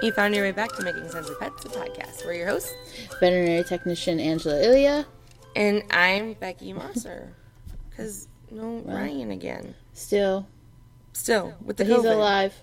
You 0.00 0.12
found 0.12 0.34
your 0.34 0.44
way 0.44 0.52
back 0.52 0.72
to 0.76 0.82
Making 0.82 1.08
Sense 1.10 1.28
of 1.28 1.38
Pets, 1.40 1.64
a 1.64 1.68
podcast. 1.68 2.24
We're 2.24 2.34
your 2.34 2.48
hosts, 2.48 2.72
veterinary 3.18 3.64
technician 3.64 4.20
Angela 4.20 4.62
Ilya. 4.62 5.06
And 5.56 5.82
I'm 5.90 6.34
Becky 6.34 6.72
Mosser. 6.72 7.30
Because 7.90 8.28
no 8.52 8.80
well, 8.84 8.96
Ryan 8.96 9.32
again. 9.32 9.74
Still. 9.92 10.46
Still, 11.12 11.54
with 11.64 11.78
the 11.78 11.84
He's 11.84 12.04
alive. 12.04 12.54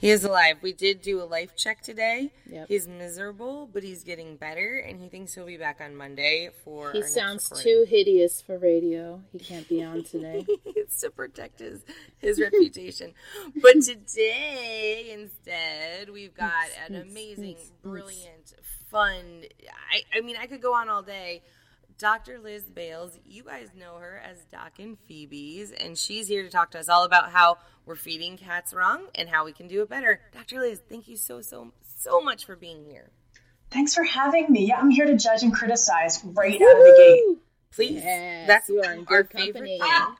He 0.00 0.08
is 0.08 0.24
alive. 0.24 0.56
We 0.62 0.72
did 0.72 1.02
do 1.02 1.20
a 1.20 1.24
life 1.24 1.54
check 1.54 1.82
today. 1.82 2.32
Yep. 2.46 2.68
He's 2.68 2.88
miserable, 2.88 3.68
but 3.70 3.82
he's 3.82 4.02
getting 4.02 4.36
better, 4.36 4.78
and 4.78 4.98
he 4.98 5.08
thinks 5.10 5.34
he'll 5.34 5.44
be 5.44 5.58
back 5.58 5.82
on 5.82 5.94
Monday 5.94 6.48
for. 6.64 6.92
He 6.92 7.02
sounds 7.02 7.50
too 7.62 7.84
hideous 7.86 8.40
for 8.40 8.56
radio. 8.56 9.20
He 9.30 9.38
can't 9.38 9.68
be 9.68 9.84
on 9.84 10.02
today. 10.04 10.46
it's 10.64 11.02
to 11.02 11.10
protect 11.10 11.58
his 11.58 11.82
his 12.18 12.40
reputation. 12.40 13.12
But 13.60 13.74
today, 13.82 15.10
instead, 15.12 16.08
we've 16.08 16.34
got 16.34 16.68
an 16.88 16.94
amazing, 16.94 17.56
brilliant, 17.82 18.54
fun. 18.90 19.42
I 19.92 20.16
I 20.16 20.22
mean, 20.22 20.36
I 20.40 20.46
could 20.46 20.62
go 20.62 20.74
on 20.74 20.88
all 20.88 21.02
day 21.02 21.42
Dr. 22.00 22.38
Liz 22.38 22.64
Bales. 22.64 23.18
You 23.26 23.44
guys 23.44 23.68
know 23.78 23.96
her 23.96 24.22
as 24.24 24.42
Doc 24.46 24.78
and 24.78 24.98
Phoebe's, 25.06 25.70
and 25.70 25.98
she's 25.98 26.28
here 26.28 26.42
to 26.42 26.48
talk 26.48 26.70
to 26.70 26.78
us 26.78 26.88
all 26.88 27.04
about 27.04 27.30
how 27.30 27.58
we're 27.84 27.94
feeding 27.94 28.38
cats 28.38 28.72
wrong 28.72 29.08
and 29.14 29.28
how 29.28 29.44
we 29.44 29.52
can 29.52 29.68
do 29.68 29.82
it 29.82 29.90
better. 29.90 30.18
Dr. 30.32 30.60
Liz, 30.60 30.80
thank 30.88 31.08
you 31.08 31.18
so, 31.18 31.42
so, 31.42 31.72
so 31.98 32.22
much 32.22 32.46
for 32.46 32.56
being 32.56 32.86
here. 32.86 33.10
Thanks 33.70 33.94
for 33.94 34.02
having 34.02 34.50
me. 34.50 34.66
Yeah, 34.66 34.78
I'm 34.78 34.88
here 34.88 35.04
to 35.04 35.16
judge 35.16 35.42
and 35.42 35.52
criticize 35.52 36.24
right 36.24 36.58
Woo! 36.58 36.66
out 36.66 36.78
of 36.78 36.84
the 36.84 36.94
gate. 36.96 37.38
Please. 37.72 38.02
Yes, 38.02 38.46
That's 38.48 38.68
you 38.70 38.82
are 38.82 38.94
in 38.94 39.06
our 39.06 39.24
favorite 39.24 39.62
thing. 39.62 40.16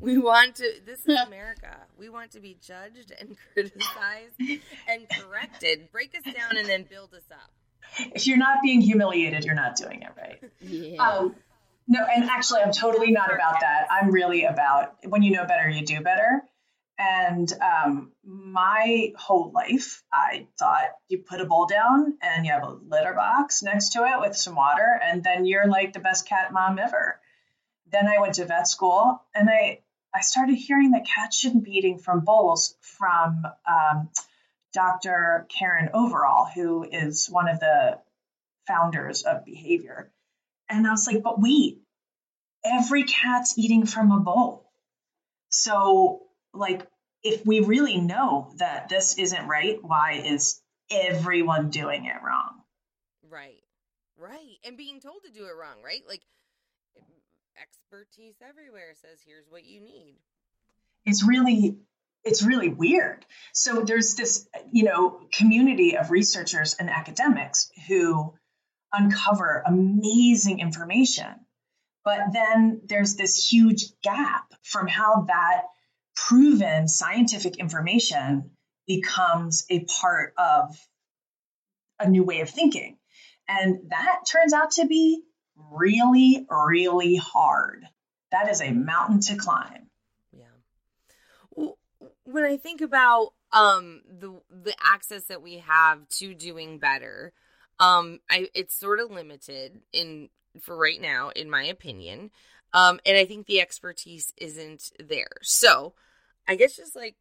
We 0.00 0.18
want 0.18 0.56
to, 0.56 0.72
this 0.84 1.06
is 1.06 1.20
America. 1.26 1.76
We 1.96 2.08
want 2.08 2.32
to 2.32 2.40
be 2.40 2.58
judged 2.60 3.12
and 3.18 3.36
criticized 3.52 4.34
and 4.88 5.08
corrected. 5.08 5.88
Break 5.92 6.16
us 6.16 6.34
down 6.34 6.56
and 6.56 6.68
then 6.68 6.82
build 6.82 7.14
us 7.14 7.22
up 7.30 7.52
if 7.98 8.26
you're 8.26 8.36
not 8.36 8.62
being 8.62 8.80
humiliated, 8.80 9.44
you're 9.44 9.54
not 9.54 9.76
doing 9.76 10.02
it 10.02 10.12
right. 10.16 10.42
Yeah. 10.60 11.02
Um, 11.02 11.34
no, 11.88 12.04
and 12.04 12.24
actually, 12.24 12.60
I'm 12.60 12.72
totally 12.72 13.12
not 13.12 13.32
about 13.32 13.60
that. 13.60 13.86
I'm 13.90 14.10
really 14.10 14.44
about 14.44 14.96
when 15.04 15.22
you 15.22 15.32
know 15.32 15.46
better, 15.46 15.68
you 15.68 15.86
do 15.86 16.00
better. 16.00 16.42
And 16.98 17.52
um, 17.60 18.12
my 18.24 19.12
whole 19.16 19.52
life, 19.54 20.02
I 20.12 20.46
thought 20.58 20.88
you 21.08 21.18
put 21.18 21.42
a 21.42 21.44
bowl 21.44 21.66
down 21.66 22.14
and 22.22 22.46
you 22.46 22.52
have 22.52 22.62
a 22.62 22.78
litter 22.88 23.12
box 23.12 23.62
next 23.62 23.90
to 23.90 24.04
it 24.04 24.20
with 24.20 24.34
some 24.34 24.54
water, 24.54 24.98
and 25.02 25.22
then 25.22 25.44
you're 25.44 25.68
like 25.68 25.92
the 25.92 26.00
best 26.00 26.26
cat 26.26 26.52
mom 26.52 26.78
ever. 26.78 27.20
Then 27.92 28.08
I 28.08 28.18
went 28.18 28.34
to 28.34 28.46
vet 28.46 28.66
school, 28.66 29.22
and 29.34 29.48
I 29.48 29.80
I 30.14 30.22
started 30.22 30.54
hearing 30.54 30.92
that 30.92 31.06
cats 31.06 31.36
shouldn't 31.36 31.64
be 31.64 31.72
eating 31.72 31.98
from 31.98 32.20
bowls 32.20 32.74
from 32.80 33.44
um, 33.68 34.08
Dr. 34.76 35.46
Karen 35.48 35.88
Overall, 35.94 36.46
who 36.54 36.84
is 36.84 37.28
one 37.28 37.48
of 37.48 37.58
the 37.60 37.98
founders 38.66 39.22
of 39.22 39.46
behavior. 39.46 40.12
And 40.68 40.86
I 40.86 40.90
was 40.90 41.06
like, 41.06 41.22
but 41.22 41.40
wait, 41.40 41.78
every 42.62 43.04
cat's 43.04 43.56
eating 43.56 43.86
from 43.86 44.12
a 44.12 44.20
bowl. 44.20 44.70
So, 45.48 46.20
like, 46.52 46.86
if 47.22 47.46
we 47.46 47.60
really 47.60 47.96
know 47.96 48.52
that 48.58 48.90
this 48.90 49.16
isn't 49.16 49.48
right, 49.48 49.78
why 49.80 50.22
is 50.26 50.60
everyone 50.90 51.70
doing 51.70 52.04
it 52.04 52.22
wrong? 52.22 52.60
Right, 53.30 53.62
right. 54.18 54.56
And 54.66 54.76
being 54.76 55.00
told 55.00 55.22
to 55.24 55.32
do 55.32 55.46
it 55.46 55.56
wrong, 55.58 55.82
right? 55.82 56.02
Like, 56.06 56.20
expertise 57.58 58.34
everywhere 58.46 58.92
says, 59.00 59.20
here's 59.26 59.46
what 59.48 59.64
you 59.64 59.80
need. 59.80 60.16
It's 61.06 61.26
really 61.26 61.78
it's 62.26 62.42
really 62.42 62.68
weird. 62.68 63.24
So 63.54 63.82
there's 63.82 64.16
this, 64.16 64.48
you 64.72 64.84
know, 64.84 65.20
community 65.32 65.96
of 65.96 66.10
researchers 66.10 66.74
and 66.74 66.90
academics 66.90 67.70
who 67.88 68.34
uncover 68.92 69.62
amazing 69.64 70.58
information. 70.58 71.32
But 72.04 72.32
then 72.32 72.82
there's 72.84 73.14
this 73.14 73.50
huge 73.50 73.84
gap 74.02 74.52
from 74.62 74.88
how 74.88 75.22
that 75.28 75.62
proven 76.14 76.88
scientific 76.88 77.56
information 77.56 78.50
becomes 78.86 79.64
a 79.70 79.84
part 79.84 80.34
of 80.36 80.76
a 81.98 82.08
new 82.08 82.24
way 82.24 82.40
of 82.40 82.50
thinking. 82.50 82.98
And 83.48 83.90
that 83.90 84.20
turns 84.30 84.52
out 84.52 84.72
to 84.72 84.86
be 84.86 85.22
really, 85.70 86.46
really 86.50 87.16
hard. 87.16 87.84
That 88.32 88.50
is 88.50 88.60
a 88.60 88.72
mountain 88.72 89.20
to 89.20 89.36
climb 89.36 89.85
when 92.26 92.44
I 92.44 92.56
think 92.56 92.80
about 92.80 93.32
um 93.52 94.02
the 94.06 94.40
the 94.50 94.74
access 94.82 95.24
that 95.24 95.42
we 95.42 95.58
have 95.58 96.06
to 96.08 96.34
doing 96.34 96.78
better, 96.78 97.32
um 97.80 98.18
I 98.28 98.48
it's 98.54 98.74
sort 98.74 99.00
of 99.00 99.10
limited 99.10 99.80
in 99.92 100.28
for 100.60 100.76
right 100.76 101.00
now 101.00 101.30
in 101.34 101.48
my 101.48 101.64
opinion. 101.64 102.30
Um 102.72 103.00
and 103.06 103.16
I 103.16 103.24
think 103.24 103.46
the 103.46 103.60
expertise 103.60 104.32
isn't 104.36 104.90
there. 104.98 105.30
So, 105.42 105.94
I 106.46 106.56
guess 106.56 106.76
just 106.76 106.96
like 106.96 107.16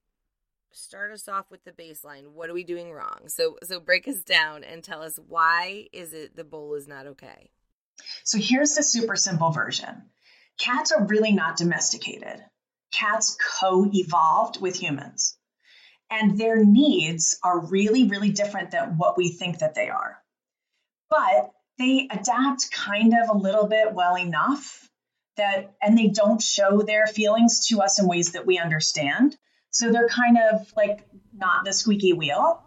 start 0.72 1.12
us 1.12 1.28
off 1.30 1.50
with 1.50 1.64
the 1.64 1.72
baseline. 1.72 2.30
What 2.34 2.50
are 2.50 2.54
we 2.54 2.64
doing 2.64 2.92
wrong? 2.92 3.28
So 3.28 3.58
so 3.64 3.80
break 3.80 4.08
us 4.08 4.20
down 4.20 4.64
and 4.64 4.84
tell 4.84 5.02
us 5.02 5.20
why 5.28 5.88
is 5.94 6.14
it 6.14 6.36
the 6.36 6.44
bowl 6.44 6.74
is 6.74 6.88
not 6.88 7.06
okay? 7.08 7.52
So 8.24 8.40
here's 8.40 8.76
the 8.76 8.84
super 8.84 9.16
simple 9.16 9.52
version. 9.52 10.10
Cats 10.58 10.92
are 10.92 11.06
really 11.06 11.32
not 11.32 11.58
domesticated 11.58 12.44
cats 12.92 13.38
co 13.60 13.90
evolved 13.94 14.62
with 14.62 14.76
humans. 14.76 15.38
And 16.10 16.38
their 16.38 16.64
needs 16.64 17.40
are 17.44 17.66
really, 17.66 18.08
really 18.08 18.30
different 18.30 18.72
than 18.72 18.98
what 18.98 19.18
we 19.18 19.30
think 19.30 19.60
that 19.60 19.76
they 19.76 19.90
are. 19.90 20.18
But 21.10 21.52
they 21.78 22.08
adapt 22.12 22.72
kind 22.72 23.14
of 23.14 23.30
a 23.30 23.38
little 23.38 23.68
bit 23.68 23.94
well 23.94 24.18
enough 24.18 24.90
that, 25.38 25.74
and 25.82 25.98
they 25.98 26.08
don't 26.08 26.42
show 26.42 26.82
their 26.82 27.08
feelings 27.08 27.68
to 27.68 27.82
us 27.82 28.00
in 28.00 28.08
ways 28.08 28.34
that 28.34 28.46
we 28.46 28.60
understand. 28.60 29.36
So 29.72 29.92
they're 29.92 30.08
kind 30.08 30.38
of 30.38 30.72
like 30.78 31.06
not 31.34 31.66
the 31.66 31.74
squeaky 31.74 32.14
wheel. 32.14 32.64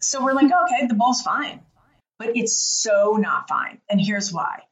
So 0.00 0.22
we're 0.22 0.34
like, 0.34 0.50
mm-hmm. 0.50 0.74
okay, 0.74 0.86
the 0.86 0.94
bowl's 0.94 1.22
fine. 1.22 1.60
But 2.18 2.36
it's 2.36 2.56
so 2.56 3.16
not 3.18 3.48
fine. 3.48 3.80
And 3.88 4.00
here's 4.00 4.32
why. 4.32 4.62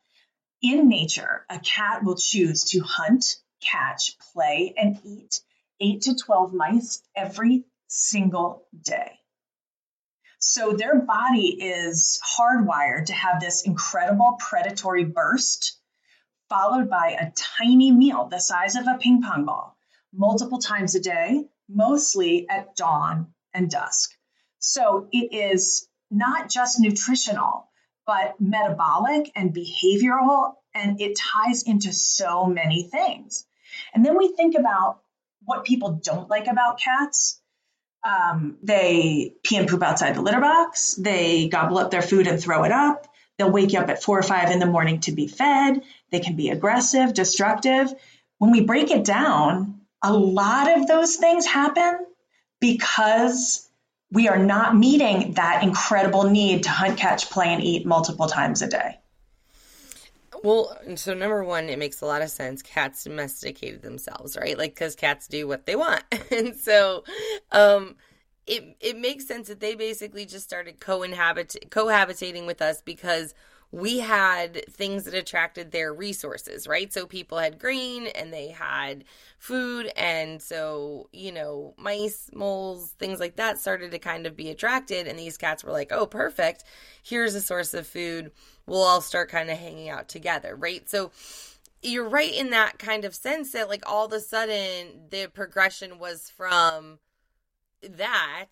In 0.63 0.89
nature, 0.89 1.47
a 1.49 1.61
cat 1.61 2.03
will 2.05 2.17
choose 2.17 2.65
to 2.71 2.81
hunt 2.81 3.37
catch, 3.61 4.17
play, 4.33 4.75
and 4.77 4.99
eat 5.05 5.41
8 5.81 6.03
to 6.03 6.15
12 6.15 6.55
mice 6.55 7.03
every 7.15 7.65
single 7.89 8.67
day. 8.81 9.13
So 10.39 10.73
their 10.73 11.01
body 11.01 11.49
is 11.61 12.21
hardwired 12.39 13.07
to 13.07 13.13
have 13.13 13.41
this 13.41 13.67
incredible 13.67 14.37
predatory 14.39 15.05
burst, 15.05 15.79
followed 16.49 16.89
by 16.89 17.17
a 17.19 17.33
tiny 17.59 17.91
meal 17.91 18.29
the 18.31 18.39
size 18.39 18.77
of 18.77 18.87
a 18.87 18.99
ping 18.99 19.23
pong 19.23 19.45
ball, 19.45 19.77
multiple 20.13 20.59
times 20.59 20.95
a 20.95 21.01
day, 21.01 21.45
mostly 21.69 22.49
at 22.49 22.77
dawn 22.77 23.35
and 23.55 23.71
dusk. 23.71 24.11
So 24.59 25.09
it 25.11 25.33
is 25.35 25.89
not 26.11 26.49
just 26.49 26.81
nutritional, 26.81 27.69
but 28.07 28.41
metabolic 28.41 29.31
and 29.35 29.55
behavioral, 29.55 30.55
and 30.77 31.01
it 31.01 31.19
ties 31.19 31.63
into 31.63 31.93
so 31.93 32.45
many 32.45 32.83
things. 32.85 33.47
And 33.95 34.05
then 34.05 34.17
we 34.17 34.29
think 34.29 34.57
about 34.59 35.01
what 35.45 35.65
people 35.65 36.01
don't 36.03 36.29
like 36.29 36.47
about 36.47 36.79
cats. 36.81 37.41
Um, 38.05 38.59
they 38.63 39.35
pee 39.43 39.57
and 39.57 39.69
poop 39.69 39.83
outside 39.83 40.15
the 40.15 40.23
litter 40.23 40.41
box. 40.41 40.95
They 40.95 41.49
gobble 41.49 41.79
up 41.79 41.91
their 41.91 42.03
food 42.03 42.27
and 42.27 42.41
throw 42.41 42.65
it 42.65 42.73
up. 42.73 43.07
They'll 43.39 43.51
wake 43.51 43.73
you 43.73 43.81
up 43.81 43.89
at 43.89 44.03
four 44.03 44.19
or 44.19 44.23
five 44.23 44.51
in 44.51 44.59
the 44.59 44.67
morning 44.67 45.01
to 45.01 45.13
be 45.13 45.27
fed. 45.27 45.83
They 46.11 46.21
can 46.21 46.37
be 46.37 46.51
aggressive, 46.51 47.15
destructive. 47.15 47.93
When 48.39 48.51
we 48.51 48.63
break 48.63 48.91
it 48.91 49.05
down, 49.05 49.81
a 50.03 50.13
lot 50.13 50.79
of 50.79 50.87
those 50.87 51.17
things 51.17 51.47
happen 51.47 52.07
because 52.61 53.69
we 54.13 54.29
are 54.29 54.39
not 54.39 54.77
meeting 54.77 55.33
that 55.35 55.63
incredible 55.63 56.25
need 56.31 56.65
to 56.65 56.71
hunt, 56.71 56.97
catch, 56.97 57.31
play, 57.31 57.49
and 57.49 57.63
eat 57.63 57.85
multiple 57.85 58.27
times 58.27 58.63
a 58.63 58.69
day. 58.69 58.99
Well, 60.43 60.77
so 60.97 61.15
number 61.15 61.43
one, 61.45 61.69
it 61.69 61.79
makes 61.79 62.01
a 62.01 62.07
lot 62.07 62.23
of 62.23 62.31
sense. 62.31 62.63
Cats 62.63 63.05
domesticated 63.05 63.83
themselves, 63.83 64.37
right? 64.37 64.57
Like, 64.57 64.75
because 64.75 64.95
cats 64.95 65.29
do 65.29 65.47
what 65.49 65.67
they 65.67 65.77
want. 65.77 66.05
and 66.31 66.55
so, 66.55 67.05
um, 67.53 67.97
it, 68.47 68.77
it 68.81 68.99
makes 68.99 69.27
sense 69.27 69.49
that 69.49 69.61
they 69.61 69.75
basically 69.75 70.25
just 70.25 70.45
started 70.45 70.79
co-inhabit 70.79 71.57
cohabitating 71.71 72.47
with 72.47 72.63
us 72.63 72.81
because 72.81 73.35
we 73.73 73.99
had 73.99 74.65
things 74.71 75.05
that 75.05 75.15
attracted 75.15 75.73
their 75.73 75.93
resources, 75.93 76.69
right? 76.69 76.93
So 76.93 77.05
people 77.07 77.39
had 77.39 77.59
green 77.59 78.07
and 78.07 78.33
they 78.33 78.49
had 78.49 79.05
food. 79.39 79.91
And 79.97 80.41
so, 80.41 81.09
you 81.13 81.33
know, 81.33 81.75
mice, 81.77 82.31
moles, 82.33 82.91
things 82.99 83.19
like 83.19 83.37
that 83.37 83.59
started 83.59 83.91
to 83.91 83.99
kind 83.99 84.25
of 84.27 84.37
be 84.37 84.51
attracted. 84.51 85.09
And 85.09 85.19
these 85.19 85.37
cats 85.37 85.65
were 85.65 85.73
like, 85.73 85.91
oh, 85.91 86.07
perfect. 86.07 86.63
Here's 87.03 87.35
a 87.35 87.41
source 87.41 87.75
of 87.75 87.87
food. 87.89 88.31
We'll 88.67 88.83
all 88.83 89.01
start 89.01 89.31
kind 89.31 89.51
of 89.51 89.59
hanging 89.59 89.89
out 89.89 90.09
together, 90.09 90.57
right? 90.57 90.89
So 90.89 91.13
you're 91.83 92.09
right 92.09 92.33
in 92.33 92.51
that 92.51 92.79
kind 92.79 93.05
of 93.05 93.15
sense 93.15 93.53
that 93.53 93.69
like 93.69 93.89
all 93.91 94.07
of 94.07 94.13
a 94.13 94.21
sudden 94.21 95.09
the 95.11 95.29
progression 95.33 95.99
was 95.99 96.31
from 96.37 96.99
that 97.83 98.47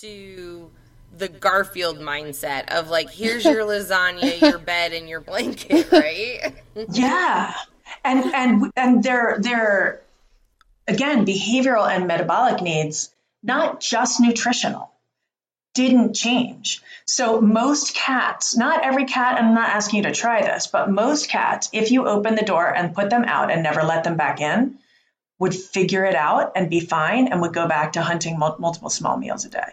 to 0.00 0.70
the 1.16 1.28
Garfield 1.28 1.98
mindset 1.98 2.68
of 2.68 2.90
like, 2.90 3.10
here's 3.10 3.44
your 3.44 3.64
lasagna, 3.64 4.40
your 4.50 4.58
bed, 4.58 4.92
and 4.92 5.08
your 5.08 5.20
blanket, 5.20 5.90
right? 5.92 6.54
yeah, 6.90 7.54
and 8.04 8.34
and 8.34 8.72
and 8.76 9.02
they're 9.02 9.38
they're 9.40 10.02
again 10.88 11.24
behavioral 11.24 11.88
and 11.88 12.06
metabolic 12.06 12.60
needs, 12.60 13.14
not 13.42 13.80
just 13.80 14.20
nutritional, 14.20 14.90
didn't 15.76 16.14
change. 16.14 16.82
So 17.04 17.40
most 17.40 17.94
cats, 17.94 18.56
not 18.56 18.84
every 18.84 19.04
cat, 19.04 19.38
I'm 19.38 19.54
not 19.54 19.68
asking 19.68 19.98
you 19.98 20.02
to 20.04 20.12
try 20.12 20.42
this, 20.42 20.66
but 20.66 20.90
most 20.90 21.28
cats, 21.28 21.68
if 21.72 21.92
you 21.92 22.08
open 22.08 22.34
the 22.34 22.42
door 22.42 22.66
and 22.66 22.94
put 22.94 23.10
them 23.10 23.24
out 23.24 23.52
and 23.52 23.62
never 23.62 23.82
let 23.82 24.02
them 24.02 24.16
back 24.16 24.40
in, 24.40 24.78
would 25.38 25.54
figure 25.54 26.04
it 26.04 26.16
out 26.16 26.52
and 26.56 26.68
be 26.68 26.80
fine 26.80 27.28
and 27.28 27.40
would 27.42 27.54
go 27.54 27.68
back 27.68 27.92
to 27.92 28.02
hunting 28.02 28.38
multiple 28.38 28.90
small 28.90 29.16
meals 29.16 29.44
a 29.44 29.50
day. 29.50 29.70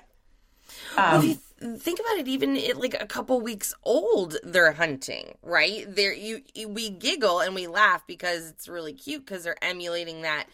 Um, 0.97 1.39
well, 1.61 1.77
think 1.77 1.99
about 1.99 2.19
it, 2.19 2.27
even 2.27 2.57
at 2.57 2.77
like 2.77 3.01
a 3.01 3.07
couple 3.07 3.39
weeks 3.41 3.73
old, 3.83 4.35
they're 4.43 4.73
hunting, 4.73 5.35
right? 5.41 5.85
There, 5.87 6.13
you 6.13 6.43
we 6.67 6.89
giggle 6.89 7.39
and 7.39 7.55
we 7.55 7.67
laugh 7.67 8.05
because 8.05 8.49
it's 8.49 8.67
really 8.67 8.93
cute 8.93 9.25
because 9.25 9.43
they're 9.43 9.63
emulating 9.63 10.21
that 10.21 10.47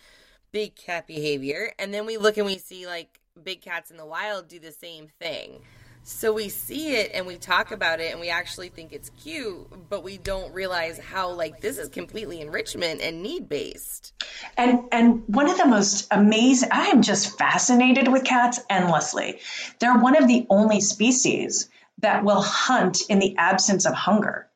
big 0.51 0.75
cat 0.75 1.07
behavior, 1.07 1.73
and 1.77 1.93
then 1.93 2.05
we 2.05 2.17
look 2.17 2.37
and 2.37 2.45
we 2.45 2.57
see 2.57 2.85
like 2.87 3.18
big 3.39 3.61
cats 3.61 3.91
in 3.91 3.97
the 3.97 4.05
wild 4.05 4.47
do 4.47 4.59
the 4.59 4.71
same 4.71 5.07
thing. 5.19 5.61
So 6.03 6.33
we 6.33 6.49
see 6.49 6.95
it 6.95 7.11
and 7.13 7.27
we 7.27 7.35
talk 7.35 7.71
about 7.71 7.99
it 7.99 8.11
and 8.11 8.19
we 8.19 8.29
actually 8.29 8.69
think 8.69 8.93
it's 8.93 9.11
cute, 9.21 9.89
but 9.89 10.03
we 10.03 10.17
don't 10.17 10.53
realize 10.53 10.97
how 10.97 11.31
like 11.31 11.61
this 11.61 11.77
is 11.77 11.89
completely 11.89 12.41
enrichment 12.41 13.01
and 13.01 13.21
need 13.21 13.49
based. 13.49 14.13
And 14.57 14.85
and 14.91 15.23
one 15.27 15.49
of 15.49 15.57
the 15.57 15.65
most 15.65 16.07
amazing 16.09 16.69
I 16.71 16.87
am 16.87 17.01
just 17.01 17.37
fascinated 17.37 18.07
with 18.07 18.23
cats 18.23 18.59
endlessly. 18.69 19.39
They're 19.79 19.97
one 19.97 20.15
of 20.15 20.27
the 20.27 20.47
only 20.49 20.81
species 20.81 21.69
that 21.99 22.23
will 22.23 22.41
hunt 22.41 23.01
in 23.09 23.19
the 23.19 23.35
absence 23.37 23.85
of 23.85 23.93
hunger. 23.93 24.47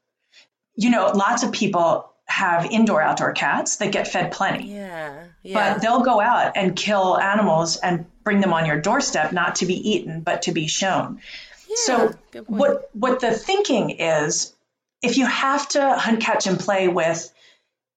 You 0.75 0.89
know, 0.89 1.11
lots 1.13 1.43
of 1.43 1.51
people 1.51 2.09
have 2.25 2.65
indoor 2.65 3.01
outdoor 3.01 3.33
cats 3.33 3.77
that 3.77 3.91
get 3.91 4.07
fed 4.07 4.31
plenty. 4.31 4.71
Yeah, 4.71 5.25
yeah. 5.43 5.73
But 5.73 5.81
they'll 5.81 6.01
go 6.01 6.19
out 6.19 6.53
and 6.55 6.75
kill 6.75 7.19
animals 7.19 7.77
and 7.77 8.05
bring 8.23 8.41
them 8.41 8.53
on 8.53 8.65
your 8.65 8.79
doorstep 8.79 9.31
not 9.31 9.55
to 9.55 9.65
be 9.65 9.91
eaten 9.91 10.21
but 10.21 10.43
to 10.43 10.51
be 10.51 10.67
shown. 10.67 11.19
Yeah, 11.67 11.75
so 11.75 12.13
what 12.47 12.89
what 12.93 13.19
the 13.19 13.31
thinking 13.31 13.91
is 13.91 14.53
if 15.01 15.17
you 15.17 15.25
have 15.25 15.67
to 15.69 15.95
hunt 15.95 16.21
catch 16.21 16.47
and 16.47 16.59
play 16.59 16.87
with 16.87 17.31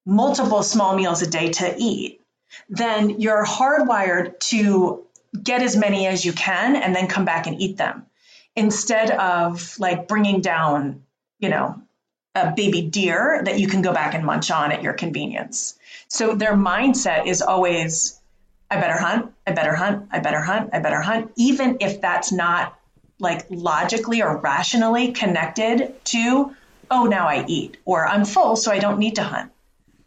multiple 0.05 0.63
small 0.63 0.97
meals 0.97 1.23
a 1.23 1.27
day 1.27 1.51
to 1.51 1.75
eat, 1.79 2.21
then 2.69 3.21
you're 3.21 3.45
hardwired 3.45 4.39
to 4.39 5.05
get 5.41 5.63
as 5.63 5.77
many 5.77 6.07
as 6.07 6.25
you 6.25 6.33
can 6.33 6.77
and 6.77 6.95
then 6.95 7.09
come 7.09 7.25
back 7.25 7.47
and 7.47 7.61
eat 7.61 7.77
them 7.77 8.07
instead 8.55 9.11
of 9.11 9.79
like 9.79 10.09
bringing 10.09 10.41
down, 10.41 11.03
you 11.39 11.49
know, 11.49 11.81
a 12.35 12.53
baby 12.55 12.83
deer 12.83 13.43
that 13.45 13.59
you 13.59 13.67
can 13.69 13.83
go 13.83 13.93
back 13.93 14.15
and 14.15 14.25
munch 14.25 14.51
on 14.51 14.73
at 14.73 14.83
your 14.83 14.93
convenience. 14.93 15.79
So 16.09 16.35
their 16.35 16.55
mindset 16.55 17.27
is 17.27 17.43
always, 17.43 18.21
I 18.71 18.81
better 18.81 18.99
hunt, 18.99 19.33
I 19.47 19.53
better 19.53 19.75
hunt, 19.75 20.09
I 20.11 20.19
better 20.19 20.41
hunt, 20.41 20.71
I 20.73 20.81
better 20.81 21.01
hunt, 21.01 21.33
even 21.37 21.79
if 21.81 22.01
that's 22.01 22.33
not 22.33 22.79
like 23.19 23.47
logically 23.49 24.23
or 24.23 24.39
rationally 24.39 25.13
connected 25.13 25.95
to, 26.07 26.55
oh, 26.91 27.05
now 27.05 27.29
I 27.29 27.45
eat, 27.47 27.77
or 27.85 28.07
I'm 28.07 28.25
full, 28.25 28.57
so 28.57 28.73
I 28.73 28.79
don't 28.79 28.99
need 28.99 29.17
to 29.17 29.23
hunt. 29.23 29.53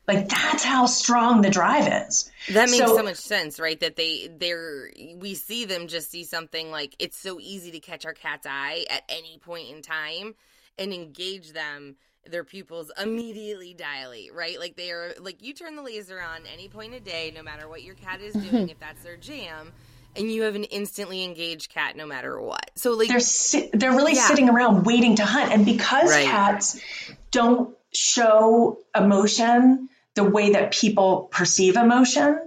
Like 0.08 0.28
that's 0.28 0.64
how 0.64 0.88
strong 0.88 1.42
the 1.42 1.52
drive 1.52 2.08
is. 2.08 2.32
That 2.50 2.72
makes 2.72 2.80
so, 2.80 2.98
so, 2.98 3.04
much 3.04 3.18
sense, 3.18 3.60
right? 3.60 3.80
That 3.80 3.96
they 3.96 4.28
they're 4.40 4.90
we 5.18 5.36
see 5.36 5.66
them 5.66 5.88
just 5.88 6.10
see 6.10 6.24
something 6.24 6.72
like 6.72 6.96
it's 6.98 7.16
so 7.16 7.40
easy 7.40 7.70
to 7.72 7.80
catch 7.80 8.08
our 8.08 8.14
cat's 8.14 8.48
eye 8.50 8.86
at 8.90 9.04
any 9.08 9.38
point 9.38 9.70
in 9.70 9.84
time 9.84 10.34
and 10.80 10.92
engage 10.94 11.52
them 11.52 11.96
their 12.28 12.44
pupils 12.44 12.92
immediately 13.02 13.74
dilate, 13.74 14.34
right? 14.34 14.60
Like 14.60 14.76
they 14.76 14.92
are 14.92 15.14
like 15.20 15.42
you 15.42 15.54
turn 15.54 15.76
the 15.76 15.82
laser 15.82 16.22
on 16.22 16.42
any 16.54 16.68
point 16.68 16.94
of 16.94 17.04
day, 17.04 17.32
no 17.36 17.44
matter 17.44 17.68
what 17.68 17.84
your 17.84 17.96
cat 17.96 18.22
is 18.22 18.34
doing, 18.34 18.46
mm-hmm. 18.46 18.70
if 18.70 18.80
that's 18.80 19.04
their 19.04 19.18
jam, 19.18 19.72
and 20.16 20.32
you 20.32 20.44
have 20.44 20.56
an 20.56 20.66
instantly 20.66 21.24
engaged 21.24 21.70
cat 21.70 21.96
no 21.96 22.06
matter 22.06 22.40
what. 22.40 22.72
So 22.76 22.94
like 22.94 23.08
they're 23.08 23.20
si- 23.20 23.70
they're 23.74 23.92
really 23.92 24.16
yeah. 24.16 24.28
sitting 24.28 24.50
around 24.50 24.86
waiting 24.86 25.16
to 25.18 25.26
hunt, 25.26 25.52
and 25.52 25.66
because 25.66 26.10
right. 26.10 26.26
cats 26.26 26.80
don't 27.32 27.76
show 27.92 28.80
emotion 28.96 29.90
the 30.16 30.24
way 30.24 30.52
that 30.52 30.72
people 30.72 31.30
perceive 31.32 31.76
emotion, 31.76 32.40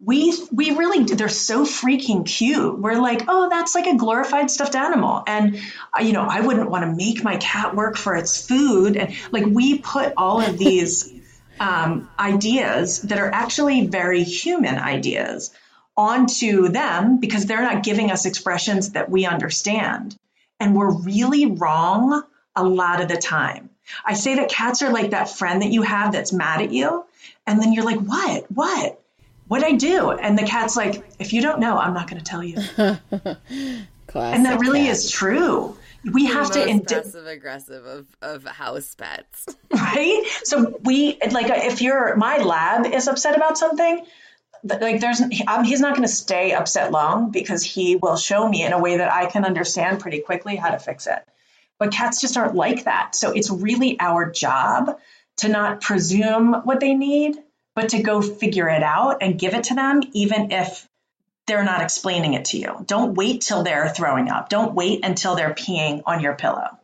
we 0.00 0.32
we 0.52 0.70
really 0.70 1.04
they're 1.04 1.28
so 1.28 1.64
freaking 1.64 2.24
cute. 2.24 2.78
We're 2.78 3.00
like, 3.00 3.22
oh, 3.26 3.48
that's 3.48 3.74
like 3.74 3.86
a 3.86 3.96
glorified 3.96 4.50
stuffed 4.50 4.76
animal, 4.76 5.24
and 5.26 5.60
uh, 5.96 6.02
you 6.02 6.12
know, 6.12 6.22
I 6.22 6.40
wouldn't 6.40 6.70
want 6.70 6.84
to 6.84 6.94
make 6.94 7.24
my 7.24 7.36
cat 7.36 7.74
work 7.74 7.96
for 7.96 8.14
its 8.14 8.46
food, 8.46 8.96
and 8.96 9.14
like 9.32 9.46
we 9.46 9.78
put 9.78 10.12
all 10.16 10.40
of 10.40 10.56
these 10.56 11.12
um, 11.60 12.08
ideas 12.18 13.02
that 13.02 13.18
are 13.18 13.30
actually 13.30 13.88
very 13.88 14.22
human 14.22 14.76
ideas 14.76 15.52
onto 15.96 16.68
them 16.68 17.18
because 17.18 17.46
they're 17.46 17.62
not 17.62 17.82
giving 17.82 18.12
us 18.12 18.24
expressions 18.24 18.92
that 18.92 19.10
we 19.10 19.26
understand, 19.26 20.16
and 20.60 20.76
we're 20.76 20.92
really 20.92 21.46
wrong 21.46 22.22
a 22.54 22.62
lot 22.62 23.00
of 23.00 23.08
the 23.08 23.16
time. 23.16 23.70
I 24.04 24.14
say 24.14 24.36
that 24.36 24.48
cats 24.48 24.82
are 24.82 24.92
like 24.92 25.10
that 25.10 25.30
friend 25.30 25.62
that 25.62 25.72
you 25.72 25.82
have 25.82 26.12
that's 26.12 26.32
mad 26.32 26.62
at 26.62 26.70
you, 26.70 27.04
and 27.48 27.60
then 27.60 27.72
you're 27.72 27.84
like, 27.84 27.98
what, 27.98 28.46
what? 28.52 28.97
What 29.48 29.64
I 29.64 29.72
do? 29.72 30.10
And 30.10 30.38
the 30.38 30.44
cat's 30.44 30.76
like, 30.76 31.02
if 31.18 31.32
you 31.32 31.42
don't 31.42 31.58
know, 31.58 31.76
I'm 31.76 31.94
not 31.94 32.08
going 32.08 32.22
to 32.22 32.24
tell 32.24 32.44
you. 32.44 32.56
and 32.76 34.46
that 34.46 34.60
really 34.60 34.82
cat. 34.82 34.90
is 34.90 35.10
true. 35.10 35.76
We 36.04 36.28
the 36.28 36.34
have 36.34 36.50
to 36.52 36.66
ind- 36.66 36.86
passive 36.86 37.26
aggressive 37.26 37.84
of, 37.84 38.06
of 38.22 38.44
house 38.44 38.94
pets, 38.94 39.46
right? 39.72 40.22
So 40.44 40.78
we 40.82 41.18
like 41.32 41.46
if 41.48 41.82
you're 41.82 42.14
my 42.16 42.38
lab 42.38 42.86
is 42.86 43.08
upset 43.08 43.36
about 43.36 43.58
something, 43.58 44.06
like 44.62 45.00
there's 45.00 45.20
um, 45.46 45.64
he's 45.64 45.80
not 45.80 45.96
going 45.96 46.06
to 46.06 46.12
stay 46.12 46.52
upset 46.52 46.92
long 46.92 47.30
because 47.30 47.64
he 47.64 47.96
will 47.96 48.16
show 48.16 48.48
me 48.48 48.64
in 48.64 48.72
a 48.72 48.78
way 48.78 48.98
that 48.98 49.12
I 49.12 49.26
can 49.26 49.44
understand 49.44 50.00
pretty 50.00 50.20
quickly 50.20 50.56
how 50.56 50.70
to 50.70 50.78
fix 50.78 51.06
it. 51.06 51.20
But 51.78 51.92
cats 51.92 52.20
just 52.20 52.36
aren't 52.36 52.54
like 52.54 52.84
that. 52.84 53.14
So 53.14 53.32
it's 53.32 53.50
really 53.50 53.98
our 54.00 54.30
job 54.30 54.98
to 55.38 55.48
not 55.48 55.80
presume 55.80 56.54
what 56.64 56.80
they 56.80 56.94
need 56.94 57.36
but 57.78 57.90
to 57.90 58.02
go 58.02 58.20
figure 58.20 58.68
it 58.68 58.82
out 58.82 59.18
and 59.20 59.38
give 59.38 59.54
it 59.54 59.62
to 59.62 59.74
them, 59.76 60.00
even 60.12 60.50
if 60.50 60.88
they're 61.46 61.62
not 61.62 61.80
explaining 61.80 62.34
it 62.34 62.46
to 62.46 62.58
you. 62.58 62.84
Don't 62.84 63.14
wait 63.14 63.40
till 63.40 63.62
they're 63.62 63.88
throwing 63.88 64.28
up. 64.28 64.48
Don't 64.48 64.74
wait 64.74 65.04
until 65.04 65.36
they're 65.36 65.54
peeing 65.54 66.02
on 66.04 66.20
your 66.20 66.34
pillow. 66.34 66.76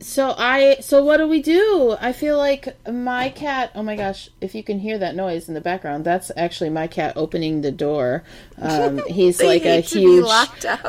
So 0.00 0.34
I 0.36 0.78
so 0.80 1.04
what 1.04 1.18
do 1.18 1.28
we 1.28 1.40
do? 1.40 1.96
I 2.00 2.12
feel 2.12 2.36
like 2.36 2.66
my 2.90 3.28
cat. 3.28 3.70
Oh 3.76 3.84
my 3.84 3.94
gosh! 3.94 4.28
If 4.40 4.56
you 4.56 4.64
can 4.64 4.80
hear 4.80 4.98
that 4.98 5.14
noise 5.14 5.46
in 5.46 5.54
the 5.54 5.60
background, 5.60 6.04
that's 6.04 6.32
actually 6.36 6.70
my 6.70 6.88
cat 6.88 7.12
opening 7.16 7.60
the 7.60 7.70
door. 7.70 8.24
Um, 8.60 9.02
he's 9.06 9.40
like 9.40 9.64
a 9.64 9.82
huge 9.82 10.26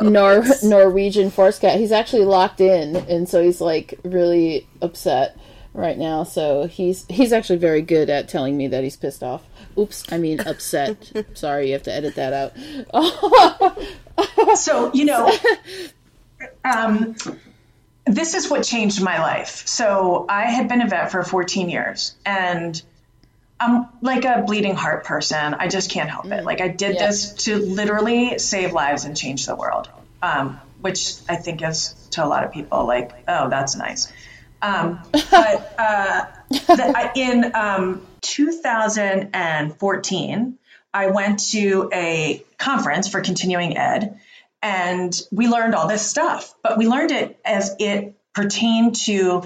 Nor- 0.01 0.45
Norwegian 0.63 1.29
forest 1.29 1.61
cat. 1.61 1.77
He's 1.77 1.91
actually 1.91 2.25
locked 2.25 2.61
in, 2.61 2.95
and 2.95 3.29
so 3.29 3.43
he's 3.43 3.61
like 3.61 3.99
really 4.03 4.65
upset 4.81 5.37
right 5.75 5.97
now. 5.97 6.23
So 6.23 6.65
he's 6.65 7.05
he's 7.07 7.33
actually 7.33 7.59
very 7.59 7.81
good 7.81 8.09
at 8.09 8.29
telling 8.29 8.57
me 8.57 8.67
that 8.69 8.83
he's 8.83 8.97
pissed 8.97 9.23
off. 9.23 9.43
Oops, 9.77 10.11
I 10.11 10.17
mean 10.17 10.39
upset. 10.39 11.11
Sorry, 11.33 11.67
you 11.67 11.73
have 11.73 11.83
to 11.83 11.93
edit 11.93 12.15
that 12.15 12.33
out. 12.33 12.53
so 14.57 14.93
you 14.93 15.05
know, 15.05 15.31
um, 16.63 17.15
this 18.05 18.33
is 18.33 18.49
what 18.49 18.63
changed 18.63 19.01
my 19.01 19.19
life. 19.19 19.67
So 19.67 20.25
I 20.29 20.45
had 20.45 20.69
been 20.69 20.81
a 20.81 20.87
vet 20.87 21.11
for 21.11 21.23
14 21.23 21.69
years, 21.69 22.15
and 22.25 22.81
I'm 23.59 23.87
like 24.01 24.25
a 24.25 24.43
bleeding 24.45 24.75
heart 24.75 25.05
person. 25.05 25.53
I 25.53 25.67
just 25.67 25.91
can't 25.91 26.09
help 26.09 26.25
it. 26.25 26.43
Like 26.43 26.61
I 26.61 26.69
did 26.69 26.95
yeah. 26.95 27.07
this 27.07 27.33
to 27.45 27.57
literally 27.57 28.39
save 28.39 28.73
lives 28.73 29.05
and 29.05 29.15
change 29.15 29.45
the 29.45 29.55
world, 29.55 29.89
um, 30.21 30.59
which 30.81 31.15
I 31.29 31.35
think 31.35 31.61
is 31.61 31.93
to 32.11 32.23
a 32.23 32.27
lot 32.27 32.43
of 32.43 32.51
people 32.51 32.85
like, 32.85 33.11
oh, 33.27 33.49
that's 33.49 33.75
nice. 33.75 34.11
Um, 34.61 34.99
but 35.11 35.75
uh, 35.77 36.25
the, 36.49 37.11
in 37.15 37.51
um, 37.55 38.05
2014, 38.21 40.57
I 40.93 41.07
went 41.07 41.39
to 41.51 41.89
a 41.93 42.43
conference 42.57 43.09
for 43.09 43.21
continuing 43.21 43.77
ed, 43.77 44.19
and 44.61 45.19
we 45.31 45.47
learned 45.47 45.73
all 45.75 45.87
this 45.87 46.05
stuff. 46.07 46.53
But 46.63 46.77
we 46.77 46.87
learned 46.87 47.11
it 47.11 47.39
as 47.43 47.75
it 47.79 48.15
pertained 48.33 48.95
to 48.95 49.43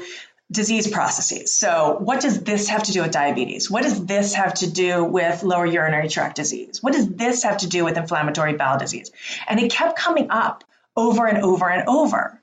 disease 0.51 0.89
processes. 0.89 1.54
So, 1.54 1.98
what 2.00 2.22
does 2.22 2.44
this 2.44 2.70
have 2.70 2.84
to 2.84 2.92
do 2.92 3.01
with 3.01 3.12
diabetes? 3.12 3.70
What 3.70 3.84
does 3.84 4.06
this 4.06 4.34
have 4.34 4.56
to 4.56 4.70
do 4.70 5.04
with 5.04 5.44
lower 5.44 5.66
urinary 5.66 6.10
tract 6.10 6.36
disease? 6.36 6.82
What 6.82 6.94
does 6.94 7.08
this 7.08 7.44
have 7.44 7.58
to 7.58 7.68
do 7.68 7.86
with 7.86 7.98
inflammatory 7.98 8.54
bowel 8.54 8.80
disease? 8.80 9.12
And 9.48 9.60
it 9.60 9.72
kept 9.72 9.98
coming 9.98 10.32
up 10.32 10.63
over 10.96 11.28
and 11.28 11.39
over 11.39 11.70
and 11.70 11.88
over 11.88 12.38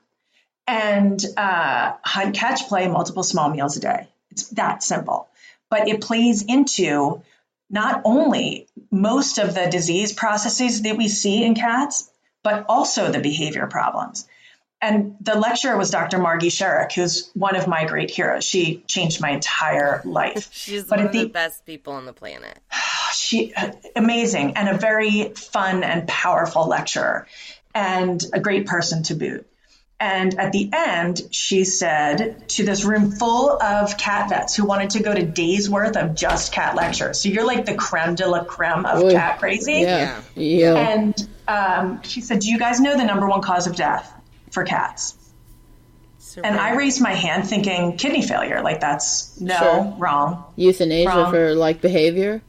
and 0.67 1.23
uh, 1.37 1.93
hunt, 2.03 2.35
catch, 2.35 2.67
play 2.67 2.87
multiple 2.87 3.23
small 3.23 3.49
meals 3.49 3.77
a 3.77 3.79
day. 3.79 4.07
It's 4.31 4.49
that 4.49 4.83
simple. 4.83 5.29
but 5.69 5.87
it 5.87 6.01
plays 6.01 6.43
into 6.43 7.21
not 7.69 8.01
only 8.05 8.67
most 8.91 9.37
of 9.37 9.53
the 9.53 9.67
disease 9.69 10.13
processes 10.13 10.83
that 10.83 10.97
we 10.97 11.07
see 11.07 11.43
in 11.43 11.55
cats, 11.55 12.09
but 12.43 12.65
also 12.69 13.11
the 13.11 13.19
behavior 13.19 13.67
problems. 13.67 14.27
And 14.79 15.17
the 15.21 15.35
lecturer 15.37 15.75
was 15.75 15.89
Dr. 15.89 16.19
Margie 16.19 16.49
Scherk, 16.49 16.93
who's 16.93 17.29
one 17.33 17.55
of 17.55 17.67
my 17.67 17.85
great 17.85 18.11
heroes. 18.11 18.43
She 18.43 18.83
changed 18.87 19.19
my 19.19 19.31
entire 19.31 20.01
life. 20.05 20.49
She's 20.53 20.83
but 20.83 20.99
one 20.99 21.07
of 21.07 21.11
the, 21.11 21.23
the 21.23 21.29
best 21.29 21.65
people 21.65 21.93
on 21.93 22.05
the 22.05 22.13
planet. 22.13 22.59
She 23.13 23.53
amazing 23.95 24.57
and 24.57 24.67
a 24.69 24.77
very 24.77 25.29
fun 25.29 25.83
and 25.83 26.07
powerful 26.07 26.67
lecturer 26.67 27.25
and 27.73 28.23
a 28.33 28.39
great 28.39 28.67
person 28.67 29.03
to 29.03 29.15
boot. 29.15 29.47
And 29.99 30.39
at 30.39 30.51
the 30.51 30.69
end, 30.71 31.21
she 31.31 31.63
said 31.63 32.47
to 32.49 32.63
this 32.63 32.85
room 32.85 33.11
full 33.11 33.51
of 33.61 33.97
cat 33.97 34.29
vets 34.29 34.55
who 34.55 34.63
wanted 34.63 34.91
to 34.91 35.01
go 35.01 35.11
to 35.11 35.25
days 35.25 35.67
worth 35.69 35.97
of 35.97 36.13
just 36.13 36.53
cat 36.53 36.75
lectures. 36.75 37.19
So 37.19 37.29
you're 37.29 37.47
like 37.47 37.65
the 37.65 37.73
creme 37.73 38.13
de 38.13 38.27
la 38.27 38.43
creme 38.43 38.85
of 38.85 39.03
Oy. 39.03 39.11
cat 39.11 39.39
crazy. 39.39 39.73
Yeah. 39.73 40.21
yeah. 40.35 40.75
And 40.75 41.29
um, 41.47 42.03
she 42.03 42.21
said, 42.21 42.41
Do 42.41 42.49
you 42.49 42.59
guys 42.59 42.79
know 42.79 42.95
the 42.95 43.05
number 43.05 43.27
one 43.27 43.41
cause 43.41 43.65
of 43.65 43.75
death 43.75 44.13
for 44.51 44.63
cats? 44.63 45.15
and 46.43 46.59
I 46.59 46.75
raised 46.75 47.01
my 47.01 47.13
hand 47.13 47.47
thinking 47.47 47.97
kidney 47.97 48.21
failure. 48.21 48.61
Like 48.61 48.79
that's 48.79 49.39
no, 49.39 49.57
sure. 49.57 49.95
wrong. 49.97 50.43
Euthanasia 50.55 51.09
wrong. 51.09 51.31
for 51.31 51.55
like 51.55 51.81
behavior? 51.81 52.41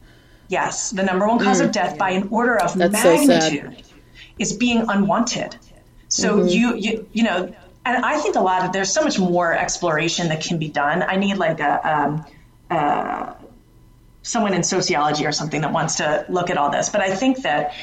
Yes. 0.47 0.91
The 0.91 1.03
number 1.03 1.27
one 1.27 1.39
cause 1.39 1.61
mm. 1.61 1.65
of 1.65 1.71
death 1.71 1.97
by 1.97 2.11
an 2.11 2.29
order 2.31 2.55
of 2.55 2.77
that's 2.77 2.93
magnitude 2.93 3.83
so 3.83 3.93
is 4.37 4.53
being 4.53 4.85
unwanted. 4.87 5.55
So 6.09 6.37
mm-hmm. 6.37 6.47
you, 6.47 6.75
you, 6.75 7.09
you 7.13 7.23
know, 7.23 7.53
and 7.85 8.05
I 8.05 8.17
think 8.19 8.35
a 8.35 8.41
lot 8.41 8.65
of 8.65 8.73
there's 8.73 8.91
so 8.91 9.03
much 9.03 9.17
more 9.17 9.53
exploration 9.53 10.27
that 10.29 10.43
can 10.43 10.59
be 10.59 10.67
done. 10.67 11.01
I 11.01 11.15
need 11.15 11.37
like 11.37 11.59
a, 11.59 11.89
um, 11.89 12.25
uh, 12.69 13.33
someone 14.21 14.53
in 14.53 14.63
sociology 14.63 15.25
or 15.25 15.31
something 15.31 15.61
that 15.61 15.71
wants 15.71 15.95
to 15.95 16.25
look 16.29 16.49
at 16.49 16.57
all 16.57 16.71
this. 16.71 16.89
But 16.89 17.01
I 17.01 17.15
think 17.15 17.43
that 17.43 17.73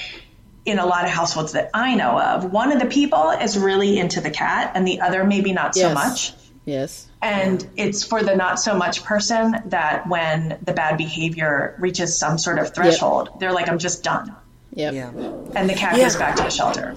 in 0.64 0.78
a 0.78 0.86
lot 0.86 1.04
of 1.04 1.10
households 1.10 1.52
that 1.52 1.70
I 1.72 1.94
know 1.94 2.20
of, 2.20 2.52
one 2.52 2.72
of 2.72 2.80
the 2.80 2.86
people 2.86 3.30
is 3.30 3.58
really 3.58 3.98
into 3.98 4.20
the 4.20 4.30
cat 4.30 4.72
and 4.74 4.86
the 4.86 5.00
other 5.00 5.24
maybe 5.24 5.52
not 5.52 5.76
yes. 5.76 5.86
so 5.88 5.94
much. 5.94 6.34
Yes. 6.64 7.06
And 7.22 7.66
it's 7.76 8.04
for 8.04 8.22
the 8.22 8.34
not 8.34 8.58
so 8.60 8.76
much 8.76 9.04
person 9.04 9.56
that 9.66 10.08
when 10.08 10.58
the 10.62 10.72
bad 10.72 10.98
behavior 10.98 11.76
reaches 11.78 12.18
some 12.18 12.38
sort 12.38 12.58
of 12.58 12.74
threshold, 12.74 13.28
yep. 13.30 13.40
they're 13.40 13.52
like, 13.52 13.68
I'm 13.68 13.78
just 13.78 14.02
done. 14.02 14.34
Yep. 14.76 14.94
Yeah. 14.94 15.08
And 15.54 15.70
the 15.70 15.74
cat 15.74 15.96
yeah. 15.96 16.04
goes 16.04 16.16
back 16.16 16.36
to 16.36 16.42
the 16.42 16.50
shelter. 16.50 16.94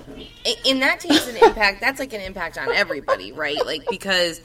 And 0.67 0.81
that 0.81 0.99
takes 0.99 1.27
an 1.27 1.37
impact. 1.37 1.79
That's 1.79 1.97
like 1.99 2.13
an 2.13 2.21
impact 2.21 2.57
on 2.57 2.71
everybody, 2.71 3.31
right? 3.31 3.65
Like, 3.65 3.83
because 3.89 4.41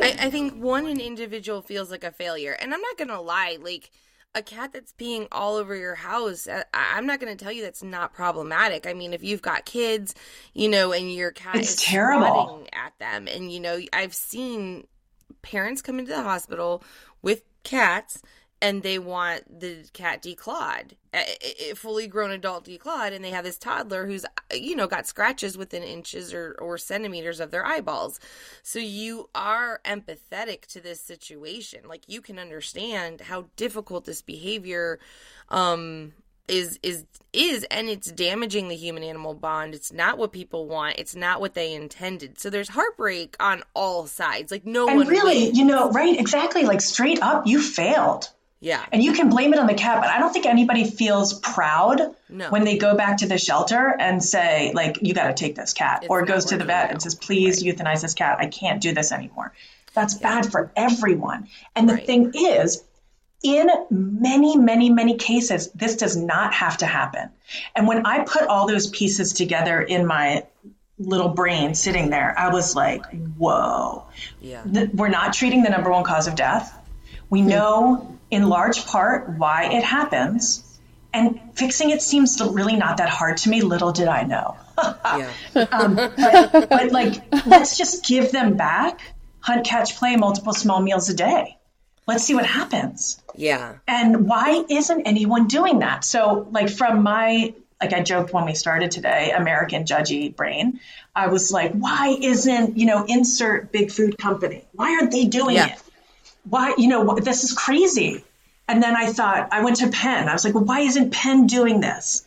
I, 0.00 0.16
I 0.18 0.30
think 0.30 0.54
one, 0.54 0.86
an 0.86 0.98
individual 0.98 1.60
feels 1.60 1.90
like 1.90 2.02
a 2.02 2.10
failure. 2.10 2.56
And 2.58 2.72
I'm 2.72 2.80
not 2.80 2.96
going 2.96 3.08
to 3.08 3.20
lie, 3.20 3.58
like, 3.60 3.90
a 4.34 4.42
cat 4.42 4.72
that's 4.72 4.94
peeing 4.94 5.28
all 5.30 5.56
over 5.56 5.76
your 5.76 5.94
house, 5.94 6.46
uh, 6.46 6.62
I, 6.72 6.96
am 6.96 7.04
not 7.04 7.20
going 7.20 7.36
to 7.36 7.44
tell 7.44 7.52
you 7.52 7.62
that's 7.62 7.82
not 7.82 8.14
problematic. 8.14 8.86
I 8.86 8.94
mean, 8.94 9.12
if 9.12 9.22
you've 9.22 9.42
got 9.42 9.66
kids, 9.66 10.14
you 10.54 10.70
know, 10.70 10.92
and 10.92 11.12
your 11.12 11.32
cat 11.32 11.56
it's 11.56 11.74
is 11.74 11.82
terrible 11.82 12.66
at 12.72 12.98
them, 12.98 13.28
and 13.28 13.52
you 13.52 13.60
know, 13.60 13.78
I've 13.92 14.14
seen 14.14 14.86
parents 15.42 15.82
come 15.82 15.98
into 15.98 16.12
the 16.12 16.22
hospital 16.22 16.82
with 17.20 17.42
cats 17.62 18.22
and 18.62 18.82
they 18.82 18.98
want 18.98 19.60
the 19.60 19.84
cat 19.92 20.22
declawed, 20.22 20.92
a, 21.14 21.74
fully 21.74 22.06
grown 22.06 22.30
adult 22.30 22.64
declawed, 22.64 23.12
and 23.12 23.24
they 23.24 23.30
have 23.30 23.44
this 23.44 23.58
toddler 23.58 24.06
who's 24.06 24.24
you 24.54 24.74
know 24.74 24.86
got 24.86 25.06
scratches 25.06 25.58
within 25.58 25.82
inches 25.82 26.32
or, 26.32 26.56
or 26.58 26.78
centimeters 26.78 27.40
of 27.40 27.50
their 27.50 27.66
eyeballs. 27.66 28.18
So 28.62 28.78
you 28.78 29.28
are 29.34 29.80
empathetic 29.84 30.66
to 30.66 30.80
this 30.80 31.00
situation, 31.00 31.80
like 31.86 32.02
you 32.08 32.20
can 32.20 32.38
understand 32.38 33.22
how 33.22 33.46
difficult 33.56 34.04
this 34.04 34.22
behavior 34.22 34.98
um, 35.50 36.12
is 36.48 36.78
is 36.82 37.04
is 37.32 37.64
and 37.70 37.88
it's 37.88 38.10
damaging 38.10 38.68
the 38.68 38.76
human 38.76 39.02
animal 39.02 39.34
bond. 39.34 39.74
It's 39.74 39.92
not 39.92 40.18
what 40.18 40.32
people 40.32 40.66
want. 40.66 40.96
It's 40.98 41.14
not 41.14 41.40
what 41.40 41.54
they 41.54 41.74
intended. 41.74 42.38
So 42.38 42.50
there's 42.50 42.68
heartbreak 42.68 43.36
on 43.38 43.62
all 43.74 44.06
sides. 44.06 44.50
Like 44.50 44.66
no 44.66 44.88
and 44.88 44.96
one 44.96 45.08
really 45.08 45.44
wins. 45.44 45.58
you 45.58 45.64
know 45.64 45.90
right 45.90 46.18
exactly. 46.18 46.64
Like 46.64 46.80
straight 46.80 47.22
up 47.22 47.46
you 47.46 47.60
failed 47.60 48.28
yeah. 48.62 48.86
And 48.92 49.02
you 49.02 49.12
can 49.12 49.28
blame 49.28 49.52
it 49.52 49.58
on 49.58 49.66
the 49.66 49.74
cat, 49.74 50.00
but 50.00 50.08
I 50.08 50.20
don't 50.20 50.32
think 50.32 50.46
anybody 50.46 50.84
feels 50.84 51.34
proud 51.34 52.14
no. 52.28 52.48
when 52.48 52.62
they 52.62 52.78
go 52.78 52.96
back 52.96 53.18
to 53.18 53.26
the 53.26 53.36
shelter 53.36 53.92
and 53.98 54.22
say, 54.22 54.70
like, 54.72 54.98
you 55.02 55.14
got 55.14 55.26
to 55.26 55.34
take 55.34 55.56
this 55.56 55.72
cat, 55.72 56.04
it's 56.04 56.10
or 56.10 56.24
goes 56.24 56.44
to 56.46 56.56
the 56.56 56.64
vet 56.64 56.86
now. 56.86 56.92
and 56.92 57.02
says, 57.02 57.16
please 57.16 57.64
right. 57.66 57.76
euthanize 57.76 58.02
this 58.02 58.14
cat. 58.14 58.38
I 58.38 58.46
can't 58.46 58.80
do 58.80 58.94
this 58.94 59.10
anymore. 59.10 59.52
That's 59.94 60.14
yeah. 60.14 60.40
bad 60.40 60.52
for 60.52 60.70
everyone. 60.76 61.48
And 61.74 61.88
the 61.88 61.94
right. 61.94 62.06
thing 62.06 62.32
is, 62.36 62.84
in 63.42 63.68
many, 63.90 64.56
many, 64.56 64.90
many 64.90 65.16
cases, 65.16 65.68
this 65.72 65.96
does 65.96 66.16
not 66.16 66.54
have 66.54 66.76
to 66.78 66.86
happen. 66.86 67.30
And 67.74 67.88
when 67.88 68.06
I 68.06 68.22
put 68.22 68.42
all 68.42 68.68
those 68.68 68.86
pieces 68.86 69.32
together 69.32 69.82
in 69.82 70.06
my 70.06 70.46
little 71.00 71.30
brain 71.30 71.74
sitting 71.74 72.10
there, 72.10 72.32
I 72.38 72.50
was 72.50 72.76
like, 72.76 73.04
whoa. 73.36 74.06
Yeah. 74.40 74.62
We're 74.94 75.08
not 75.08 75.34
treating 75.34 75.64
the 75.64 75.70
number 75.70 75.90
one 75.90 76.04
cause 76.04 76.28
of 76.28 76.36
death. 76.36 76.72
We 77.28 77.40
hmm. 77.40 77.48
know 77.48 78.18
in 78.32 78.48
large 78.48 78.86
part 78.86 79.28
why 79.38 79.66
it 79.66 79.84
happens. 79.84 80.64
And 81.14 81.38
fixing 81.54 81.90
it 81.90 82.00
seems 82.00 82.40
really 82.40 82.74
not 82.76 82.96
that 82.96 83.10
hard 83.10 83.36
to 83.38 83.50
me. 83.50 83.60
Little 83.60 83.92
did 83.92 84.08
I 84.08 84.22
know. 84.22 84.56
um, 84.78 85.94
but, 85.94 86.68
but, 86.70 86.90
like, 86.90 87.22
let's 87.46 87.76
just 87.76 88.06
give 88.06 88.32
them 88.32 88.56
back 88.56 89.00
hunt, 89.40 89.66
catch, 89.66 89.96
play, 89.96 90.16
multiple 90.16 90.54
small 90.54 90.80
meals 90.80 91.10
a 91.10 91.14
day. 91.14 91.58
Let's 92.06 92.24
see 92.24 92.34
what 92.34 92.46
happens. 92.46 93.20
Yeah. 93.34 93.74
And 93.86 94.26
why 94.26 94.64
isn't 94.70 95.02
anyone 95.02 95.48
doing 95.48 95.80
that? 95.80 96.04
So, 96.04 96.48
like, 96.50 96.70
from 96.70 97.02
my, 97.02 97.52
like, 97.82 97.92
I 97.92 98.00
joked 98.00 98.32
when 98.32 98.46
we 98.46 98.54
started 98.54 98.90
today, 98.90 99.32
American 99.32 99.84
judgy 99.84 100.34
brain, 100.34 100.80
I 101.14 101.26
was 101.26 101.52
like, 101.52 101.72
why 101.72 102.16
isn't, 102.18 102.78
you 102.78 102.86
know, 102.86 103.04
insert 103.06 103.70
big 103.70 103.90
food 103.90 104.16
company? 104.16 104.64
Why 104.72 104.92
aren't 104.94 105.12
they 105.12 105.26
doing 105.26 105.56
yeah. 105.56 105.74
it? 105.74 105.81
Why, 106.44 106.74
you 106.78 106.88
know, 106.88 107.14
this 107.16 107.44
is 107.44 107.52
crazy. 107.52 108.24
And 108.68 108.82
then 108.82 108.96
I 108.96 109.12
thought, 109.12 109.48
I 109.52 109.62
went 109.62 109.76
to 109.76 109.88
Penn. 109.88 110.28
I 110.28 110.32
was 110.32 110.44
like, 110.44 110.54
well, 110.54 110.64
why 110.64 110.80
isn't 110.80 111.12
Penn 111.12 111.46
doing 111.46 111.80
this? 111.80 112.24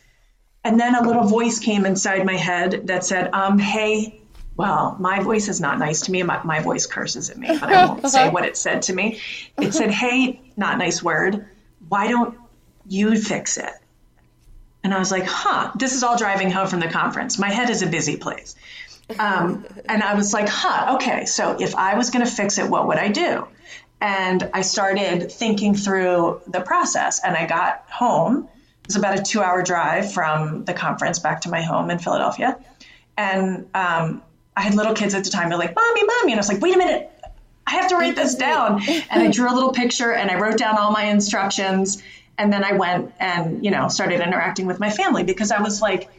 And 0.64 0.78
then 0.80 0.94
a 0.94 1.02
little 1.02 1.24
voice 1.24 1.58
came 1.58 1.86
inside 1.86 2.24
my 2.26 2.36
head 2.36 2.88
that 2.88 3.04
said, 3.04 3.30
um, 3.32 3.58
hey, 3.58 4.20
well, 4.56 4.96
my 4.98 5.22
voice 5.22 5.48
is 5.48 5.60
not 5.60 5.78
nice 5.78 6.02
to 6.02 6.10
me. 6.10 6.22
My, 6.22 6.42
my 6.42 6.60
voice 6.60 6.86
curses 6.86 7.30
at 7.30 7.36
me, 7.36 7.48
but 7.48 7.62
I 7.62 7.86
won't 7.86 8.08
say 8.08 8.30
what 8.30 8.44
it 8.44 8.56
said 8.56 8.82
to 8.82 8.94
me. 8.94 9.20
It 9.58 9.74
said, 9.74 9.90
hey, 9.90 10.40
not 10.56 10.78
nice 10.78 11.02
word. 11.02 11.46
Why 11.88 12.08
don't 12.08 12.38
you 12.88 13.20
fix 13.20 13.58
it? 13.58 13.72
And 14.82 14.94
I 14.94 14.98
was 14.98 15.10
like, 15.10 15.24
huh, 15.24 15.72
this 15.76 15.94
is 15.94 16.02
all 16.02 16.16
driving 16.16 16.50
home 16.50 16.68
from 16.68 16.80
the 16.80 16.88
conference. 16.88 17.38
My 17.38 17.50
head 17.50 17.70
is 17.70 17.82
a 17.82 17.86
busy 17.86 18.16
place. 18.16 18.54
Um, 19.18 19.66
and 19.88 20.02
I 20.02 20.14
was 20.14 20.32
like, 20.32 20.48
huh, 20.48 20.96
okay, 20.96 21.26
so 21.26 21.56
if 21.60 21.74
I 21.74 21.96
was 21.96 22.10
going 22.10 22.24
to 22.24 22.30
fix 22.30 22.58
it, 22.58 22.68
what 22.68 22.88
would 22.88 22.96
I 22.96 23.08
do? 23.08 23.46
And 24.00 24.50
I 24.52 24.62
started 24.62 25.32
thinking 25.32 25.74
through 25.74 26.42
the 26.46 26.60
process. 26.60 27.20
And 27.24 27.36
I 27.36 27.46
got 27.46 27.84
home. 27.90 28.48
It 28.82 28.88
was 28.88 28.96
about 28.96 29.18
a 29.18 29.22
two 29.22 29.42
hour 29.42 29.62
drive 29.62 30.12
from 30.12 30.64
the 30.64 30.74
conference 30.74 31.18
back 31.18 31.42
to 31.42 31.50
my 31.50 31.62
home 31.62 31.90
in 31.90 31.98
Philadelphia. 31.98 32.58
And 33.16 33.68
um, 33.74 34.22
I 34.56 34.62
had 34.62 34.74
little 34.74 34.94
kids 34.94 35.14
at 35.14 35.24
the 35.24 35.30
time. 35.30 35.48
They're 35.48 35.58
like, 35.58 35.74
Mommy, 35.74 36.02
Mommy. 36.04 36.32
And 36.32 36.34
I 36.34 36.36
was 36.36 36.48
like, 36.48 36.60
wait 36.60 36.74
a 36.74 36.78
minute. 36.78 37.10
I 37.66 37.72
have 37.72 37.88
to 37.88 37.96
write 37.96 38.14
this 38.14 38.34
down. 38.48 38.82
And 39.10 39.22
I 39.22 39.30
drew 39.30 39.50
a 39.50 39.54
little 39.54 39.72
picture 39.72 40.12
and 40.12 40.30
I 40.30 40.38
wrote 40.38 40.58
down 40.58 40.78
all 40.78 40.92
my 40.92 41.04
instructions. 41.04 42.02
And 42.38 42.52
then 42.52 42.64
I 42.64 42.72
went 42.72 43.12
and, 43.18 43.64
you 43.64 43.70
know, 43.70 43.88
started 43.88 44.20
interacting 44.20 44.66
with 44.66 44.78
my 44.78 44.90
family 44.90 45.24
because 45.24 45.50
I 45.50 45.62
was 45.62 45.80
like, 45.80 46.10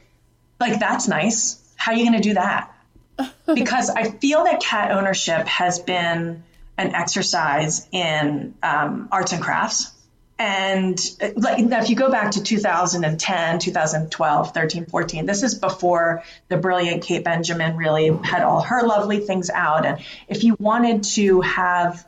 like, 0.59 0.79
that's 0.79 1.07
nice. 1.07 1.61
How 1.75 1.91
are 1.91 1.95
you 1.95 2.03
going 2.09 2.21
to 2.21 2.27
do 2.27 2.33
that? 2.33 2.73
Because 3.47 3.89
I 3.89 4.11
feel 4.11 4.43
that 4.43 4.59
cat 4.59 4.91
ownership 4.91 5.47
has 5.47 5.79
been 5.79 6.43
an 6.77 6.93
exercise 6.93 7.87
in 7.91 8.53
um, 8.61 9.09
arts 9.11 9.33
and 9.33 9.41
crafts. 9.41 9.91
And 10.39 10.99
like, 11.35 11.57
if 11.59 11.89
you 11.89 11.95
go 11.95 12.11
back 12.11 12.31
to 12.31 12.43
2010, 12.43 13.59
2012, 13.59 14.53
13, 14.53 14.85
14, 14.85 15.25
this 15.25 15.41
is 15.41 15.55
before 15.55 16.23
the 16.47 16.57
brilliant 16.57 17.03
Kate 17.03 17.23
Benjamin 17.23 17.75
really 17.75 18.15
had 18.23 18.43
all 18.43 18.61
her 18.61 18.83
lovely 18.85 19.19
things 19.19 19.49
out. 19.49 19.85
And 19.85 19.99
if 20.27 20.43
you 20.43 20.55
wanted 20.59 21.03
to 21.15 21.41
have 21.41 22.05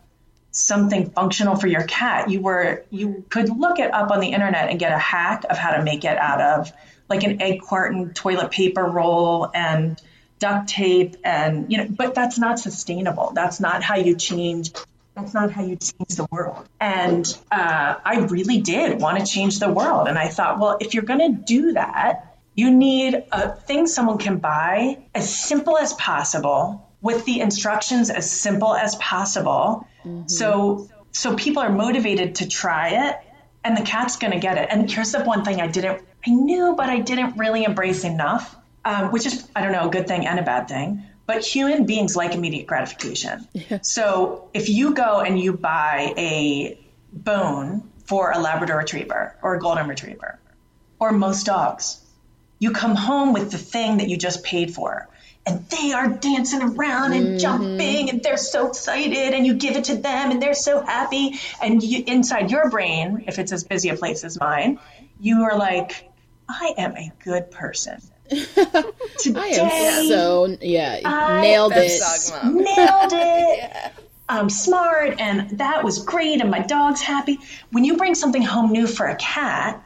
something 0.52 1.10
functional 1.10 1.56
for 1.56 1.66
your 1.66 1.84
cat, 1.84 2.30
you 2.30 2.42
were 2.42 2.84
you 2.92 3.26
could 3.30 3.50
look 3.50 3.80
it 3.80 3.92
up 3.94 4.12
on 4.12 4.20
the 4.20 4.28
internet 4.28 4.70
and 4.70 4.80
get 4.80 4.92
a 4.92 4.98
hack 4.98 5.46
of 5.50 5.58
how 5.58 5.72
to 5.72 5.84
make 5.84 6.04
it 6.06 6.18
out 6.18 6.42
of 6.42 6.72
like 7.10 7.24
an 7.24 7.42
egg 7.42 7.62
carton 7.62 8.14
toilet 8.14 8.52
paper 8.52 8.84
roll 8.84 9.50
and 9.54 10.00
duct 10.40 10.70
tape 10.70 11.18
and 11.24 11.72
you 11.72 11.78
know 11.78 11.88
but 11.90 12.16
that's 12.16 12.38
not 12.40 12.60
sustainable. 12.60 13.32
That's 13.34 13.60
not 13.60 13.84
how 13.84 13.96
you 13.96 14.16
change 14.16 14.72
that's 15.16 15.34
not 15.34 15.52
how 15.52 15.64
you 15.64 15.76
change 15.76 16.16
the 16.16 16.28
world. 16.32 16.68
And 16.80 17.26
uh, 17.52 17.96
i 18.06 18.20
really 18.30 18.62
did 18.62 19.02
want 19.02 19.20
to 19.20 19.26
change 19.26 19.60
the 19.60 19.70
world. 19.70 20.08
And 20.08 20.18
i 20.18 20.28
thought 20.28 20.60
well 20.60 20.78
if 20.80 20.94
you're 20.94 21.04
going 21.04 21.36
to 21.36 21.42
do 21.42 21.74
that 21.74 22.38
you 22.56 22.72
need 22.72 23.24
a 23.32 23.52
thing 23.56 23.88
someone 23.88 24.18
can 24.18 24.38
buy 24.38 24.98
as 25.16 25.34
simple 25.34 25.78
as 25.78 25.94
possible 25.94 26.86
with 27.02 27.24
the 27.26 27.40
instructions 27.40 28.10
as 28.10 28.30
simple 28.30 28.76
as 28.76 28.96
possible. 28.96 29.88
Mm-hmm. 30.04 30.28
so 30.28 30.90
so 31.12 31.36
people 31.36 31.62
are 31.62 31.72
motivated 31.72 32.36
to 32.36 32.48
try 32.48 33.10
it, 33.10 33.18
and 33.64 33.76
the 33.76 33.82
cat's 33.82 34.18
going 34.18 34.34
to 34.34 34.40
get 34.40 34.58
it. 34.58 34.68
And 34.72 34.90
here's 34.90 35.12
the 35.12 35.24
one 35.24 35.44
thing 35.44 35.60
I 35.60 35.68
didn't, 35.68 36.02
I 36.26 36.30
knew, 36.30 36.76
but 36.78 36.90
I 36.90 37.00
didn't 37.00 37.38
really 37.38 37.64
embrace 37.64 38.04
enough, 38.04 38.56
um, 38.86 39.12
which 39.12 39.26
is, 39.26 39.48
I 39.56 39.62
don't 39.62 39.72
know, 39.72 39.88
a 39.88 39.92
good 39.92 40.08
thing 40.08 40.26
and 40.26 40.40
a 40.40 40.44
bad 40.44 40.68
thing. 40.68 41.04
But 41.26 41.46
human 41.46 41.86
beings 41.86 42.16
like 42.16 42.34
immediate 42.34 42.66
gratification. 42.66 43.48
Yeah. 43.54 43.80
So 43.82 44.50
if 44.54 44.68
you 44.68 44.96
go 44.96 45.20
and 45.20 45.40
you 45.40 45.54
buy 45.54 46.14
a 46.18 46.80
bone 47.14 47.90
for 48.06 48.32
a 48.32 48.40
Labrador 48.40 48.78
retriever 48.78 49.36
or 49.44 49.56
a 49.56 49.60
golden 49.60 49.88
retriever, 49.88 50.40
or 50.98 51.12
most 51.12 51.46
dogs, 51.46 52.02
you 52.58 52.72
come 52.72 52.96
home 52.96 53.34
with 53.34 53.52
the 53.52 53.58
thing 53.58 53.98
that 53.98 54.10
you 54.10 54.18
just 54.18 54.44
paid 54.44 54.74
for 54.74 55.08
and 55.46 55.66
they 55.70 55.94
are 55.94 56.08
dancing 56.08 56.62
around 56.62 57.14
and 57.14 57.26
mm-hmm. 57.26 57.38
jumping 57.38 58.10
and 58.10 58.22
they're 58.22 58.38
so 58.38 58.68
excited 58.68 59.34
and 59.34 59.46
you 59.46 59.56
give 59.56 59.76
it 59.76 59.86
to 59.86 59.96
them 59.96 60.32
and 60.32 60.42
they're 60.42 60.54
so 60.54 60.82
happy 60.82 61.40
and 61.62 61.82
you, 61.82 62.04
inside 62.06 62.52
your 62.52 62.70
brain 62.70 63.24
if 63.28 63.40
it's 63.40 63.52
as 63.52 63.64
busy 63.64 63.90
a 63.90 63.96
place 63.96 64.24
as 64.24 64.40
mine 64.40 64.80
you 65.20 65.44
are 65.44 65.58
like 65.58 66.08
i 66.48 66.74
am 66.78 66.96
a 66.96 67.12
good 67.24 67.50
person 67.52 68.02
Today, 68.30 69.40
I 69.40 69.48
am 69.48 70.08
so 70.08 70.58
yeah 70.62 71.00
I 71.04 71.42
nailed 71.42 71.74
it 71.76 72.02
nailed 72.44 73.14
it 73.14 73.58
yeah. 73.58 73.92
I'm 74.28 74.50
smart 74.50 75.20
and 75.20 75.58
that 75.60 75.84
was 75.84 76.04
great 76.04 76.40
and 76.42 76.52
my 76.52 76.60
dog's 76.60 77.02
happy 77.02 77.40
when 77.72 77.84
you 77.84 77.98
bring 77.98 78.14
something 78.16 78.44
home 78.44 78.72
new 78.72 78.88
for 78.88 79.08
a 79.08 79.16
cat 79.16 79.84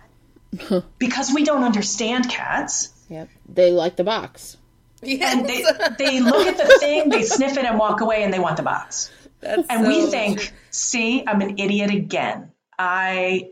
because 0.99 1.33
we 1.33 1.43
don't 1.43 1.63
understand 1.63 2.29
cats 2.29 2.89
yep 3.09 3.29
they 3.47 3.71
like 3.71 3.95
the 3.95 4.03
box 4.03 4.57
Yes. 5.05 5.35
And 5.35 5.47
they, 5.47 5.61
they 6.05 6.19
look 6.19 6.47
at 6.47 6.57
the 6.57 6.77
thing, 6.79 7.09
they 7.09 7.23
sniff 7.23 7.57
it 7.57 7.65
and 7.65 7.77
walk 7.77 8.01
away 8.01 8.23
and 8.23 8.33
they 8.33 8.39
want 8.39 8.57
the 8.57 8.63
box. 8.63 9.11
That's 9.41 9.67
and 9.69 9.85
so 9.85 9.87
we 9.87 10.05
think, 10.07 10.53
see, 10.69 11.23
I'm 11.25 11.41
an 11.41 11.59
idiot 11.59 11.91
again. 11.91 12.51
I, 12.77 13.51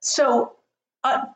so 0.00 0.56
uh, 1.02 1.26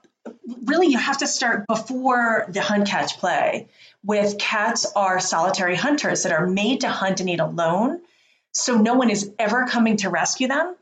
really 0.64 0.88
you 0.88 0.98
have 0.98 1.18
to 1.18 1.26
start 1.26 1.66
before 1.66 2.46
the 2.48 2.60
hunt 2.60 2.88
catch 2.88 3.18
play 3.18 3.68
with 4.04 4.38
cats 4.38 4.86
are 4.94 5.20
solitary 5.20 5.74
hunters 5.74 6.22
that 6.22 6.32
are 6.32 6.46
made 6.46 6.82
to 6.82 6.88
hunt 6.88 7.20
and 7.20 7.28
eat 7.28 7.40
alone. 7.40 8.00
So 8.52 8.76
no 8.76 8.94
one 8.94 9.10
is 9.10 9.32
ever 9.38 9.66
coming 9.66 9.96
to 9.98 10.10
rescue 10.10 10.48
them. 10.48 10.76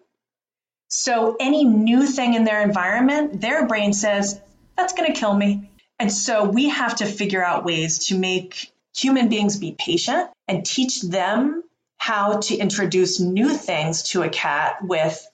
So 0.89 1.37
any 1.41 1.65
new 1.65 2.07
thing 2.07 2.35
in 2.35 2.45
their 2.45 2.63
environment, 2.63 3.41
their 3.41 3.67
brain 3.67 3.93
says, 3.93 4.41
that's 4.77 4.93
going 4.93 5.13
to 5.13 5.19
kill 5.19 5.35
me. 5.35 5.71
And 5.99 6.13
so 6.13 6.45
we 6.45 6.69
have 6.69 6.97
to 6.97 7.07
figure 7.07 7.43
out 7.43 7.65
ways 7.65 8.07
to 8.07 8.19
make 8.19 8.71
human 8.95 9.29
beings 9.29 9.59
be 9.59 9.73
patient 9.73 10.31
and 10.47 10.65
teach 10.65 11.01
them 11.01 11.65
how 11.97 12.41
to 12.41 12.57
introduce 12.57 13.21
new 13.21 13.49
things 13.49 14.03
to 14.11 14.23
a 14.23 14.29
cat 14.29 14.85
with 14.85 15.27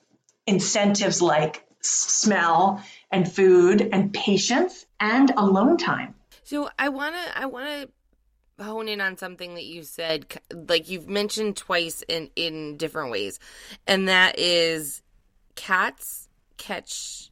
incentives 0.47 1.21
like 1.21 1.65
smell 1.81 2.83
and 3.11 3.31
food 3.31 3.89
and 3.93 4.13
patience 4.13 4.87
and 4.99 5.33
alone 5.37 5.77
time. 5.77 6.15
So 6.45 6.69
I 6.79 6.89
want 6.89 7.15
to 7.15 7.39
I 7.39 7.47
want 7.47 7.67
to 7.67 8.65
hone 8.65 8.89
in 8.89 9.01
on 9.01 9.17
something 9.17 9.55
that 9.55 9.65
you 9.65 9.83
said 9.83 10.27
like 10.69 10.91
you've 10.91 11.09
mentioned 11.09 11.57
twice 11.57 12.03
in 12.09 12.31
in 12.37 12.77
different 12.77 13.11
ways. 13.11 13.39
And 13.87 14.09
that 14.09 14.39
is 14.39 15.03
cats 15.55 16.29
catch 16.57 17.31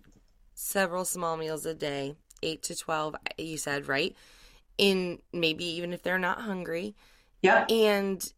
several 0.55 1.05
small 1.05 1.37
meals 1.37 1.65
a 1.67 1.75
day, 1.75 2.17
8 2.43 2.63
to 2.65 2.77
12 2.77 3.17
you 3.39 3.57
said, 3.57 3.89
right? 3.89 4.17
in 4.79 5.19
maybe 5.33 5.65
even 5.65 5.93
if 5.93 6.03
they're 6.03 6.19
not 6.19 6.41
hungry. 6.41 6.95
Yeah. 7.43 7.67
And 7.69 8.33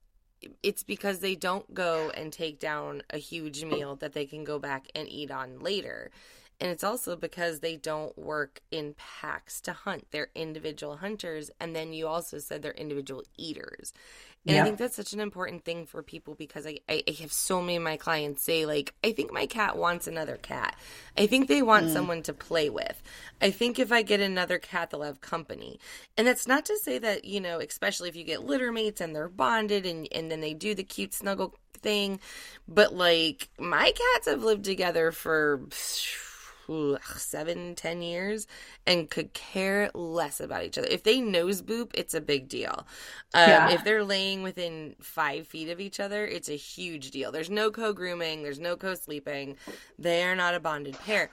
it's 0.63 0.83
because 0.83 1.21
they 1.21 1.37
don't 1.37 1.73
go 1.75 2.11
and 2.11 2.33
take 2.33 2.59
down 2.59 3.03
a 3.11 3.19
huge 3.19 3.63
meal 3.65 3.97
that 3.97 4.15
they 4.15 4.25
can 4.25 4.43
go 4.43 4.59
back 4.59 4.89
and 4.95 5.07
eat 5.09 5.31
on 5.31 5.61
later. 5.61 6.11
And 6.61 6.71
it's 6.71 6.85
also 6.85 7.17
because 7.17 7.61
they 7.61 7.77
don't 7.77 8.17
work 8.19 8.61
in 8.71 8.95
packs 8.99 9.61
to 9.63 9.73
hunt. 9.73 10.07
They're 10.11 10.29
individual 10.35 10.99
hunters. 10.99 11.51
And 11.59 11.75
then 11.75 11.93
you 11.93 12.07
also 12.07 12.39
said 12.39 12.61
they're 12.61 12.73
individual 12.73 13.23
eaters. 13.39 13.95
And 14.47 14.57
yeah. 14.57 14.63
I 14.63 14.65
think 14.65 14.79
that's 14.79 14.97
such 14.97 15.13
an 15.13 15.21
important 15.21 15.65
thing 15.65 15.85
for 15.85 16.03
people 16.03 16.35
because 16.35 16.67
I, 16.67 16.79
I, 16.89 17.03
have 17.21 17.33
so 17.33 17.61
many 17.61 17.77
of 17.77 17.83
my 17.83 17.99
clients 17.99 18.43
say, 18.43 18.65
like, 18.65 18.95
I 19.05 19.13
think 19.13 19.33
my 19.33 19.45
cat 19.45 19.77
wants 19.77 20.07
another 20.07 20.39
cat. 20.39 20.77
I 21.17 21.27
think 21.27 21.47
they 21.47 21.61
want 21.61 21.89
mm. 21.89 21.93
someone 21.93 22.23
to 22.23 22.33
play 22.33 22.71
with. 22.71 23.03
I 23.43 23.51
think 23.51 23.79
if 23.79 23.93
I 23.93 24.01
get 24.01 24.21
another 24.21 24.59
cat, 24.59 24.91
they'll 24.91 25.03
have 25.03 25.21
company. 25.21 25.79
And 26.17 26.27
that's 26.27 26.47
not 26.47 26.65
to 26.67 26.79
say 26.79 26.99
that, 26.99 27.27
you 27.27 27.39
know, 27.39 27.59
especially 27.59 28.09
if 28.09 28.17
you 28.17 28.25
get 28.25 28.45
litter 28.45 28.73
mates 28.73 29.03
and 29.03 29.15
they're 29.15 29.29
bonded 29.29 29.85
and, 29.85 30.09
and 30.11 30.31
then 30.31 30.41
they 30.41 30.55
do 30.55 30.75
the 30.75 30.85
cute 30.85 31.13
snuggle 31.13 31.55
thing. 31.75 32.19
But, 32.67 32.95
like, 32.95 33.51
my 33.59 33.93
cats 33.93 34.27
have 34.27 34.43
lived 34.43 34.65
together 34.65 35.13
for 35.13 35.61
seven, 37.17 37.75
ten 37.75 38.03
years 38.03 38.47
and 38.87 39.11
could 39.11 39.33
care 39.33 39.91
less 39.95 40.41
about 40.41 40.65
each 40.65 40.79
other. 40.79 40.89
If 40.89 41.03
they 41.03 41.21
nose 41.21 41.63
boop, 41.63 41.91
it's 41.95 42.15
a 42.15 42.21
big 42.21 42.49
deal. 42.49 42.87
Um, 43.35 43.49
yeah. 43.49 43.71
If 43.71 43.85
they're 43.85 44.05
laying 44.05 44.43
within 44.43 44.97
five 45.01 45.47
feet 45.47 45.69
of 45.69 45.81
each 45.81 46.01
other, 46.01 46.27
it's 46.27 46.49
a 46.49 46.57
huge 46.57 47.11
deal. 47.11 47.33
There's 47.33 47.51
no 47.51 47.71
co 47.71 47.93
grooming, 47.93 48.43
there's 48.43 48.61
no 48.61 48.77
co 48.77 48.95
sleeping. 48.95 49.57
They 49.99 50.25
are 50.25 50.37
not 50.37 50.55
a 50.55 50.61
bonded 50.61 50.99
pair 50.99 51.31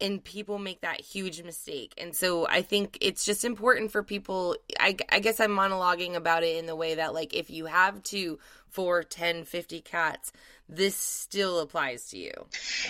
and 0.00 0.22
people 0.24 0.58
make 0.58 0.80
that 0.80 1.00
huge 1.00 1.42
mistake. 1.42 1.92
And 1.98 2.14
so 2.14 2.46
I 2.48 2.62
think 2.62 2.96
it's 3.00 3.24
just 3.24 3.44
important 3.44 3.92
for 3.92 4.02
people. 4.02 4.56
I, 4.78 4.96
I, 5.10 5.18
guess 5.18 5.40
I'm 5.40 5.50
monologuing 5.50 6.14
about 6.14 6.42
it 6.42 6.56
in 6.56 6.66
the 6.66 6.76
way 6.76 6.94
that, 6.94 7.12
like, 7.12 7.34
if 7.34 7.50
you 7.50 7.66
have 7.66 8.02
two, 8.02 8.38
four, 8.68 9.02
10, 9.02 9.44
50 9.44 9.80
cats, 9.82 10.32
this 10.70 10.96
still 10.96 11.60
applies 11.60 12.08
to 12.10 12.18
you. 12.18 12.32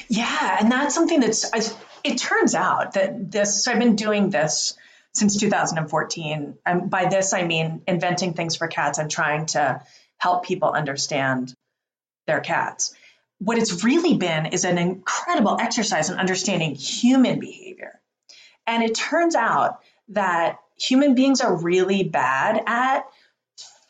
Yeah. 0.09 0.59
And 0.61 0.71
that's 0.71 0.95
something 0.95 1.21
that's, 1.21 1.51
it 2.05 2.19
turns 2.19 2.55
out 2.55 2.95
that 2.95 3.31
this, 3.31 3.65
so 3.65 3.73
I've 3.73 3.79
been 3.79 3.97
doing 3.97 4.31
this 4.31 4.77
since 5.13 5.37
2014. 5.39 6.59
And 6.65 6.91
by 6.91 7.07
this, 7.07 7.33
I 7.33 7.45
mean 7.45 7.83
inventing 7.87 8.35
things 8.35 8.57
for 8.57 8.69
cats 8.69 8.99
and 8.99 9.11
trying 9.11 9.47
to 9.47 9.83
help 10.19 10.45
people 10.45 10.71
understand 10.71 11.55
their 12.27 12.41
cats 12.41 12.95
what 13.41 13.57
it's 13.57 13.83
really 13.83 14.17
been 14.17 14.47
is 14.47 14.65
an 14.65 14.77
incredible 14.79 15.57
exercise 15.59 16.11
in 16.11 16.19
understanding 16.19 16.75
human 16.75 17.41
behavior. 17.41 17.99
And 18.67 18.83
it 18.83 18.95
turns 18.95 19.35
out 19.35 19.81
that 20.09 20.59
human 20.77 21.15
beings 21.15 21.41
are 21.41 21.57
really 21.57 22.05
bad 22.05 22.63
at 22.67 23.07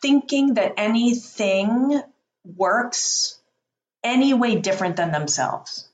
thinking 0.01 0.53
that 0.55 0.75
anything 0.77 2.01
works 2.45 3.40
any 4.03 4.33
way 4.33 4.55
different 4.55 4.95
than 4.95 5.11
themselves. 5.11 5.87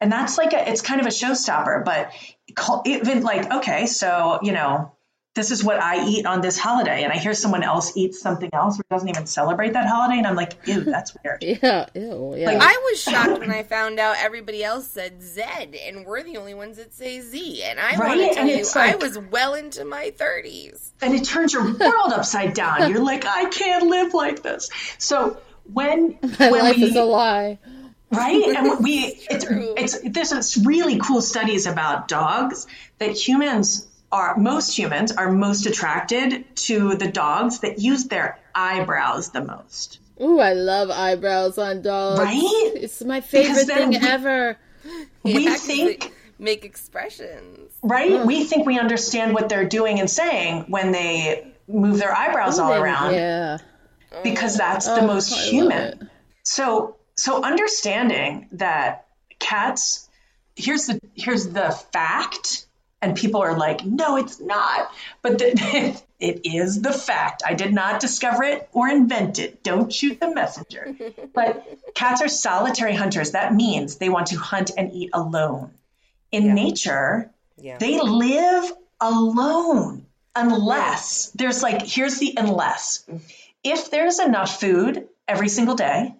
And 0.00 0.12
that's 0.12 0.38
like 0.38 0.52
a, 0.52 0.70
it's 0.70 0.80
kind 0.80 1.00
of 1.00 1.06
a 1.06 1.10
showstopper, 1.10 1.84
but 1.84 2.12
even 2.86 3.22
like, 3.22 3.50
okay, 3.50 3.86
so, 3.86 4.38
you 4.42 4.52
know, 4.52 4.92
this 5.34 5.50
is 5.52 5.62
what 5.62 5.80
I 5.80 6.04
eat 6.04 6.26
on 6.26 6.40
this 6.40 6.58
holiday. 6.58 7.04
And 7.04 7.12
I 7.12 7.16
hear 7.16 7.32
someone 7.32 7.62
else 7.62 7.96
eat 7.96 8.14
something 8.14 8.50
else 8.52 8.78
or 8.78 8.82
doesn't 8.90 9.08
even 9.08 9.26
celebrate 9.26 9.74
that 9.74 9.86
holiday. 9.86 10.18
And 10.18 10.26
I'm 10.26 10.34
like, 10.34 10.56
ew, 10.66 10.80
that's 10.80 11.16
weird. 11.22 11.42
yeah, 11.62 11.86
ew, 11.94 12.34
yeah. 12.36 12.46
Like, 12.46 12.58
I 12.60 12.90
was 12.90 13.00
shocked 13.00 13.38
when 13.38 13.50
I 13.50 13.62
found 13.62 14.00
out 14.00 14.16
everybody 14.18 14.64
else 14.64 14.88
said 14.88 15.22
Z 15.22 15.42
and 15.86 16.04
we're 16.04 16.24
the 16.24 16.38
only 16.38 16.54
ones 16.54 16.76
that 16.78 16.92
say 16.92 17.20
Z. 17.20 17.62
And 17.62 17.78
I 17.78 17.96
right? 17.96 17.98
want 17.98 18.20
to 18.20 18.34
tell 18.34 18.48
you, 18.48 18.64
like, 18.64 18.76
I 18.76 18.96
was 18.96 19.16
well 19.16 19.54
into 19.54 19.84
my 19.84 20.12
30s. 20.16 20.90
And 21.02 21.14
it 21.14 21.24
turns 21.24 21.52
your 21.52 21.64
world 21.64 22.12
upside 22.12 22.54
down. 22.54 22.90
You're 22.90 23.04
like, 23.04 23.24
I 23.24 23.44
can't 23.46 23.86
live 23.86 24.14
like 24.14 24.42
this. 24.42 24.70
So 24.98 25.40
when, 25.72 26.18
my 26.38 26.50
when 26.50 26.62
life 26.62 26.76
we, 26.76 26.84
is 26.84 26.96
a 26.96 27.04
lie 27.04 27.58
right 28.10 28.56
and 28.56 28.78
we 28.82 29.20
it's, 29.30 29.96
it's 29.96 30.30
there's 30.30 30.56
really 30.64 30.98
cool 30.98 31.20
studies 31.20 31.66
about 31.66 32.08
dogs 32.08 32.66
that 32.98 33.10
humans 33.10 33.86
are 34.10 34.36
most 34.36 34.76
humans 34.76 35.12
are 35.12 35.30
most 35.30 35.66
attracted 35.66 36.44
to 36.56 36.94
the 36.96 37.10
dogs 37.10 37.60
that 37.60 37.78
use 37.80 38.04
their 38.06 38.38
eyebrows 38.54 39.30
the 39.30 39.44
most. 39.44 40.00
Ooh, 40.20 40.40
I 40.40 40.54
love 40.54 40.90
eyebrows 40.90 41.58
on 41.58 41.82
dogs. 41.82 42.20
Right? 42.20 42.72
It's 42.74 43.04
my 43.04 43.20
favorite 43.20 43.66
thing 43.66 43.90
we, 43.90 43.96
ever. 43.96 44.56
We 45.22 45.44
yeah, 45.44 45.54
think 45.54 46.12
make 46.38 46.64
expressions. 46.64 47.72
Right? 47.82 48.12
Oh. 48.12 48.26
We 48.26 48.44
think 48.44 48.66
we 48.66 48.78
understand 48.78 49.34
what 49.34 49.48
they're 49.48 49.68
doing 49.68 50.00
and 50.00 50.10
saying 50.10 50.64
when 50.68 50.92
they 50.92 51.52
move 51.68 51.98
their 51.98 52.14
eyebrows 52.14 52.58
all 52.58 52.72
around. 52.72 53.14
Yeah. 53.14 53.58
Because 54.22 54.56
that's 54.56 54.88
oh, 54.88 54.96
the 54.96 55.06
most 55.06 55.32
human. 55.32 56.10
So 56.42 56.96
so 57.16 57.42
understanding 57.42 58.48
that 58.52 59.06
cats 59.38 60.08
here's 60.56 60.86
the 60.86 61.00
here's 61.14 61.48
the 61.48 61.70
fact 61.92 62.66
and 63.00 63.16
people 63.16 63.40
are 63.42 63.56
like, 63.56 63.84
no, 63.84 64.16
it's 64.16 64.40
not. 64.40 64.90
But 65.22 65.38
the, 65.38 66.00
it 66.20 66.40
is 66.44 66.82
the 66.82 66.92
fact. 66.92 67.42
I 67.46 67.54
did 67.54 67.72
not 67.72 68.00
discover 68.00 68.42
it 68.42 68.68
or 68.72 68.88
invent 68.88 69.38
it. 69.38 69.62
Don't 69.62 69.92
shoot 69.92 70.18
the 70.18 70.34
messenger. 70.34 70.96
but 71.34 71.64
cats 71.94 72.22
are 72.22 72.28
solitary 72.28 72.94
hunters. 72.94 73.32
That 73.32 73.54
means 73.54 73.96
they 73.96 74.08
want 74.08 74.28
to 74.28 74.36
hunt 74.36 74.72
and 74.76 74.92
eat 74.92 75.10
alone. 75.12 75.70
In 76.32 76.46
yeah. 76.46 76.54
nature, 76.54 77.30
yeah. 77.56 77.78
they 77.78 78.00
live 78.00 78.72
alone 79.00 80.06
unless 80.34 81.30
there's 81.30 81.62
like, 81.62 81.82
here's 81.82 82.18
the 82.18 82.34
unless. 82.36 83.04
If 83.64 83.90
there's 83.90 84.18
enough 84.18 84.60
food 84.60 85.08
every 85.26 85.48
single 85.48 85.74
day 85.74 86.14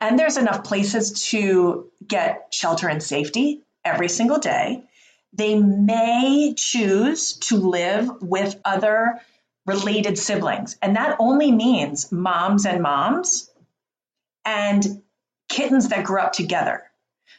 and 0.00 0.18
there's 0.18 0.36
enough 0.36 0.64
places 0.64 1.28
to 1.30 1.90
get 2.06 2.48
shelter 2.52 2.88
and 2.88 3.02
safety 3.02 3.62
every 3.84 4.08
single 4.08 4.38
day. 4.38 4.84
They 5.32 5.58
may 5.58 6.54
choose 6.56 7.34
to 7.48 7.56
live 7.56 8.08
with 8.22 8.60
other 8.64 9.20
related 9.66 10.18
siblings. 10.18 10.76
And 10.80 10.96
that 10.96 11.16
only 11.18 11.50
means 11.50 12.12
moms 12.12 12.66
and 12.66 12.82
moms 12.82 13.50
and 14.44 15.02
kittens 15.48 15.88
that 15.88 16.04
grew 16.04 16.20
up 16.20 16.32
together. 16.32 16.82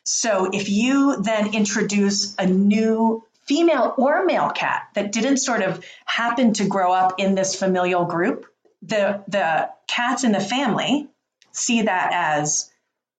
So 0.03 0.49
if 0.51 0.69
you 0.69 1.21
then 1.21 1.53
introduce 1.53 2.35
a 2.37 2.45
new 2.45 3.23
female 3.43 3.93
or 3.97 4.25
male 4.25 4.49
cat 4.49 4.87
that 4.95 5.11
didn't 5.11 5.37
sort 5.37 5.61
of 5.61 5.83
happen 6.05 6.53
to 6.53 6.67
grow 6.67 6.91
up 6.91 7.19
in 7.19 7.35
this 7.35 7.55
familial 7.55 8.05
group, 8.05 8.47
the 8.81 9.23
the 9.27 9.69
cats 9.87 10.23
in 10.23 10.31
the 10.31 10.39
family 10.39 11.07
see 11.51 11.83
that 11.83 12.11
as 12.13 12.71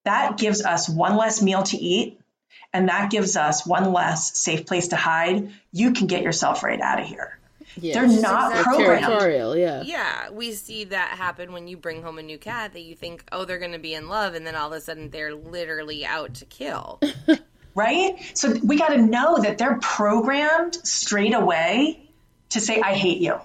that 0.04 0.36
gives 0.38 0.64
us 0.64 0.88
one 0.88 1.16
less 1.16 1.42
meal 1.42 1.62
to 1.64 1.76
eat 1.76 2.20
and 2.72 2.88
that 2.88 3.10
gives 3.10 3.36
us 3.36 3.66
one 3.66 3.92
less 3.92 4.36
safe 4.38 4.66
place 4.66 4.88
to 4.88 4.96
hide. 4.96 5.50
You 5.72 5.92
can 5.92 6.06
get 6.06 6.22
yourself 6.22 6.62
right 6.62 6.80
out 6.80 7.00
of 7.00 7.06
here. 7.06 7.38
Yes. 7.78 7.94
They're 7.94 8.22
not 8.22 8.52
exactly. 8.52 8.76
programmed. 8.84 9.04
Territorial, 9.04 9.56
yeah. 9.56 9.82
Yeah, 9.82 10.30
we 10.30 10.52
see 10.52 10.84
that 10.84 11.10
happen 11.10 11.52
when 11.52 11.68
you 11.68 11.76
bring 11.76 12.02
home 12.02 12.18
a 12.18 12.22
new 12.22 12.38
cat 12.38 12.72
that 12.72 12.82
you 12.82 12.94
think, 12.94 13.24
oh, 13.32 13.44
they're 13.44 13.58
going 13.58 13.72
to 13.72 13.78
be 13.78 13.94
in 13.94 14.08
love, 14.08 14.34
and 14.34 14.46
then 14.46 14.54
all 14.54 14.68
of 14.68 14.72
a 14.72 14.80
sudden 14.80 15.10
they're 15.10 15.34
literally 15.34 16.06
out 16.06 16.34
to 16.34 16.44
kill. 16.46 17.00
right? 17.74 18.18
So 18.34 18.54
we 18.62 18.78
got 18.78 18.88
to 18.88 18.98
know 18.98 19.38
that 19.42 19.58
they're 19.58 19.78
programmed 19.80 20.74
straight 20.74 21.34
away 21.34 22.08
to 22.50 22.60
say, 22.60 22.80
I 22.80 22.94
hate 22.94 23.18
you. 23.18 23.38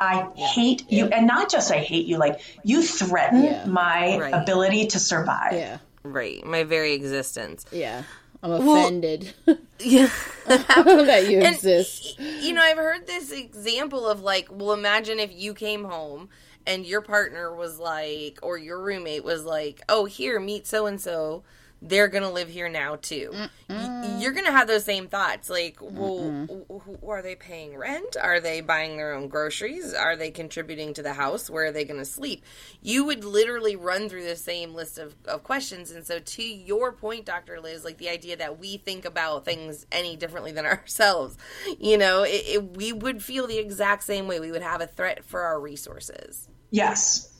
I 0.00 0.28
yeah. 0.36 0.46
hate 0.46 0.90
you. 0.90 1.06
And 1.06 1.26
not 1.26 1.50
just 1.50 1.70
I 1.70 1.78
hate 1.78 2.06
you, 2.06 2.18
like 2.18 2.40
you 2.62 2.82
threaten 2.82 3.44
yeah. 3.44 3.64
my 3.66 4.18
right. 4.18 4.34
ability 4.34 4.88
to 4.88 4.98
survive. 4.98 5.52
Yeah. 5.52 5.78
Right. 6.02 6.44
My 6.44 6.64
very 6.64 6.92
existence. 6.92 7.66
Yeah. 7.72 8.02
I'm 8.42 8.52
offended. 8.52 9.32
Well, 9.46 9.56
yeah, 9.80 10.10
that 10.46 11.26
you 11.28 11.38
and, 11.38 11.54
exist. 11.54 12.18
You 12.18 12.52
know, 12.52 12.60
I've 12.60 12.76
heard 12.76 13.06
this 13.06 13.32
example 13.32 14.06
of 14.06 14.20
like, 14.20 14.48
well, 14.50 14.72
imagine 14.72 15.18
if 15.18 15.32
you 15.34 15.54
came 15.54 15.84
home 15.84 16.28
and 16.66 16.86
your 16.86 17.00
partner 17.00 17.54
was 17.54 17.78
like, 17.78 18.38
or 18.42 18.58
your 18.58 18.80
roommate 18.80 19.24
was 19.24 19.44
like, 19.44 19.82
oh, 19.88 20.04
here, 20.04 20.38
meet 20.38 20.66
so 20.66 20.86
and 20.86 21.00
so 21.00 21.42
they're 21.82 22.08
gonna 22.08 22.30
live 22.30 22.48
here 22.48 22.68
now 22.68 22.96
too. 22.96 23.30
Mm-mm. 23.68 24.20
You're 24.20 24.32
gonna 24.32 24.52
have 24.52 24.66
those 24.66 24.84
same 24.84 25.08
thoughts, 25.08 25.50
like, 25.50 25.78
well, 25.80 26.46
who, 26.68 26.98
are 27.06 27.22
they 27.22 27.34
paying 27.34 27.76
rent? 27.76 28.16
Are 28.20 28.40
they 28.40 28.60
buying 28.60 28.96
their 28.96 29.12
own 29.12 29.28
groceries? 29.28 29.92
Are 29.92 30.16
they 30.16 30.30
contributing 30.30 30.94
to 30.94 31.02
the 31.02 31.12
house? 31.12 31.50
Where 31.50 31.66
are 31.66 31.72
they 31.72 31.84
gonna 31.84 32.04
sleep? 32.04 32.44
You 32.82 33.04
would 33.04 33.24
literally 33.24 33.76
run 33.76 34.08
through 34.08 34.24
the 34.24 34.36
same 34.36 34.74
list 34.74 34.98
of, 34.98 35.14
of 35.26 35.42
questions. 35.42 35.90
And 35.90 36.06
so, 36.06 36.18
to 36.18 36.42
your 36.42 36.92
point, 36.92 37.26
Dr. 37.26 37.60
Liz, 37.60 37.84
like 37.84 37.98
the 37.98 38.08
idea 38.08 38.36
that 38.36 38.58
we 38.58 38.78
think 38.78 39.04
about 39.04 39.44
things 39.44 39.86
any 39.92 40.16
differently 40.16 40.52
than 40.52 40.66
ourselves, 40.66 41.36
you 41.78 41.98
know, 41.98 42.22
it, 42.22 42.42
it, 42.46 42.76
we 42.76 42.92
would 42.92 43.22
feel 43.22 43.46
the 43.46 43.58
exact 43.58 44.02
same 44.02 44.26
way. 44.26 44.40
We 44.40 44.50
would 44.50 44.62
have 44.62 44.80
a 44.80 44.86
threat 44.86 45.24
for 45.24 45.42
our 45.42 45.60
resources. 45.60 46.48
Yes, 46.70 47.35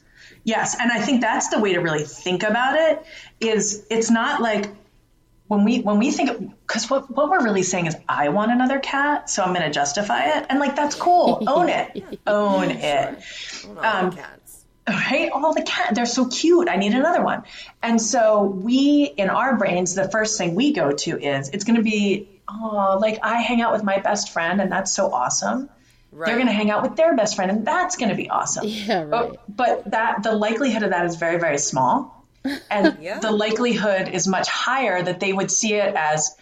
Yes, 0.47 0.77
and 0.79 0.89
I 0.93 1.01
think 1.01 1.19
that's 1.19 1.49
the 1.49 1.59
way 1.59 1.73
to 1.73 1.81
really 1.81 2.05
think 2.05 2.43
about 2.43 2.77
it. 2.77 3.05
Is 3.41 3.85
it's 3.89 4.09
not 4.09 4.41
like 4.41 4.69
when 5.47 5.65
we 5.65 5.81
when 5.81 5.99
we 5.99 6.09
think 6.11 6.53
because 6.65 6.89
what 6.89 7.13
what 7.13 7.29
we're 7.29 7.43
really 7.43 7.63
saying 7.63 7.87
is 7.87 7.97
I 8.07 8.29
want 8.29 8.53
another 8.53 8.79
cat, 8.79 9.29
so 9.29 9.43
I'm 9.43 9.53
going 9.53 9.65
to 9.65 9.71
justify 9.71 10.37
it, 10.37 10.45
and 10.49 10.61
like 10.61 10.73
that's 10.73 10.95
cool. 10.95 11.43
Own 11.47 11.67
it, 11.67 12.19
own 12.25 12.71
it. 12.71 13.17
Um, 13.77 14.13
cats. 14.13 14.63
Right, 14.87 15.29
all 15.33 15.53
the 15.53 15.63
cat, 15.63 15.95
they're 15.95 16.05
so 16.05 16.29
cute. 16.29 16.69
I 16.69 16.77
need 16.77 16.93
another 16.93 17.21
one. 17.21 17.43
And 17.83 18.01
so 18.01 18.43
we, 18.43 19.03
in 19.03 19.29
our 19.29 19.57
brains, 19.57 19.95
the 19.95 20.09
first 20.09 20.37
thing 20.37 20.55
we 20.55 20.71
go 20.71 20.93
to 20.93 21.19
is 21.19 21.49
it's 21.49 21.65
going 21.65 21.75
to 21.75 21.83
be, 21.83 22.29
oh, 22.47 22.97
like 23.01 23.19
I 23.21 23.41
hang 23.41 23.59
out 23.59 23.73
with 23.73 23.83
my 23.83 23.99
best 23.99 24.29
friend, 24.29 24.61
and 24.61 24.71
that's 24.71 24.93
so 24.93 25.11
awesome. 25.11 25.69
Right. 26.11 26.27
They're 26.27 26.35
going 26.35 26.47
to 26.47 26.53
hang 26.53 26.71
out 26.71 26.83
with 26.83 26.95
their 26.95 27.15
best 27.15 27.35
friend, 27.35 27.51
and 27.51 27.67
that's 27.67 27.97
going 27.97 28.09
to 28.09 28.15
be 28.15 28.29
awesome. 28.29 28.65
Yeah, 28.67 29.03
right. 29.03 29.09
But, 29.09 29.55
but 29.55 29.91
that 29.91 30.23
the 30.23 30.33
likelihood 30.33 30.83
of 30.83 30.91
that 30.91 31.05
is 31.05 31.15
very, 31.15 31.39
very 31.39 31.57
small, 31.57 32.25
and 32.69 32.97
yeah. 33.01 33.19
the 33.19 33.31
likelihood 33.31 34.09
is 34.09 34.27
much 34.27 34.47
higher 34.47 35.01
that 35.01 35.19
they 35.19 35.33
would 35.33 35.51
see 35.51 35.73
it 35.73 35.93
as 35.95 36.35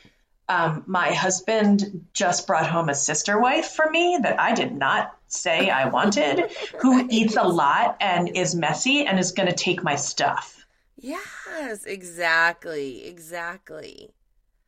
um, 0.48 0.84
my 0.86 1.12
husband 1.12 2.06
just 2.14 2.46
brought 2.46 2.68
home 2.68 2.90
a 2.90 2.96
sister 2.96 3.40
wife 3.40 3.72
for 3.72 3.90
me 3.90 4.20
that 4.22 4.40
I 4.40 4.54
did 4.54 4.74
not 4.74 5.16
say 5.28 5.70
I 5.70 5.90
wanted, 5.90 6.52
who 6.80 7.08
eats 7.10 7.36
a 7.36 7.44
lot 7.44 7.98
and 8.00 8.36
is 8.36 8.56
messy 8.56 9.06
and 9.06 9.20
is 9.20 9.32
going 9.32 9.50
to 9.50 9.56
take 9.56 9.84
my 9.84 9.96
stuff. 9.96 10.66
Yes, 10.98 11.86
exactly, 11.86 13.06
exactly. 13.06 14.14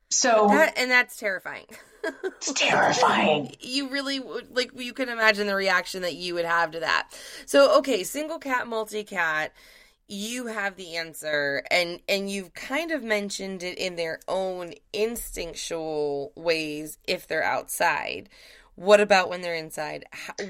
So 0.10 0.48
that, 0.50 0.78
and 0.78 0.90
that's 0.90 1.18
terrifying. 1.18 1.66
It's 2.24 2.54
terrifying. 2.54 3.56
You 3.62 3.90
really 3.90 4.22
like 4.52 4.72
you 4.76 4.94
can 4.94 5.10
imagine 5.10 5.48
the 5.48 5.56
reaction 5.56 6.02
that 6.04 6.16
you 6.16 6.34
would 6.36 6.46
have 6.46 6.72
to 6.72 6.80
that. 6.80 7.10
So 7.46 7.78
okay, 7.80 8.04
single 8.04 8.40
cat, 8.40 8.68
multi 8.68 9.04
cat, 9.04 9.54
you 10.08 10.48
have 10.48 10.76
the 10.76 10.96
answer 10.96 11.64
and 11.70 12.00
and 12.08 12.30
you've 12.30 12.54
kind 12.54 12.92
of 12.92 13.04
mentioned 13.04 13.64
it 13.64 13.78
in 13.78 13.96
their 13.96 14.20
own 14.28 14.74
instinctual 14.94 16.32
ways 16.36 16.98
if 17.08 17.28
they're 17.28 17.44
outside. 17.44 18.30
What 18.76 19.02
about 19.02 19.30
when 19.30 19.42
they're 19.42 19.56
inside? 19.56 20.06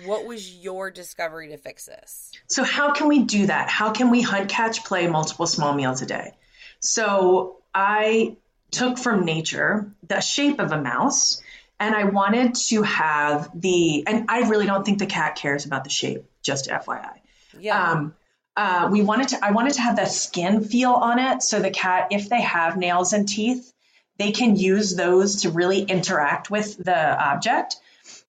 what 0.06 0.26
was 0.26 0.54
your 0.54 0.92
discovery 0.92 1.50
to 1.50 1.58
fix 1.58 1.86
this? 1.86 2.32
So 2.48 2.64
how 2.64 2.92
can 2.92 3.08
we 3.08 3.24
do 3.24 3.48
that? 3.48 3.70
How 3.70 3.92
can 3.92 4.12
we 4.12 4.22
hunt, 4.22 4.50
catch, 4.50 4.84
play 4.84 5.08
multiple 5.08 5.48
small 5.48 5.74
meals 5.74 6.02
a 6.02 6.06
day? 6.06 6.34
So 6.82 7.58
I 7.74 8.36
took 8.70 8.98
from 8.98 9.24
nature 9.24 9.94
the 10.08 10.20
shape 10.20 10.60
of 10.60 10.72
a 10.72 10.82
mouse 10.82 11.42
and 11.80 11.96
I 11.96 12.06
wanted 12.06 12.56
to 12.56 12.82
have 12.84 13.50
the, 13.54 14.04
and 14.08 14.26
I 14.30 14.50
really 14.50 14.66
don't 14.66 14.86
think 14.86 15.00
the 15.00 15.06
cat 15.06 15.36
cares 15.36 15.66
about 15.66 15.84
the 15.84 15.90
shape, 15.90 16.26
just 16.42 16.70
FYI. 16.70 17.20
Yeah. 17.60 17.92
Um, 17.92 18.16
uh, 18.56 18.90
we 18.92 19.04
wanted 19.04 19.30
to, 19.30 19.46
I 19.46 19.52
wanted 19.52 19.74
to 19.76 19.82
have 19.82 19.96
the 19.96 20.06
skin 20.06 20.64
feel 20.64 20.92
on 20.92 21.20
it. 21.20 21.44
So 21.44 21.60
the 21.60 21.70
cat, 21.70 22.08
if 22.12 22.30
they 22.30 22.42
have 22.42 22.78
nails 22.78 23.14
and 23.14 23.28
teeth, 23.28 23.72
they 24.18 24.32
can 24.32 24.56
use 24.56 24.96
those 24.96 25.44
to 25.44 25.52
really 25.52 25.82
interact 25.82 26.50
with 26.50 26.76
the 26.78 27.24
object. 27.24 27.76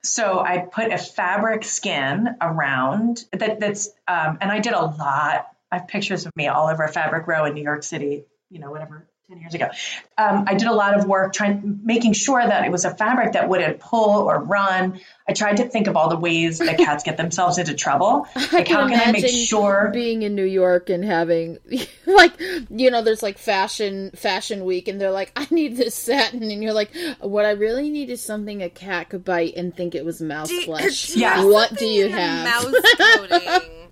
So 0.02 0.38
I 0.38 0.58
put 0.58 0.92
a 0.92 0.98
fabric 0.98 1.64
skin 1.64 2.36
around 2.40 3.24
that. 3.32 3.58
That's 3.58 3.88
um, 4.06 4.38
and 4.40 4.50
I 4.50 4.60
did 4.60 4.74
a 4.74 4.84
lot. 4.84 5.48
I 5.72 5.78
have 5.78 5.88
pictures 5.88 6.26
of 6.26 6.36
me 6.36 6.48
all 6.48 6.68
over 6.68 6.86
Fabric 6.88 7.26
Row 7.26 7.46
in 7.46 7.54
New 7.54 7.62
York 7.62 7.82
City. 7.82 8.24
You 8.50 8.58
know, 8.58 8.70
whatever 8.70 9.07
10 9.28 9.40
years 9.40 9.54
ago. 9.54 9.68
Um, 10.16 10.44
I 10.48 10.54
did 10.54 10.68
a 10.68 10.72
lot 10.72 10.98
of 10.98 11.06
work 11.06 11.34
trying, 11.34 11.80
making 11.84 12.14
sure 12.14 12.42
that 12.42 12.64
it 12.64 12.72
was 12.72 12.86
a 12.86 12.94
fabric 12.94 13.34
that 13.34 13.46
wouldn't 13.46 13.78
pull 13.78 14.22
or 14.22 14.42
run. 14.42 15.00
I 15.28 15.34
tried 15.34 15.58
to 15.58 15.68
think 15.68 15.86
of 15.86 15.96
all 15.98 16.08
the 16.08 16.16
ways 16.16 16.60
that 16.60 16.78
cats 16.78 17.04
get 17.04 17.18
themselves 17.18 17.58
into 17.58 17.74
trouble. 17.74 18.26
Like, 18.50 18.68
how 18.68 18.88
can 18.88 18.98
I 18.98 19.12
make 19.12 19.28
sure 19.28 19.90
being 19.92 20.22
in 20.22 20.34
New 20.34 20.44
York 20.44 20.88
and 20.88 21.04
having, 21.04 21.58
like, 22.06 22.32
you 22.70 22.90
know, 22.90 23.02
there's 23.02 23.22
like 23.22 23.36
fashion, 23.36 24.10
fashion 24.12 24.64
week, 24.64 24.88
and 24.88 24.98
they're 24.98 25.10
like, 25.10 25.32
I 25.36 25.46
need 25.50 25.76
this 25.76 25.94
satin, 25.94 26.42
and 26.42 26.62
you're 26.62 26.72
like, 26.72 26.90
what 27.20 27.44
I 27.44 27.50
really 27.50 27.90
need 27.90 28.08
is 28.08 28.22
something 28.22 28.62
a 28.62 28.70
cat 28.70 29.10
could 29.10 29.24
bite 29.24 29.54
and 29.56 29.76
think 29.76 29.94
it 29.94 30.04
was 30.04 30.22
mouse 30.22 30.48
do, 30.48 30.62
flesh. 30.62 31.14
Yeah. 31.14 31.44
What 31.44 31.76
do 31.76 31.84
you 31.84 32.08
have? 32.08 32.44
Mouse 32.44 32.74
coating. 32.96 33.70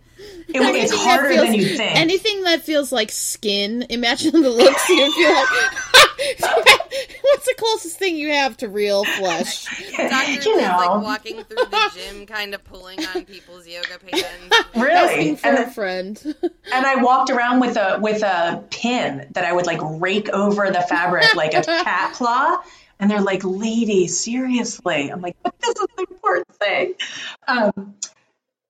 It, 0.48 0.61
it's 0.61 0.94
harder 0.94 1.28
feels, 1.30 1.46
than 1.46 1.54
you 1.54 1.76
think. 1.76 1.96
Anything 1.96 2.42
that 2.44 2.62
feels 2.62 2.92
like 2.92 3.11
skin, 3.11 3.87
imagine 3.90 4.40
the 4.42 4.50
looks 4.50 4.88
you 4.88 5.12
feel 5.12 5.35
like. 5.35 5.96
What's 7.22 7.46
the 7.46 7.54
closest 7.59 7.98
thing 7.98 8.16
you 8.16 8.32
have 8.32 8.56
to 8.59 8.68
real 8.68 9.04
flesh? 9.04 9.64
Doctor 9.96 10.32
you 10.48 10.56
know. 10.56 10.76
like 10.76 11.02
walking 11.02 11.44
through 11.44 11.56
the 11.56 11.90
gym, 11.94 12.26
kind 12.26 12.54
of 12.54 12.64
pulling 12.64 13.04
on 13.06 13.24
people's 13.24 13.66
yoga 13.66 13.98
pants. 13.98 14.68
Really, 14.76 14.92
asking 14.94 15.37
for 15.37 15.46
and, 15.48 15.59
a 15.59 15.70
friend. 15.70 16.35
and 16.72 16.87
I 16.87 17.02
walked 17.02 17.30
around 17.30 17.61
with 17.61 17.76
a 17.76 17.98
with 18.00 18.22
a 18.22 18.62
pin 18.70 19.28
that 19.32 19.44
I 19.44 19.52
would 19.52 19.66
like 19.66 19.80
rake 19.82 20.28
over 20.30 20.70
the 20.70 20.82
fabric 20.82 21.35
like 21.35 21.54
a 21.54 21.62
cat 21.62 22.14
claw. 22.14 22.62
And 22.98 23.11
they're 23.11 23.20
like, 23.20 23.42
"Lady, 23.44 24.06
seriously." 24.09 25.11
I'm 25.11 25.20
like, 25.20 25.37
"But 25.42 25.54
this 25.61 25.70
is 25.70 25.87
the 25.96 26.06
important 26.11 26.54
thing." 26.54 26.94
Um, 27.46 27.94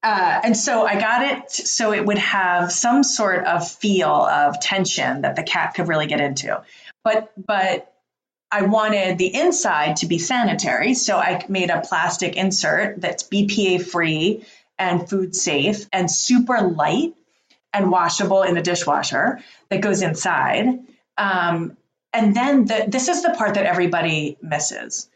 uh, 0.07 0.41
and 0.45 0.57
so 0.57 0.87
I 0.87 1.01
got 1.01 1.23
it 1.23 1.51
so 1.51 1.93
it 1.93 2.07
would 2.07 2.19
have 2.19 2.71
some 2.71 3.03
sort 3.03 3.45
of 3.45 3.69
feel 3.69 4.09
of 4.09 4.61
tension 4.61 5.23
that 5.23 5.35
the 5.35 5.43
cat 5.43 5.75
could 5.75 5.89
really 5.89 6.07
get 6.07 6.21
into. 6.21 6.63
But 7.03 7.33
but 7.37 7.93
I 8.53 8.63
wanted 8.63 9.19
the 9.19 9.35
inside 9.35 9.97
to 9.97 10.07
be 10.07 10.19
sanitary, 10.19 10.95
so 10.95 11.17
I 11.17 11.45
made 11.49 11.71
a 11.71 11.81
plastic 11.81 12.37
insert 12.37 13.01
that's 13.01 13.25
BPA 13.25 13.85
free 13.85 14.47
and 14.79 15.11
food 15.11 15.35
safe 15.35 15.89
and 15.93 16.09
super 16.09 16.61
light 16.61 17.15
and 17.73 17.91
washable 17.91 18.45
in 18.45 18.55
the 18.55 18.63
dishwasher 18.63 19.41
that 19.71 19.81
goes 19.81 20.03
inside. 20.03 20.69
Um, 21.19 21.77
and 22.13 22.37
then 22.37 22.67
the, 22.67 22.85
this 22.87 23.09
is 23.09 23.25
the 23.25 23.31
part 23.31 23.55
that 23.55 23.67
everybody 23.67 24.39
misses. 24.41 25.11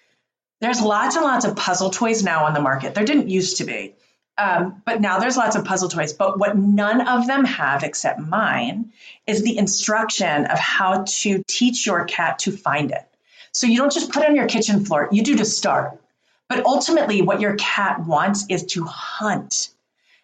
There's 0.60 0.82
lots 0.82 1.14
and 1.14 1.24
lots 1.24 1.44
of 1.44 1.54
puzzle 1.54 1.90
toys 1.90 2.24
now 2.24 2.46
on 2.46 2.54
the 2.54 2.60
market. 2.60 2.96
There 2.96 3.04
didn't 3.04 3.28
used 3.28 3.58
to 3.58 3.64
be 3.64 3.94
Um, 4.40 4.80
but 4.86 5.02
now 5.02 5.18
there's 5.18 5.36
lots 5.36 5.54
of 5.54 5.66
puzzle 5.66 5.90
toys. 5.90 6.14
But 6.14 6.38
what 6.38 6.56
none 6.56 7.06
of 7.06 7.26
them 7.26 7.44
have, 7.44 7.82
except 7.82 8.18
mine, 8.18 8.92
is 9.26 9.42
the 9.42 9.58
instruction 9.58 10.46
of 10.46 10.58
how 10.58 11.04
to 11.06 11.42
teach 11.46 11.84
your 11.86 12.04
cat 12.04 12.38
to 12.40 12.52
find 12.52 12.90
it. 12.90 13.06
So 13.52 13.66
you 13.66 13.76
don't 13.76 13.92
just 13.92 14.10
put 14.10 14.22
it 14.22 14.30
on 14.30 14.36
your 14.36 14.46
kitchen 14.46 14.84
floor, 14.86 15.08
you 15.12 15.22
do 15.22 15.36
to 15.36 15.44
start. 15.44 16.00
But 16.48 16.64
ultimately, 16.64 17.20
what 17.20 17.40
your 17.40 17.54
cat 17.56 18.00
wants 18.06 18.46
is 18.48 18.64
to 18.66 18.84
hunt. 18.84 19.68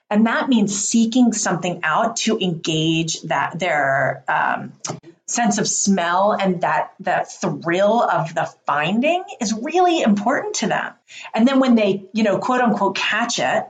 And 0.09 0.26
that 0.26 0.48
means 0.48 0.76
seeking 0.76 1.33
something 1.33 1.81
out 1.83 2.16
to 2.18 2.38
engage 2.38 3.20
that 3.22 3.59
their 3.59 4.24
um, 4.29 4.72
sense 5.26 5.59
of 5.59 5.68
smell 5.68 6.33
and 6.33 6.62
that 6.62 6.94
that 7.00 7.33
thrill 7.33 8.00
of 8.02 8.35
the 8.35 8.48
finding 8.64 9.24
is 9.40 9.52
really 9.52 10.00
important 10.00 10.55
to 10.57 10.68
them. 10.68 10.94
And 11.35 11.46
then 11.46 11.61
when 11.61 11.74
they, 11.74 12.05
you 12.12 12.22
know, 12.22 12.38
quote 12.38 12.61
unquote 12.61 12.96
catch 12.96 13.40
it, 13.40 13.66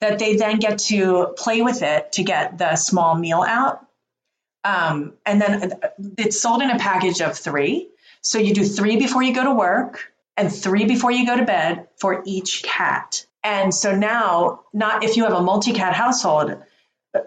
that 0.00 0.18
they 0.18 0.36
then 0.36 0.58
get 0.58 0.78
to 0.78 1.34
play 1.36 1.62
with 1.62 1.82
it 1.82 2.12
to 2.12 2.22
get 2.22 2.58
the 2.58 2.76
small 2.76 3.14
meal 3.14 3.44
out. 3.46 3.86
Um, 4.64 5.14
and 5.24 5.40
then 5.40 5.72
it's 6.18 6.40
sold 6.40 6.62
in 6.62 6.70
a 6.70 6.78
package 6.78 7.20
of 7.20 7.38
three. 7.38 7.88
So 8.20 8.38
you 8.38 8.52
do 8.52 8.64
three 8.64 8.96
before 8.96 9.22
you 9.22 9.34
go 9.34 9.44
to 9.44 9.54
work 9.54 10.12
and 10.36 10.52
three 10.52 10.84
before 10.84 11.12
you 11.12 11.24
go 11.24 11.36
to 11.36 11.44
bed 11.44 11.86
for 11.98 12.22
each 12.26 12.62
cat. 12.62 13.24
And 13.44 13.72
so 13.72 13.94
now, 13.94 14.64
not 14.72 15.04
if 15.04 15.16
you 15.16 15.24
have 15.24 15.32
a 15.32 15.42
multi 15.42 15.72
cat 15.72 15.94
household, 15.94 16.56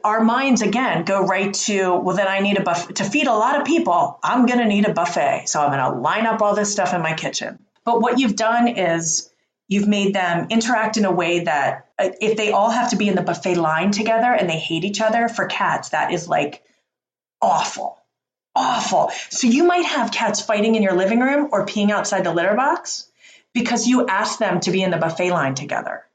our 0.03 0.21
minds 0.21 0.62
again 0.62 1.05
go 1.05 1.25
right 1.25 1.53
to, 1.53 1.95
well, 1.95 2.15
then 2.15 2.27
I 2.27 2.41
need 2.41 2.58
a 2.58 2.63
buffet 2.63 2.97
to 2.97 3.03
feed 3.03 3.27
a 3.27 3.34
lot 3.34 3.60
of 3.60 3.65
people. 3.65 4.19
I'm 4.21 4.45
going 4.45 4.60
to 4.60 4.65
need 4.65 4.86
a 4.86 4.93
buffet. 4.93 5.43
So 5.45 5.62
I'm 5.62 5.71
going 5.71 5.93
to 5.93 5.99
line 5.99 6.25
up 6.25 6.41
all 6.41 6.55
this 6.55 6.71
stuff 6.71 6.93
in 6.93 7.01
my 7.01 7.13
kitchen. 7.13 7.60
But 7.86 8.01
what 8.01 8.19
you've 8.19 8.36
done 8.36 8.67
is 8.67 9.32
you've 9.67 9.88
made 9.88 10.13
them 10.13 10.47
interact 10.49 10.97
in 10.97 11.05
a 11.05 11.12
way 11.12 11.45
that 11.45 11.88
uh, 11.88 11.88
Uh, 12.00 12.10
if 12.22 12.38
they 12.38 12.52
all 12.52 12.70
have 12.70 12.92
to 12.92 12.96
be 12.96 13.08
in 13.08 13.16
the 13.16 13.22
buffet 13.22 13.56
line 13.56 13.92
together 13.92 14.34
and 14.34 14.50
they 14.50 14.58
hate 14.58 14.86
each 14.86 15.02
other 15.02 15.28
for 15.28 15.46
cats, 15.46 15.90
that 15.90 16.12
is 16.12 16.28
like 16.28 16.64
awful. 17.42 17.98
Awful. 18.56 19.12
So 19.30 19.48
you 19.48 19.64
might 19.66 19.86
have 19.86 20.12
cats 20.12 20.42
fighting 20.42 20.76
in 20.76 20.84
your 20.84 20.94
living 20.96 21.20
room 21.20 21.50
or 21.52 21.66
peeing 21.66 21.92
outside 21.92 22.24
the 22.24 22.34
litter 22.34 22.56
box 22.56 23.10
because 23.54 23.88
you 23.88 24.08
asked 24.08 24.40
them 24.40 24.60
to 24.62 24.72
be 24.72 24.82
in 24.82 24.92
the 24.92 24.98
buffet 24.98 25.32
line 25.32 25.56
together 25.56 26.06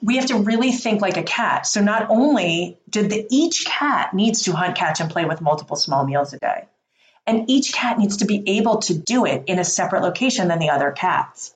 we 0.00 0.16
have 0.16 0.26
to 0.26 0.36
really 0.36 0.72
think 0.72 1.00
like 1.00 1.16
a 1.16 1.22
cat. 1.22 1.66
So 1.66 1.82
not 1.82 2.10
only 2.10 2.78
did 2.88 3.10
the 3.10 3.26
each 3.30 3.64
cat 3.64 4.14
needs 4.14 4.42
to 4.42 4.52
hunt, 4.52 4.76
catch, 4.76 5.00
and 5.00 5.10
play 5.10 5.24
with 5.24 5.40
multiple 5.40 5.76
small 5.76 6.06
meals 6.06 6.32
a 6.32 6.38
day, 6.38 6.66
and 7.26 7.50
each 7.50 7.72
cat 7.72 7.98
needs 7.98 8.18
to 8.18 8.24
be 8.24 8.42
able 8.58 8.78
to 8.78 8.94
do 8.94 9.26
it 9.26 9.44
in 9.46 9.58
a 9.58 9.64
separate 9.64 10.02
location 10.02 10.48
than 10.48 10.58
the 10.58 10.70
other 10.70 10.90
cats. 10.90 11.54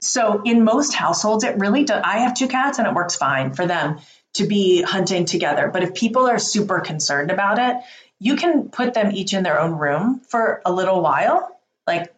So 0.00 0.42
in 0.44 0.64
most 0.64 0.94
households, 0.94 1.44
it 1.44 1.58
really 1.58 1.84
does. 1.84 2.02
I 2.04 2.18
have 2.18 2.34
two 2.34 2.48
cats, 2.48 2.78
and 2.78 2.86
it 2.86 2.94
works 2.94 3.16
fine 3.16 3.54
for 3.54 3.66
them 3.66 4.00
to 4.34 4.46
be 4.46 4.82
hunting 4.82 5.24
together. 5.24 5.68
But 5.72 5.82
if 5.82 5.94
people 5.94 6.28
are 6.28 6.38
super 6.38 6.80
concerned 6.80 7.30
about 7.30 7.58
it, 7.58 7.82
you 8.18 8.36
can 8.36 8.68
put 8.68 8.94
them 8.94 9.12
each 9.12 9.34
in 9.34 9.42
their 9.42 9.60
own 9.60 9.72
room 9.72 10.20
for 10.28 10.60
a 10.64 10.72
little 10.72 11.00
while, 11.00 11.58
like 11.86 12.14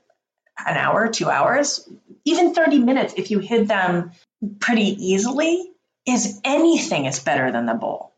an 0.66 0.76
hour, 0.76 1.08
two 1.08 1.30
hours, 1.30 1.88
even 2.24 2.54
30 2.54 2.78
minutes 2.78 3.14
if 3.16 3.30
you 3.30 3.38
hid 3.38 3.68
them 3.68 4.12
pretty 4.60 5.06
easily 5.06 5.70
is 6.06 6.40
anything 6.44 7.06
is 7.06 7.20
better 7.20 7.52
than 7.52 7.66
the 7.66 7.74
bowl. 7.74 8.12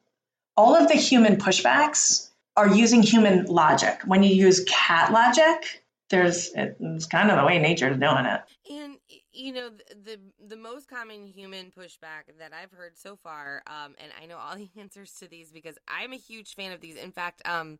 All 0.56 0.74
of 0.76 0.88
the 0.88 0.94
human 0.94 1.36
pushbacks 1.36 2.30
are 2.56 2.68
using 2.68 3.02
human 3.02 3.46
logic. 3.46 4.00
When 4.04 4.22
you 4.22 4.34
use 4.34 4.64
cat 4.66 5.12
logic, 5.12 5.82
there's 6.10 6.50
it's 6.54 7.06
kind 7.06 7.30
of 7.30 7.38
the 7.38 7.44
way 7.44 7.58
nature's 7.58 7.98
doing 7.98 8.26
it. 8.26 8.40
And 8.70 8.93
you 9.34 9.52
know 9.52 9.70
the 10.04 10.18
the 10.46 10.56
most 10.56 10.88
common 10.88 11.26
human 11.26 11.72
pushback 11.76 12.38
that 12.38 12.52
I've 12.52 12.70
heard 12.70 12.96
so 12.96 13.16
far, 13.16 13.62
um, 13.66 13.94
and 13.98 14.12
I 14.20 14.26
know 14.26 14.38
all 14.38 14.56
the 14.56 14.68
answers 14.78 15.12
to 15.20 15.28
these 15.28 15.50
because 15.50 15.76
I'm 15.88 16.12
a 16.12 16.16
huge 16.16 16.54
fan 16.54 16.72
of 16.72 16.80
these. 16.80 16.96
In 16.96 17.12
fact, 17.12 17.42
um, 17.46 17.78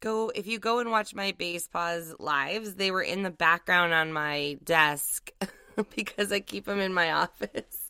go 0.00 0.30
if 0.34 0.46
you 0.46 0.58
go 0.58 0.78
and 0.78 0.90
watch 0.90 1.14
my 1.14 1.32
Basepaws 1.32 2.14
lives, 2.18 2.74
they 2.74 2.90
were 2.90 3.02
in 3.02 3.22
the 3.22 3.30
background 3.30 3.92
on 3.92 4.12
my 4.12 4.58
desk. 4.64 5.30
because 5.96 6.30
I 6.30 6.40
keep 6.40 6.66
them 6.66 6.80
in 6.80 6.92
my 6.92 7.12
office 7.12 7.88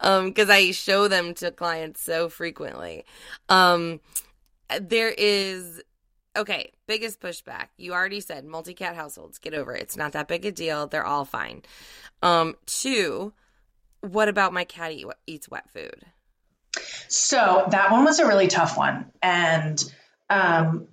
um, 0.00 0.50
I 0.50 0.72
show 0.72 1.06
them 1.06 1.34
to 1.34 1.52
clients 1.52 2.00
so 2.00 2.28
frequently. 2.28 3.04
Um, 3.48 4.00
there 4.80 5.14
is 5.16 5.82
okay, 6.38 6.72
biggest 6.86 7.20
pushback. 7.20 7.68
You 7.76 7.92
already 7.92 8.20
said 8.20 8.44
multi 8.44 8.74
cat 8.74 8.96
households. 8.96 9.38
Get 9.38 9.54
over 9.54 9.74
it. 9.74 9.82
It's 9.82 9.96
not 9.96 10.12
that 10.12 10.28
big 10.28 10.46
a 10.46 10.52
deal. 10.52 10.86
They're 10.86 11.06
all 11.06 11.24
fine. 11.24 11.62
Um, 12.22 12.56
two, 12.66 13.32
what 14.00 14.28
about 14.28 14.52
my 14.52 14.64
cat 14.64 14.92
eat, 14.92 15.06
eats 15.26 15.48
wet 15.48 15.68
food? 15.70 16.04
So 17.08 17.66
that 17.70 17.90
one 17.90 18.04
was 18.04 18.18
a 18.18 18.26
really 18.26 18.48
tough 18.48 18.76
one, 18.76 19.10
and 19.22 19.82
um, 20.30 20.88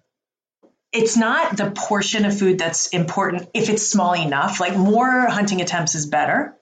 it's 0.91 1.17
not 1.17 1.57
the 1.57 1.71
portion 1.71 2.25
of 2.25 2.37
food 2.37 2.57
that's 2.57 2.87
important 2.87 3.49
if 3.53 3.69
it's 3.69 3.85
small 3.85 4.15
enough. 4.15 4.59
Like 4.59 4.75
more 4.77 5.27
hunting 5.27 5.61
attempts 5.61 5.95
is 5.95 6.07
better. 6.07 6.54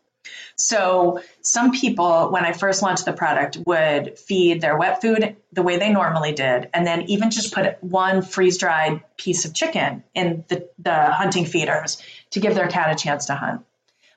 So 0.56 1.22
some 1.42 1.72
people, 1.72 2.30
when 2.32 2.46
I 2.46 2.54
first 2.54 2.82
launched 2.82 3.06
the 3.06 3.14
product, 3.14 3.58
would 3.66 4.18
feed 4.20 4.62
their 4.62 4.78
wet 4.78 5.02
food 5.02 5.36
the 5.52 5.64
way 5.64 5.78
they 5.78 5.92
normally 5.92 6.34
did, 6.34 6.70
and 6.74 6.86
then 6.86 7.04
even 7.04 7.32
just 7.32 7.54
put 7.54 7.84
one 7.84 8.22
freeze 8.22 8.58
dried 8.58 9.02
piece 9.18 9.46
of 9.46 9.54
chicken 9.54 10.04
in 10.14 10.44
the, 10.48 10.70
the 10.80 10.94
hunting 10.94 11.46
feeders 11.46 12.02
to 12.32 12.40
give 12.40 12.56
their 12.56 12.68
cat 12.68 12.92
a 12.92 12.96
chance 12.96 13.26
to 13.28 13.36
hunt. 13.36 13.62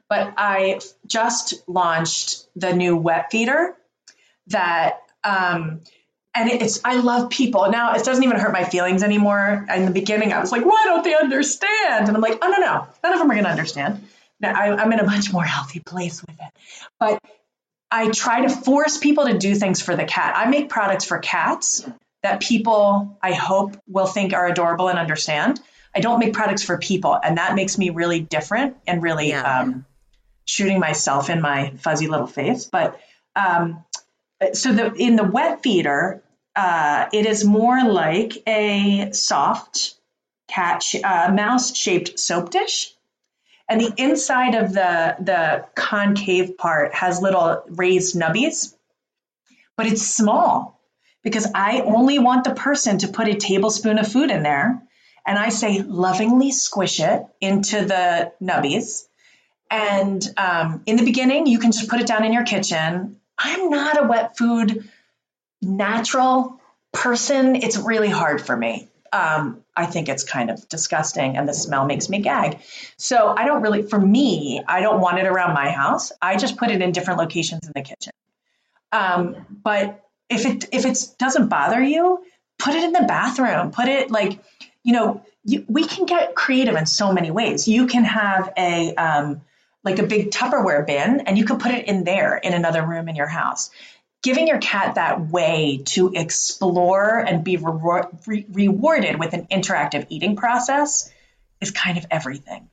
But 0.09 0.35
I 0.37 0.81
just 1.07 1.55
launched 1.67 2.47
the 2.55 2.73
new 2.73 2.97
wet 2.97 3.31
feeder 3.31 3.77
that 4.49 5.03
um, 5.25 5.81
and 6.37 6.51
it's 6.51 6.81
I 6.85 7.01
love 7.01 7.31
people. 7.31 7.71
Now 7.71 7.95
it 7.95 8.05
doesn't 8.05 8.23
even 8.23 8.39
hurt 8.39 8.53
my 8.53 8.65
feelings 8.65 9.03
anymore. 9.03 9.67
In 9.75 9.87
the 9.87 9.91
beginning, 9.91 10.33
I 10.33 10.41
was 10.41 10.53
like, 10.53 10.65
why 10.65 10.83
don't 10.85 11.03
they 11.03 11.15
understand? 11.15 12.09
And 12.09 12.17
I'm 12.17 12.21
like, 12.21 12.39
oh 12.43 12.49
no, 12.49 12.59
no, 12.59 12.87
none 13.03 13.13
of 13.13 13.19
them 13.19 13.31
are 13.31 13.35
going 13.35 13.45
to 13.45 13.51
understand. 13.51 14.07
Now 14.41 14.55
I, 14.55 14.77
I'm 14.77 14.93
in 14.93 15.01
a 15.01 15.05
much 15.05 15.33
more 15.33 15.45
healthy 15.45 15.81
place 15.81 16.21
with 16.21 16.37
it. 16.39 16.53
But 16.99 17.23
I 17.91 18.11
try 18.11 18.43
to 18.43 18.49
force 18.49 18.99
people 18.99 19.27
to 19.27 19.39
do 19.39 19.55
things 19.55 19.81
for 19.81 19.97
the 19.97 20.05
cat. 20.05 20.37
I 20.37 20.49
make 20.51 20.69
products 20.69 21.05
for 21.05 21.19
cats 21.19 21.89
that 22.23 22.41
people 22.41 23.17
I 23.23 23.33
hope 23.33 23.77
will 23.87 24.07
think 24.07 24.33
are 24.33 24.47
adorable 24.47 24.89
and 24.89 24.99
understand. 24.99 25.61
I 25.95 26.01
don't 26.01 26.19
make 26.19 26.35
products 26.35 26.63
for 26.63 26.77
people, 26.77 27.19
and 27.23 27.39
that 27.39 27.55
makes 27.55 27.79
me 27.79 27.91
really 27.91 28.21
different 28.21 28.77
and 28.87 29.03
really 29.03 29.31
yeah. 29.31 29.61
um, 29.61 29.87
shooting 30.45 30.79
myself 30.79 31.31
in 31.31 31.41
my 31.41 31.73
fuzzy 31.79 32.07
little 32.07 32.27
face. 32.27 32.67
But 32.67 33.01
um, 33.35 33.85
so 34.53 34.73
the 34.73 34.93
in 34.95 35.17
the 35.17 35.25
wet 35.25 35.63
feeder, 35.63 36.23
uh, 36.55 37.07
it 37.13 37.27
is 37.27 37.45
more 37.45 37.83
like 37.85 38.43
a 38.47 39.13
soft 39.13 39.95
cat 40.49 40.83
sh- 40.83 40.97
uh, 41.03 41.33
mouse 41.33 41.75
shaped 41.75 42.19
soap 42.19 42.51
dish. 42.51 42.96
And 43.69 43.81
the 43.81 43.93
inside 43.97 44.55
of 44.55 44.73
the, 44.73 45.17
the 45.19 45.67
concave 45.75 46.57
part 46.57 46.95
has 46.95 47.21
little 47.21 47.65
raised 47.69 48.15
nubbies, 48.15 48.75
but 49.77 49.87
it's 49.87 50.07
small 50.07 50.81
because 51.23 51.49
I 51.55 51.81
only 51.81 52.19
want 52.19 52.45
the 52.45 52.55
person 52.55 52.99
to 52.99 53.09
put 53.09 53.27
a 53.27 53.35
tablespoon 53.35 53.99
of 53.99 54.11
food 54.11 54.31
in 54.31 54.43
there. 54.43 54.83
And 55.27 55.37
I 55.37 55.49
say 55.49 55.83
lovingly 55.83 56.53
squish 56.53 57.01
it 57.01 57.27
into 57.41 57.85
the 57.85 58.33
nubbies. 58.41 59.09
And 59.69 60.25
um, 60.37 60.83
in 60.87 60.97
the 60.97 61.05
beginning, 61.05 61.49
you 61.49 61.59
can 61.59 61.73
just 61.73 61.89
put 61.89 62.01
it 62.01 62.07
down 62.07 62.25
in 62.25 62.33
your 62.33 62.45
kitchen. 62.45 63.21
I'm 63.37 63.71
not 63.71 64.03
a 64.03 64.07
wet 64.07 64.39
food 64.39 64.89
natural 65.61 66.61
person, 66.93 67.57
it's 67.57 67.77
really 67.77 68.09
hard 68.09 68.45
for 68.45 68.57
me. 68.57 68.89
Um, 69.13 69.63
I 69.77 69.87
think 69.87 70.09
it's 70.09 70.25
kind 70.25 70.51
of 70.51 70.69
disgusting 70.69 71.37
and 71.37 71.49
the 71.49 71.55
smell 71.55 71.85
makes 71.85 72.09
me 72.09 72.21
gag. 72.21 72.61
So 72.97 73.35
I 73.37 73.45
don't 73.45 73.63
really, 73.63 73.83
for 73.83 74.01
me, 74.01 74.63
I 74.67 74.81
don't 74.81 75.01
want 75.01 75.19
it 75.19 75.27
around 75.27 75.55
my 75.55 75.71
house. 75.71 76.13
I 76.23 76.37
just 76.37 76.57
put 76.57 76.71
it 76.71 76.81
in 76.81 76.93
different 76.93 77.21
locations 77.21 77.67
in 77.67 77.73
the 77.75 77.83
kitchen. 77.83 78.13
Um, 78.93 79.37
but 79.63 80.03
if 80.29 80.47
it 80.47 80.65
if 80.73 80.87
it 80.87 80.99
doesn't 81.19 81.49
bother 81.49 81.83
you, 81.83 82.25
put 82.59 82.75
it 82.75 82.85
in 82.85 82.93
the 82.93 83.05
bathroom. 83.07 83.71
Put 83.71 83.89
it 83.89 84.11
like, 84.11 84.41
you 84.83 84.93
know, 84.93 85.23
you, 85.45 85.65
we 85.69 85.85
can 85.85 86.07
get 86.07 86.35
creative 86.35 86.75
in 86.75 86.87
so 86.87 87.13
many 87.13 87.31
ways. 87.31 87.69
You 87.69 87.87
can 87.87 88.05
have 88.05 88.53
a 88.57 88.95
um, 88.95 89.43
like 89.85 89.99
a 89.99 90.03
big 90.03 90.31
Tupperware 90.31 90.85
bin, 90.87 91.21
and 91.21 91.39
you 91.39 91.45
can 91.45 91.59
put 91.59 91.73
it 91.73 91.87
in 91.87 92.05
there 92.05 92.37
in 92.37 92.55
another 92.55 92.85
room 92.85 93.09
in 93.09 93.15
your 93.15 93.29
house 93.29 93.71
giving 94.27 94.49
your 94.49 94.59
cat 94.59 94.97
that 94.97 95.29
way 95.31 95.83
to 95.85 96.13
explore 96.13 97.21
and 97.21 97.45
be 97.45 97.57
re- 97.59 98.03
re- 98.27 98.47
rewarded 98.51 99.21
with 99.21 99.33
an 99.35 99.47
interactive 99.47 100.05
eating 100.09 100.35
process 100.35 101.13
is 101.61 101.71
kind 101.71 101.97
of 101.97 102.05
everything. 102.11 102.69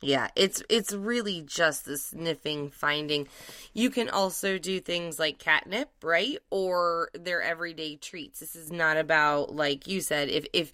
Yeah, 0.00 0.28
it's 0.36 0.62
it's 0.68 0.92
really 0.92 1.42
just 1.42 1.84
the 1.84 1.98
sniffing 1.98 2.70
finding. 2.70 3.26
You 3.72 3.90
can 3.90 4.08
also 4.08 4.56
do 4.56 4.78
things 4.78 5.18
like 5.18 5.40
catnip, 5.40 5.90
right? 6.00 6.38
Or 6.50 7.08
their 7.12 7.42
everyday 7.42 7.96
treats. 7.96 8.38
This 8.38 8.54
is 8.54 8.70
not 8.70 8.96
about 8.96 9.52
like 9.52 9.88
you 9.88 10.00
said 10.00 10.28
if 10.28 10.46
if 10.52 10.70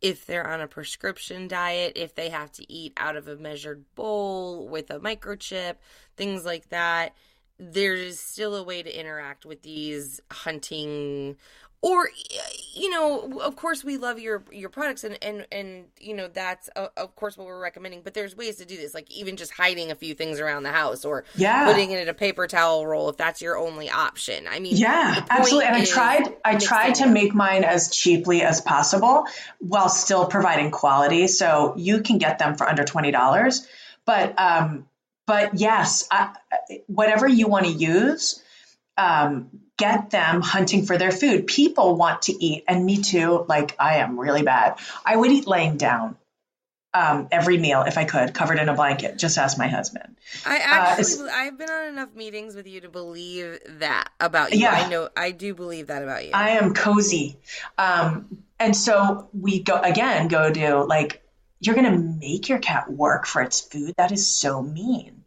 if 0.00 0.26
they're 0.26 0.48
on 0.48 0.60
a 0.60 0.66
prescription 0.66 1.46
diet, 1.46 1.92
if 1.94 2.16
they 2.16 2.30
have 2.30 2.50
to 2.52 2.72
eat 2.72 2.92
out 2.96 3.14
of 3.14 3.28
a 3.28 3.36
measured 3.36 3.84
bowl 3.94 4.66
with 4.66 4.90
a 4.90 4.98
microchip, 4.98 5.76
things 6.16 6.44
like 6.44 6.70
that 6.70 7.14
there's 7.60 8.18
still 8.18 8.56
a 8.56 8.62
way 8.62 8.82
to 8.82 9.00
interact 9.00 9.44
with 9.44 9.62
these 9.62 10.20
hunting 10.30 11.36
or 11.82 12.08
you 12.74 12.90
know 12.90 13.40
of 13.40 13.56
course 13.56 13.82
we 13.82 13.96
love 13.96 14.18
your 14.18 14.42
your 14.52 14.68
products 14.68 15.02
and 15.04 15.16
and 15.22 15.46
and 15.50 15.84
you 15.98 16.14
know 16.14 16.28
that's 16.28 16.68
uh, 16.76 16.88
of 16.96 17.14
course 17.16 17.38
what 17.38 17.46
we're 17.46 17.60
recommending 17.60 18.02
but 18.02 18.12
there's 18.12 18.36
ways 18.36 18.56
to 18.56 18.66
do 18.66 18.76
this 18.76 18.92
like 18.92 19.10
even 19.10 19.36
just 19.36 19.52
hiding 19.52 19.90
a 19.90 19.94
few 19.94 20.14
things 20.14 20.40
around 20.40 20.62
the 20.62 20.72
house 20.72 21.04
or 21.04 21.24
yeah. 21.36 21.64
putting 21.64 21.90
it 21.90 22.02
in 22.02 22.08
a 22.08 22.14
paper 22.14 22.46
towel 22.46 22.86
roll 22.86 23.08
if 23.08 23.16
that's 23.16 23.40
your 23.40 23.56
only 23.56 23.88
option. 23.88 24.46
I 24.48 24.58
mean 24.58 24.76
yeah 24.76 25.24
absolutely. 25.30 25.66
And 25.66 25.76
i 25.76 25.84
tried 25.84 26.36
i 26.44 26.56
tried 26.56 26.96
to 26.96 27.06
make 27.06 27.34
mine 27.34 27.64
as 27.64 27.90
cheaply 27.90 28.42
as 28.42 28.60
possible 28.60 29.26
while 29.58 29.88
still 29.88 30.26
providing 30.26 30.70
quality. 30.70 31.28
So 31.28 31.74
you 31.76 32.02
can 32.02 32.18
get 32.18 32.38
them 32.38 32.56
for 32.56 32.68
under 32.68 32.84
$20 32.84 33.66
but 34.04 34.38
um 34.38 34.86
but 35.30 35.54
yes 35.54 36.08
I, 36.10 36.34
whatever 36.86 37.28
you 37.28 37.46
want 37.46 37.66
to 37.66 37.72
use 37.72 38.42
um, 38.96 39.50
get 39.76 40.10
them 40.10 40.42
hunting 40.42 40.84
for 40.84 40.98
their 40.98 41.10
food. 41.10 41.46
People 41.46 41.96
want 41.96 42.22
to 42.22 42.44
eat, 42.44 42.64
and 42.68 42.84
me 42.84 43.00
too. 43.00 43.46
Like 43.48 43.74
I 43.78 43.96
am 43.96 44.18
really 44.18 44.42
bad. 44.42 44.78
I 45.04 45.16
would 45.16 45.30
eat 45.30 45.46
laying 45.46 45.78
down 45.78 46.16
um, 46.92 47.28
every 47.30 47.56
meal 47.56 47.82
if 47.82 47.96
I 47.96 48.04
could, 48.04 48.34
covered 48.34 48.58
in 48.58 48.68
a 48.68 48.74
blanket. 48.74 49.16
Just 49.16 49.38
ask 49.38 49.56
my 49.56 49.68
husband. 49.68 50.16
I 50.44 50.56
uh, 50.56 50.60
actually, 50.62 51.28
uh, 51.28 51.32
I've 51.32 51.58
been 51.58 51.70
on 51.70 51.88
enough 51.88 52.14
meetings 52.14 52.54
with 52.54 52.66
you 52.66 52.80
to 52.82 52.88
believe 52.88 53.58
that 53.78 54.08
about 54.18 54.52
you. 54.52 54.60
Yeah, 54.60 54.72
I 54.72 54.88
know, 54.88 55.08
I 55.16 55.30
do 55.30 55.54
believe 55.54 55.86
that 55.86 56.02
about 56.02 56.24
you. 56.24 56.32
I 56.34 56.50
am 56.50 56.74
cozy, 56.74 57.38
um, 57.78 58.42
and 58.58 58.76
so 58.76 59.28
we 59.32 59.62
go 59.62 59.80
again. 59.80 60.28
Go 60.28 60.52
to 60.52 60.84
like 60.84 61.22
you're 61.60 61.74
going 61.74 61.90
to 61.90 61.98
make 61.98 62.48
your 62.48 62.58
cat 62.58 62.90
work 62.90 63.26
for 63.26 63.40
its 63.42 63.60
food. 63.60 63.94
That 63.96 64.12
is 64.12 64.26
so 64.26 64.62
mean. 64.62 65.19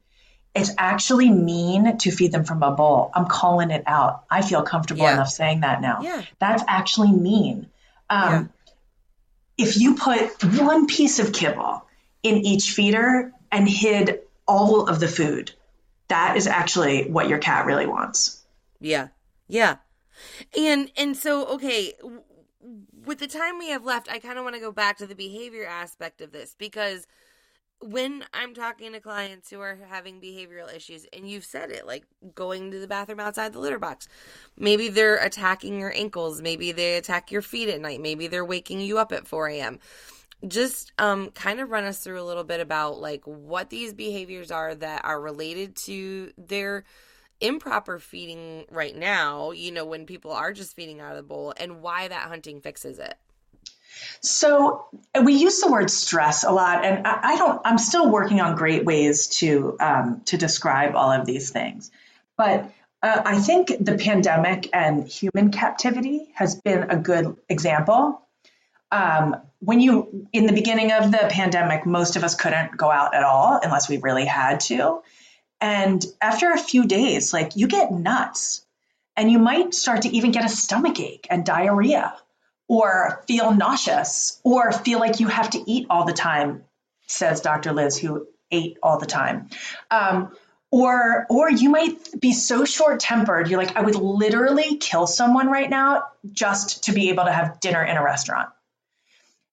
It's 0.55 0.71
actually 0.77 1.31
mean 1.31 1.97
to 1.97 2.11
feed 2.11 2.31
them 2.31 2.43
from 2.43 2.61
a 2.61 2.71
bowl. 2.71 3.09
I'm 3.13 3.25
calling 3.25 3.71
it 3.71 3.83
out. 3.87 4.23
I 4.29 4.43
feel 4.43 4.61
comfortable 4.61 5.03
yeah. 5.03 5.13
enough 5.13 5.29
saying 5.29 5.61
that 5.61 5.81
now. 5.81 6.01
Yeah. 6.01 6.21
That's 6.39 6.63
actually 6.67 7.11
mean. 7.11 7.69
Um, 8.09 8.51
yeah. 9.57 9.65
If 9.65 9.77
you 9.77 9.95
put 9.95 10.43
one 10.43 10.85
piece 10.85 11.19
of 11.19 11.33
kibble 11.33 11.85
in 12.21 12.37
each 12.45 12.71
feeder 12.71 13.31
and 13.51 13.67
hid 13.67 14.19
all 14.47 14.87
of 14.87 14.99
the 14.99 15.07
food, 15.07 15.51
that 16.07 16.37
is 16.37 16.45
actually 16.45 17.09
what 17.09 17.27
your 17.27 17.39
cat 17.39 17.65
really 17.65 17.87
wants. 17.87 18.43
Yeah. 18.79 19.07
Yeah. 19.47 19.77
And 20.57 20.91
and 20.95 21.17
so 21.17 21.45
okay, 21.55 21.93
with 23.05 23.19
the 23.19 23.27
time 23.27 23.59
we 23.59 23.69
have 23.69 23.83
left, 23.83 24.09
I 24.09 24.19
kind 24.19 24.37
of 24.37 24.43
want 24.43 24.55
to 24.55 24.61
go 24.61 24.71
back 24.71 24.97
to 24.97 25.07
the 25.07 25.15
behavior 25.15 25.65
aspect 25.65 26.21
of 26.21 26.31
this 26.31 26.55
because 26.57 27.07
when 27.81 28.23
I'm 28.33 28.53
talking 28.53 28.93
to 28.93 28.99
clients 28.99 29.49
who 29.49 29.59
are 29.59 29.77
having 29.89 30.21
behavioral 30.21 30.73
issues, 30.73 31.05
and 31.11 31.29
you've 31.29 31.45
said 31.45 31.69
it, 31.69 31.85
like 31.85 32.05
going 32.33 32.71
to 32.71 32.79
the 32.79 32.87
bathroom 32.87 33.19
outside 33.19 33.53
the 33.53 33.59
litter 33.59 33.79
box, 33.79 34.07
maybe 34.57 34.89
they're 34.89 35.17
attacking 35.17 35.79
your 35.79 35.93
ankles, 35.93 36.41
maybe 36.41 36.71
they 36.71 36.95
attack 36.95 37.31
your 37.31 37.41
feet 37.41 37.69
at 37.69 37.81
night, 37.81 38.01
maybe 38.01 38.27
they're 38.27 38.45
waking 38.45 38.79
you 38.79 38.97
up 38.97 39.11
at 39.11 39.27
4 39.27 39.49
a.m. 39.49 39.79
Just 40.47 40.91
um, 40.97 41.29
kind 41.31 41.59
of 41.59 41.69
run 41.69 41.83
us 41.83 41.99
through 41.99 42.21
a 42.21 42.23
little 42.23 42.43
bit 42.43 42.59
about 42.59 42.99
like 42.99 43.23
what 43.25 43.69
these 43.69 43.93
behaviors 43.93 44.51
are 44.51 44.75
that 44.75 45.03
are 45.05 45.19
related 45.19 45.75
to 45.77 46.31
their 46.37 46.83
improper 47.41 47.99
feeding 47.99 48.65
right 48.71 48.95
now, 48.95 49.51
you 49.51 49.71
know, 49.71 49.85
when 49.85 50.05
people 50.05 50.31
are 50.31 50.53
just 50.53 50.75
feeding 50.75 51.01
out 51.01 51.11
of 51.11 51.17
the 51.17 51.23
bowl, 51.23 51.53
and 51.57 51.81
why 51.81 52.07
that 52.07 52.27
hunting 52.27 52.61
fixes 52.61 52.99
it. 52.99 53.15
So 54.21 54.85
we 55.21 55.33
use 55.33 55.59
the 55.59 55.71
word 55.71 55.89
stress 55.89 56.43
a 56.43 56.51
lot, 56.51 56.85
and 56.85 57.05
I, 57.05 57.33
I 57.33 57.37
don't. 57.37 57.61
I'm 57.65 57.77
still 57.77 58.09
working 58.09 58.39
on 58.39 58.55
great 58.55 58.85
ways 58.85 59.27
to 59.39 59.75
um, 59.79 60.21
to 60.25 60.37
describe 60.37 60.95
all 60.95 61.11
of 61.11 61.25
these 61.25 61.49
things, 61.51 61.91
but 62.37 62.71
uh, 63.01 63.21
I 63.25 63.39
think 63.39 63.73
the 63.81 63.97
pandemic 63.97 64.69
and 64.73 65.05
human 65.05 65.51
captivity 65.51 66.31
has 66.35 66.55
been 66.55 66.89
a 66.89 66.97
good 66.97 67.35
example. 67.49 68.21
Um, 68.91 69.35
when 69.59 69.81
you 69.81 70.27
in 70.31 70.45
the 70.45 70.53
beginning 70.53 70.93
of 70.93 71.11
the 71.11 71.27
pandemic, 71.29 71.85
most 71.85 72.15
of 72.15 72.23
us 72.23 72.35
couldn't 72.35 72.77
go 72.77 72.89
out 72.89 73.13
at 73.13 73.23
all 73.23 73.59
unless 73.61 73.89
we 73.89 73.97
really 73.97 74.25
had 74.25 74.61
to, 74.61 75.01
and 75.59 76.03
after 76.21 76.51
a 76.51 76.57
few 76.57 76.85
days, 76.85 77.33
like 77.33 77.57
you 77.57 77.67
get 77.67 77.91
nuts, 77.91 78.65
and 79.17 79.29
you 79.29 79.37
might 79.37 79.73
start 79.73 80.03
to 80.03 80.09
even 80.15 80.31
get 80.31 80.45
a 80.45 80.49
stomach 80.49 80.99
ache 81.01 81.27
and 81.29 81.45
diarrhea 81.45 82.13
or 82.73 83.23
feel 83.27 83.53
nauseous 83.53 84.41
or 84.43 84.71
feel 84.71 84.99
like 84.99 85.19
you 85.19 85.27
have 85.27 85.51
to 85.51 85.71
eat 85.71 85.85
all 85.91 86.05
the 86.05 86.13
time, 86.13 86.63
says 87.05 87.41
Dr. 87.41 87.71
Liz, 87.71 87.95
who 87.99 88.25
ate 88.49 88.79
all 88.81 88.97
the 88.97 89.05
time. 89.05 89.49
Um, 89.91 90.35
or 90.71 91.27
or 91.29 91.51
you 91.51 91.69
might 91.69 92.19
be 92.19 92.33
so 92.33 92.65
short 92.65 92.99
tempered 92.99 93.47
you're 93.47 93.59
like 93.59 93.77
i 93.77 93.81
would 93.81 93.93
literally 93.93 94.77
kill 94.77 95.05
someone 95.05 95.47
right 95.47 95.69
now 95.69 96.01
just 96.31 96.85
to 96.85 96.93
be 96.93 97.09
able 97.09 97.25
to 97.25 97.31
have 97.31 97.59
dinner 97.59 97.83
in 97.83 97.95
a 97.95 98.03
restaurant 98.03 98.49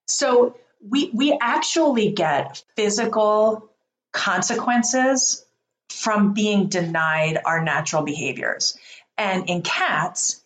so 0.07 0.57
we 0.81 1.11
we 1.13 1.37
actually 1.39 2.13
get 2.13 2.65
physical 2.75 3.69
consequences 4.13 5.45
from 5.91 6.33
being 6.33 6.69
denied 6.69 7.39
our 7.45 7.63
natural 7.63 8.03
behaviors 8.03 8.79
and 9.19 9.51
in 9.51 9.61
cats 9.61 10.40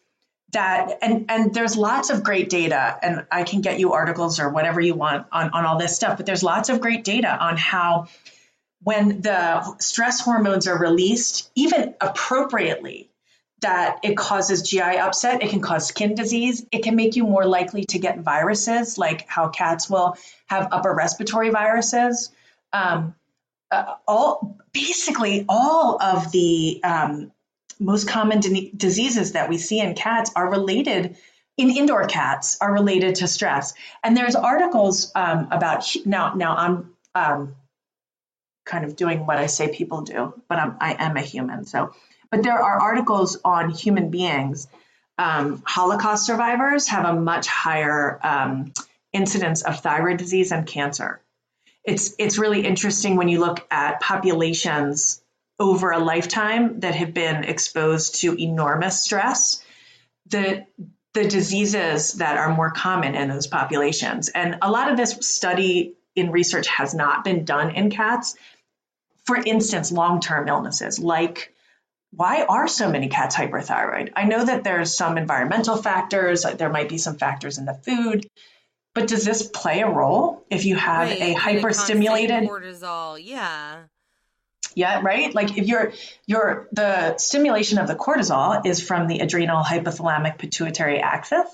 that 0.55 0.99
and 1.03 1.27
and 1.29 1.55
there's 1.55 1.77
lots 1.77 2.11
of 2.11 2.25
great 2.25 2.49
data 2.49 2.99
and 3.03 3.27
i 3.31 3.43
can 3.43 3.61
get 3.61 3.79
you 3.79 3.93
articles 3.93 4.41
or 4.41 4.49
whatever 4.49 4.81
you 4.81 4.95
want 4.95 5.27
on, 5.31 5.51
on 5.51 5.65
all 5.65 5.79
this 5.79 5.95
stuff 5.95 6.17
but 6.17 6.27
there's 6.27 6.43
lots 6.43 6.69
of 6.69 6.81
great 6.81 7.05
data 7.05 7.29
on 7.29 7.57
how 7.57 8.07
when 8.83 9.21
the 9.21 9.77
stress 9.79 10.21
hormones 10.21 10.67
are 10.67 10.79
released 10.79 11.51
even 11.55 11.95
appropriately 12.01 13.11
that 13.61 14.01
it 14.03 14.17
causes 14.17 14.63
gi 14.63 14.81
upset 14.81 15.43
it 15.43 15.51
can 15.51 15.61
cause 15.61 15.87
skin 15.87 16.15
disease 16.15 16.67
it 16.73 16.83
can 16.83 16.97
make 16.97 17.17
you 17.17 17.25
more 17.25 17.47
likely 17.47 17.85
to 17.85 17.99
get 17.99 18.19
viruses 18.21 18.99
like 18.99 19.29
how 19.29 19.49
cats 19.49 19.89
will 19.89 20.17
have 20.47 20.69
upper 20.73 20.93
respiratory 20.93 21.51
viruses. 21.51 22.31
Um, 22.73 23.15
uh, 23.71 23.95
all 24.07 24.59
basically 24.73 25.45
all 25.49 26.01
of 26.01 26.31
the 26.33 26.81
um, 26.85 27.33
most 27.81 28.09
common 28.09 28.41
di- 28.41 28.73
diseases 28.77 29.33
that 29.33 29.49
we 29.49 29.59
see 29.59 29.81
in 29.81 29.95
cats 29.95 30.31
are 30.35 30.51
related 30.51 31.17
in 31.57 31.71
indoor 31.71 32.07
cats 32.07 32.59
are 32.61 32.73
related 32.73 33.17
to 33.17 33.29
stress. 33.29 33.75
And 34.03 34.17
there's 34.17 34.35
articles 34.35 35.13
um, 35.15 35.49
about 35.51 35.85
now. 36.05 36.35
Now 36.35 36.57
I'm 36.57 36.95
um, 37.15 37.57
kind 38.65 38.85
of 38.85 38.97
doing 38.97 39.27
what 39.27 39.39
I 39.39 39.47
say 39.47 39.69
people 39.69 40.03
do, 40.03 40.35
but 40.49 40.59
I'm, 40.59 40.77
I 40.81 40.97
am 40.99 41.17
a 41.17 41.21
human. 41.21 41.65
So, 41.65 41.95
but 42.31 42.43
there 42.43 42.59
are 42.59 42.81
articles 42.81 43.39
on 43.45 43.71
human 43.71 44.11
beings. 44.11 44.67
Um, 45.17 45.63
Holocaust 45.65 46.27
survivors 46.27 46.89
have 46.89 47.05
a 47.05 47.15
much 47.15 47.47
higher 47.47 48.19
um, 48.23 48.73
incidence 49.13 49.63
of 49.63 49.79
thyroid 49.79 50.17
disease 50.19 50.51
and 50.51 50.67
cancer. 50.67 51.21
It's 51.85 52.15
it's 52.19 52.39
really 52.39 52.67
interesting 52.67 53.17
when 53.17 53.29
you 53.29 53.39
look 53.39 53.65
at 53.71 54.01
populations 54.01 55.23
over 55.59 55.91
a 55.91 55.99
lifetime 55.99 56.81
that 56.81 56.95
have 56.95 57.15
been 57.15 57.45
exposed 57.45 58.21
to 58.21 58.41
enormous 58.41 59.03
stress, 59.03 59.63
the 60.27 60.67
the 61.13 61.29
diseases 61.29 62.15
that 62.15 62.37
are 62.37 62.55
more 62.55 62.73
common 62.73 63.15
in 63.15 63.29
those 63.29 63.47
populations. 63.47 64.29
And 64.31 64.59
a 64.63 64.71
lot 64.71 64.91
of 64.91 64.97
this 64.97 65.17
study 65.21 65.95
in 66.17 66.33
research 66.33 66.67
has 66.67 66.93
not 66.93 67.23
been 67.23 67.45
done 67.45 67.71
in 67.71 67.91
cats. 67.91 68.35
For 69.25 69.37
instance, 69.37 69.93
long-term 69.93 70.49
illnesses 70.49 70.99
like 70.99 71.55
why 72.11 72.45
are 72.45 72.69
so 72.69 72.91
many 72.91 73.09
cats 73.09 73.35
hyperthyroid? 73.35 74.13
I 74.15 74.25
know 74.25 74.45
that 74.45 74.65
there's 74.65 74.97
some 74.97 75.19
environmental 75.19 75.77
factors, 75.77 76.43
there 76.43 76.71
might 76.71 76.89
be 76.89 76.99
some 76.99 77.17
factors 77.17 77.59
in 77.59 77.65
the 77.65 77.75
food, 77.75 78.29
but 78.95 79.09
does 79.09 79.25
this 79.25 79.43
play 79.43 79.81
a 79.81 79.91
role 79.91 80.45
if 80.51 80.65
you 80.65 80.77
have 80.77 81.09
right, 81.09 81.21
a 81.21 81.35
hyperstimulated 81.35 82.49
cortisol? 82.49 83.21
Yeah. 83.21 83.85
Yeah, 84.75 85.01
right. 85.03 85.35
Like 85.35 85.57
if 85.57 85.67
you're 85.67 85.93
you're 86.27 86.69
the 86.73 87.17
stimulation 87.19 87.79
of 87.79 87.87
the 87.87 87.95
cortisol 87.95 88.65
is 88.67 88.83
from 88.83 89.07
the 89.07 89.21
adrenal 89.21 89.63
hypothalamic 89.63 90.39
pituitary 90.39 91.01
axis, 91.01 91.47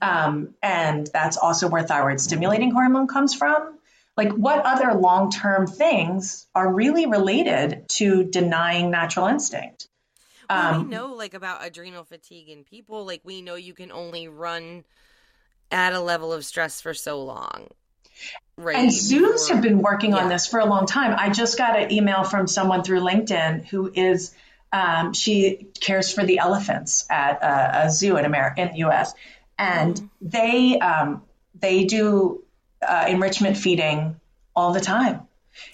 um, 0.00 0.54
and 0.62 1.06
that's 1.12 1.36
also 1.36 1.68
where 1.68 1.82
thyroid 1.82 2.20
stimulating 2.20 2.70
hormone 2.70 3.06
comes 3.06 3.34
from. 3.34 3.78
Like 4.16 4.32
what 4.32 4.64
other 4.64 4.94
long 4.94 5.30
term 5.30 5.66
things 5.66 6.46
are 6.54 6.72
really 6.72 7.06
related 7.06 7.88
to 7.90 8.24
denying 8.24 8.90
natural 8.90 9.26
instinct? 9.26 9.88
Well, 10.50 10.74
um, 10.74 10.84
we 10.84 10.90
know 10.90 11.14
like 11.14 11.34
about 11.34 11.64
adrenal 11.64 12.04
fatigue 12.04 12.48
in 12.48 12.64
people. 12.64 13.06
Like 13.06 13.22
we 13.24 13.42
know 13.42 13.54
you 13.54 13.74
can 13.74 13.90
only 13.90 14.28
run 14.28 14.84
at 15.70 15.94
a 15.94 16.00
level 16.00 16.32
of 16.32 16.44
stress 16.44 16.80
for 16.80 16.92
so 16.92 17.22
long. 17.22 17.68
Right. 18.56 18.76
And 18.76 18.92
zoos 18.92 19.48
have 19.48 19.62
been 19.62 19.80
working 19.80 20.10
yeah. 20.10 20.18
on 20.18 20.28
this 20.28 20.46
for 20.46 20.60
a 20.60 20.66
long 20.66 20.86
time. 20.86 21.14
I 21.18 21.30
just 21.30 21.56
got 21.56 21.78
an 21.78 21.90
email 21.90 22.22
from 22.22 22.46
someone 22.46 22.82
through 22.82 23.00
LinkedIn 23.00 23.66
who 23.66 23.90
is 23.92 24.34
um, 24.72 25.12
she 25.12 25.68
cares 25.80 26.12
for 26.12 26.24
the 26.24 26.38
elephants 26.38 27.06
at 27.10 27.42
a, 27.42 27.86
a 27.86 27.90
zoo 27.90 28.16
in 28.16 28.24
America 28.24 28.62
in 28.62 28.72
the 28.72 28.78
U.S. 28.78 29.14
and 29.58 29.96
mm-hmm. 29.96 30.06
they 30.20 30.78
um, 30.78 31.22
they 31.58 31.84
do 31.84 32.42
uh, 32.86 33.06
enrichment 33.08 33.56
feeding 33.56 34.16
all 34.54 34.72
the 34.72 34.80
time. 34.80 35.22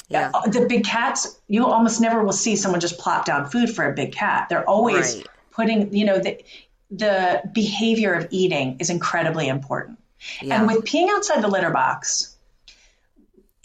Yeah. 0.08 0.30
Uh, 0.32 0.48
the 0.48 0.66
big 0.66 0.84
cats, 0.84 1.38
you 1.46 1.66
almost 1.66 2.00
never 2.00 2.22
will 2.22 2.32
see 2.32 2.56
someone 2.56 2.80
just 2.80 2.98
plop 2.98 3.24
down 3.24 3.48
food 3.48 3.70
for 3.70 3.90
a 3.90 3.94
big 3.94 4.12
cat. 4.12 4.48
They're 4.48 4.68
always 4.68 5.16
right. 5.16 5.26
putting, 5.52 5.94
you 5.94 6.04
know, 6.04 6.18
the, 6.18 6.42
the 6.90 7.42
behavior 7.52 8.14
of 8.14 8.28
eating 8.30 8.78
is 8.80 8.90
incredibly 8.90 9.48
important. 9.48 9.98
Yeah. 10.42 10.58
And 10.58 10.66
with 10.66 10.84
peeing 10.84 11.08
outside 11.10 11.42
the 11.42 11.48
litter 11.48 11.70
box, 11.70 12.36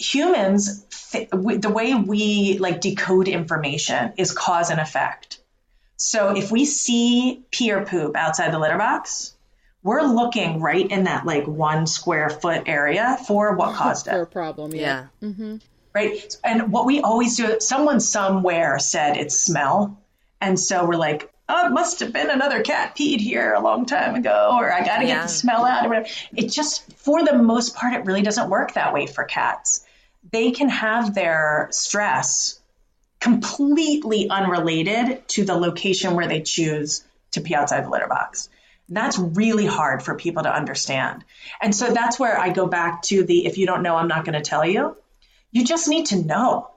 humans, 0.04 0.84
the 1.12 1.72
way 1.74 1.96
we 1.96 2.58
like 2.58 2.82
decode 2.82 3.28
information 3.28 4.14
is 4.18 4.32
cause 4.32 4.70
and 4.70 4.80
effect. 4.80 5.40
So 5.98 6.36
if 6.36 6.52
we 6.52 6.66
see 6.66 7.44
pee 7.52 7.72
or 7.72 7.86
poop 7.86 8.16
outside 8.16 8.52
the 8.52 8.60
litter 8.60 8.78
box, 8.78 9.34
we're 9.84 10.02
looking 10.02 10.60
right 10.60 10.90
in 10.90 11.06
that 11.06 11.26
like 11.26 11.48
one 11.48 11.88
square 11.88 12.30
foot 12.30 12.64
area 12.66 13.18
for 13.28 13.56
what 13.56 13.76
caused 13.78 14.08
it. 14.08 14.14
A 14.14 14.26
problem, 14.26 14.74
yeah. 14.74 15.08
yeah. 15.22 15.30
Mm-hmm. 15.30 15.58
Right. 15.94 16.38
And 16.44 16.72
what 16.72 16.86
we 16.86 17.02
always 17.02 17.38
do, 17.38 17.60
someone 17.60 18.00
somewhere 18.00 18.80
said 18.80 19.18
it's 19.18 19.40
smell. 19.40 20.02
And 20.42 20.60
so 20.60 20.86
we're 20.86 20.96
like, 20.96 21.32
oh, 21.48 21.68
it 21.68 21.72
must 21.72 22.00
have 22.00 22.12
been 22.12 22.30
another 22.30 22.64
cat 22.64 22.96
peed 22.96 23.20
here 23.20 23.54
a 23.54 23.60
long 23.60 23.86
time 23.86 24.16
ago, 24.16 24.56
or 24.58 24.72
I 24.72 24.84
got 24.84 24.98
to 24.98 25.06
yeah. 25.06 25.16
get 25.16 25.24
the 25.24 25.28
smell 25.30 25.66
out, 25.66 25.86
or 25.86 25.90
whatever. 25.90 26.08
It 26.36 26.52
just, 26.52 26.92
for 26.94 27.24
the 27.24 27.38
most 27.38 27.76
part, 27.76 27.94
it 27.94 28.06
really 28.06 28.22
doesn't 28.22 28.50
work 28.50 28.74
that 28.74 28.94
way 28.94 29.06
for 29.08 29.24
cats. 29.24 29.86
They 30.32 30.52
can 30.52 30.70
have 30.70 31.14
their 31.14 31.70
stress 31.72 32.60
completely 33.20 34.30
unrelated 34.30 35.28
to 35.30 35.46
the 35.46 35.56
location 35.56 36.16
where 36.16 36.28
they 36.28 36.42
choose 36.42 37.04
to 37.32 37.42
pee 37.42 37.56
outside 37.56 37.86
the 37.86 37.90
litter 37.90 38.08
box. 38.08 38.50
That's 38.90 39.18
really 39.18 39.66
hard 39.66 40.04
for 40.04 40.16
people 40.16 40.44
to 40.44 40.54
understand. 40.54 41.24
And 41.62 41.74
so 41.74 41.94
that's 41.94 42.20
where 42.20 42.38
I 42.38 42.50
go 42.50 42.68
back 42.68 43.02
to 43.04 43.24
the 43.24 43.46
if 43.46 43.58
you 43.58 43.66
don't 43.66 43.82
know, 43.82 43.96
I'm 43.96 44.10
not 44.10 44.26
going 44.26 44.34
to 44.34 44.42
tell 44.42 44.66
you. 44.66 44.98
You 45.52 45.64
just 45.64 45.88
need 45.88 46.08
to 46.08 46.22
know. 46.22 46.70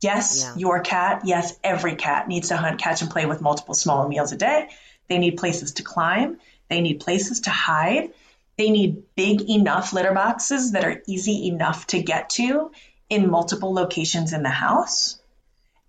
Yes, 0.00 0.42
yeah. 0.42 0.56
your 0.56 0.80
cat, 0.80 1.22
yes, 1.26 1.54
every 1.62 1.96
cat 1.96 2.26
needs 2.26 2.48
to 2.48 2.56
hunt, 2.56 2.80
catch, 2.80 3.02
and 3.02 3.10
play 3.10 3.26
with 3.26 3.42
multiple 3.42 3.74
small 3.74 4.08
meals 4.08 4.32
a 4.32 4.36
day. 4.36 4.68
They 5.08 5.18
need 5.18 5.36
places 5.36 5.72
to 5.72 5.82
climb, 5.82 6.38
they 6.70 6.80
need 6.80 7.00
places 7.00 7.40
to 7.40 7.50
hide. 7.50 8.10
They 8.56 8.70
need 8.70 9.04
big 9.14 9.48
enough 9.48 9.94
litter 9.94 10.12
boxes 10.12 10.72
that 10.72 10.84
are 10.84 11.02
easy 11.06 11.48
enough 11.48 11.86
to 11.88 12.02
get 12.02 12.28
to 12.30 12.72
in 13.10 13.30
multiple 13.30 13.74
locations 13.74 14.32
in 14.32 14.42
the 14.42 14.48
house 14.48 15.20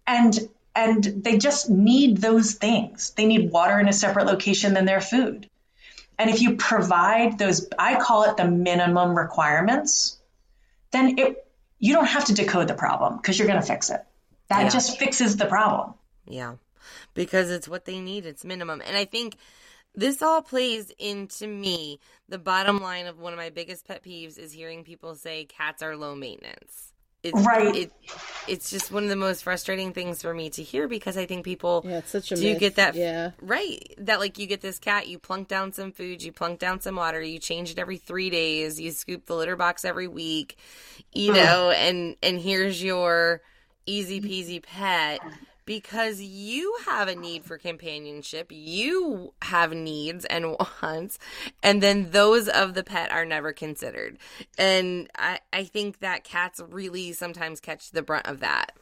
and 0.06 0.38
and 0.76 1.04
they 1.04 1.38
just 1.38 1.70
need 1.70 2.18
those 2.18 2.54
things. 2.54 3.12
They 3.12 3.26
need 3.26 3.52
water 3.52 3.80
in 3.80 3.88
a 3.88 3.94
separate 3.94 4.26
location 4.26 4.74
than 4.74 4.86
their 4.86 5.02
food. 5.02 5.50
And 6.18 6.30
if 6.30 6.42
you 6.42 6.56
provide 6.56 7.38
those, 7.38 7.68
I 7.78 8.00
call 8.00 8.24
it 8.24 8.38
the 8.38 8.46
minimum 8.46 9.18
requirements, 9.18 10.18
then 10.92 11.18
it 11.18 11.48
you 11.80 11.94
don't 11.94 12.06
have 12.06 12.26
to 12.26 12.34
decode 12.34 12.68
the 12.68 12.76
problem 12.76 13.18
because 13.18 13.38
you're 13.38 13.48
going 13.48 13.60
to 13.60 13.66
fix 13.66 13.90
it. 13.90 14.02
That 14.50 14.64
yeah. 14.64 14.70
just 14.70 15.00
fixes 15.00 15.38
the 15.38 15.46
problem. 15.46 15.96
Yeah, 16.28 16.56
because 17.16 17.50
it's 17.50 17.68
what 17.68 17.86
they 17.86 18.00
need. 18.00 18.26
It's 18.26 18.46
minimum, 18.46 18.82
and 18.86 18.96
I 18.96 19.06
think 19.06 19.38
this 19.96 20.22
all 20.22 20.42
plays 20.42 20.92
into 21.00 21.48
me. 21.48 22.00
The 22.30 22.38
bottom 22.38 22.82
line 22.82 23.08
of 23.08 23.20
one 23.20 23.34
of 23.34 23.38
my 23.38 23.50
biggest 23.50 23.88
pet 23.88 24.04
peeves 24.04 24.38
is 24.38 24.54
hearing 24.54 24.84
people 24.84 25.16
say 25.16 25.46
cats 25.46 25.82
are 25.82 25.98
low 25.98 26.16
maintenance 26.16 26.92
it's, 27.24 27.46
right. 27.46 27.76
It, 27.76 27.92
it's 28.48 28.72
just 28.72 28.92
one 28.92 29.04
of 29.04 29.10
the 29.10 29.16
most 29.16 29.44
frustrating 29.44 29.94
things 29.94 30.22
for 30.22 30.34
me 30.34 30.50
to 30.52 30.64
hear 30.64 30.88
because 30.88 31.18
I 31.18 31.26
think 31.26 31.46
people 31.46 31.84
yeah, 31.86 32.00
it's 32.00 32.10
such 32.10 32.32
a 32.32 32.36
do 32.36 32.42
myth. 32.42 32.60
get 32.60 32.76
that 32.76 32.96
yeah. 32.96 33.32
right 33.42 33.94
that 34.00 34.20
like 34.20 34.40
you 34.40 34.48
get 34.48 34.62
this 34.62 34.80
cat, 34.80 35.08
you 35.08 35.20
plunk 35.20 35.48
down 35.48 35.72
some 35.72 35.92
food, 35.92 36.24
you 36.24 36.32
plunk 36.32 36.60
down 36.60 36.82
some 36.82 36.96
water, 36.96 37.22
you 37.22 37.38
change 37.38 37.72
it 37.72 37.80
every 37.80 37.98
three 37.98 38.30
days, 38.30 38.80
you 38.80 38.92
scoop 38.92 39.26
the 39.28 39.36
litter 39.36 39.56
box 39.56 39.86
every 39.86 40.08
week, 40.08 40.58
you 41.14 41.34
know, 41.34 41.70
and 41.70 42.16
and 42.24 42.40
here's 42.40 42.82
your 42.82 43.42
easy 43.86 44.22
peasy 44.22 44.62
pet 44.62 45.20
because 45.72 46.20
you 46.20 46.76
have 46.86 47.08
a 47.08 47.16
need 47.16 47.46
for 47.46 47.58
companionship, 47.58 48.48
you 48.50 49.34
have 49.42 49.72
needs 49.72 50.26
and 50.26 50.58
wants, 50.82 51.18
and 51.64 51.82
then 51.82 52.12
those 52.12 52.50
of 52.50 52.74
the 52.74 52.84
pet 52.84 53.10
are 53.10 53.24
never 53.24 53.54
considered. 53.54 54.18
And 54.58 55.10
I, 55.18 55.40
I 55.54 55.64
think 55.64 56.00
that 56.00 56.26
cats 56.26 56.60
really 56.72 57.14
sometimes 57.14 57.62
catch 57.62 57.92
the 57.92 58.02
brunt 58.02 58.28
of 58.28 58.42
that. 58.42 58.74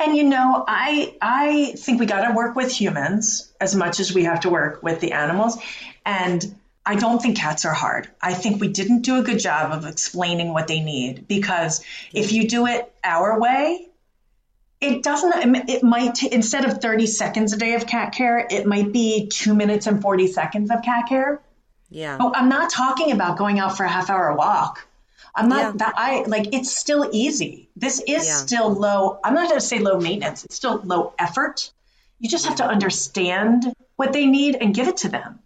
And 0.00 0.16
you 0.16 0.24
know, 0.24 0.64
I 0.66 1.14
I 1.22 1.74
think 1.76 2.00
we 2.00 2.06
got 2.06 2.26
to 2.26 2.34
work 2.34 2.56
with 2.56 2.72
humans 2.72 3.52
as 3.60 3.76
much 3.76 4.00
as 4.00 4.12
we 4.12 4.24
have 4.24 4.40
to 4.40 4.50
work 4.50 4.82
with 4.82 4.98
the 4.98 5.12
animals. 5.12 5.58
And 6.04 6.56
I 6.84 6.96
don't 6.96 7.22
think 7.22 7.36
cats 7.36 7.64
are 7.66 7.72
hard. 7.72 8.08
I 8.20 8.34
think 8.34 8.60
we 8.60 8.66
didn't 8.66 9.02
do 9.02 9.20
a 9.20 9.22
good 9.22 9.38
job 9.38 9.70
of 9.70 9.86
explaining 9.86 10.52
what 10.52 10.66
they 10.66 10.80
need 10.80 11.28
because 11.28 11.84
if 12.12 12.32
you 12.32 12.48
do 12.48 12.66
it 12.66 12.92
our 13.04 13.38
way, 13.38 13.89
it 14.80 15.02
doesn't 15.02 15.68
it 15.68 15.82
might 15.82 16.22
instead 16.22 16.64
of 16.64 16.80
30 16.80 17.06
seconds 17.06 17.52
a 17.52 17.58
day 17.58 17.74
of 17.74 17.86
cat 17.86 18.12
care 18.12 18.46
it 18.50 18.66
might 18.66 18.92
be 18.92 19.28
two 19.28 19.54
minutes 19.54 19.86
and 19.86 20.00
40 20.00 20.28
seconds 20.28 20.70
of 20.70 20.82
cat 20.82 21.06
care. 21.08 21.40
Yeah. 21.90 22.16
But 22.18 22.36
i'm 22.36 22.48
not 22.48 22.70
talking 22.70 23.12
about 23.12 23.36
going 23.36 23.58
out 23.58 23.76
for 23.76 23.84
a 23.84 23.88
half 23.88 24.10
hour 24.10 24.34
walk. 24.34 24.86
I'm 25.34 25.48
not 25.48 25.60
yeah. 25.60 25.72
that 25.76 25.94
i 25.96 26.22
like 26.26 26.54
it's 26.54 26.74
still 26.74 27.08
easy. 27.12 27.68
This 27.76 28.00
is 28.00 28.26
yeah. 28.26 28.34
still 28.34 28.72
low 28.72 29.18
i'm 29.22 29.34
not 29.34 29.48
going 29.48 29.60
to 29.60 29.66
say 29.66 29.78
low 29.78 30.00
maintenance 30.00 30.44
it's 30.44 30.56
still 30.56 30.80
low 30.82 31.12
effort. 31.18 31.70
You 32.18 32.28
just 32.28 32.46
have 32.46 32.56
to 32.56 32.64
understand 32.66 33.72
what 33.96 34.12
they 34.12 34.26
need 34.26 34.56
and 34.56 34.74
give 34.74 34.88
it 34.88 34.98
to 34.98 35.08
them. 35.08 35.40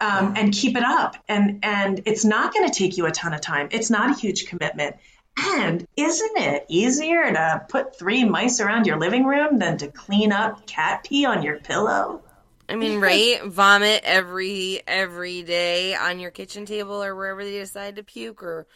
Um, 0.00 0.34
and 0.36 0.52
keep 0.52 0.76
it 0.76 0.82
up. 0.82 1.16
And 1.28 1.60
and 1.62 2.02
it's 2.04 2.24
not 2.26 2.52
going 2.52 2.68
to 2.68 2.78
take 2.78 2.98
you 2.98 3.06
a 3.06 3.10
ton 3.10 3.32
of 3.32 3.40
time. 3.40 3.68
It's 3.70 3.90
not 3.90 4.10
a 4.10 4.20
huge 4.20 4.46
commitment 4.46 4.96
and 5.36 5.86
isn't 5.96 6.38
it 6.38 6.66
easier 6.68 7.32
to 7.32 7.66
put 7.68 7.98
three 7.98 8.24
mice 8.24 8.60
around 8.60 8.86
your 8.86 8.98
living 8.98 9.24
room 9.24 9.58
than 9.58 9.78
to 9.78 9.88
clean 9.88 10.32
up 10.32 10.66
cat 10.66 11.04
pee 11.04 11.24
on 11.24 11.42
your 11.42 11.58
pillow? 11.58 12.22
I 12.68 12.76
mean, 12.76 13.00
right? 13.00 13.42
Vomit 13.44 14.02
every 14.04 14.80
every 14.86 15.42
day 15.42 15.94
on 15.94 16.18
your 16.20 16.30
kitchen 16.30 16.66
table 16.66 17.02
or 17.02 17.14
wherever 17.14 17.44
they 17.44 17.52
decide 17.52 17.96
to 17.96 18.02
puke 18.04 18.42
or 18.42 18.66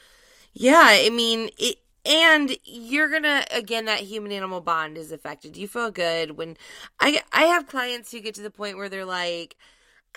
Yeah, 0.52 0.84
I 0.84 1.10
mean, 1.10 1.50
it 1.58 1.76
and 2.04 2.56
you're 2.64 3.10
gonna 3.10 3.44
again 3.52 3.84
that 3.86 4.00
human 4.00 4.32
animal 4.32 4.60
bond 4.60 4.98
is 4.98 5.12
affected. 5.12 5.52
Do 5.52 5.60
you 5.60 5.68
feel 5.68 5.90
good 5.90 6.32
when 6.32 6.56
I 7.00 7.22
I 7.32 7.44
have 7.44 7.66
clients 7.68 8.10
who 8.12 8.20
get 8.20 8.34
to 8.36 8.42
the 8.42 8.50
point 8.50 8.76
where 8.76 8.88
they're 8.88 9.04
like 9.04 9.56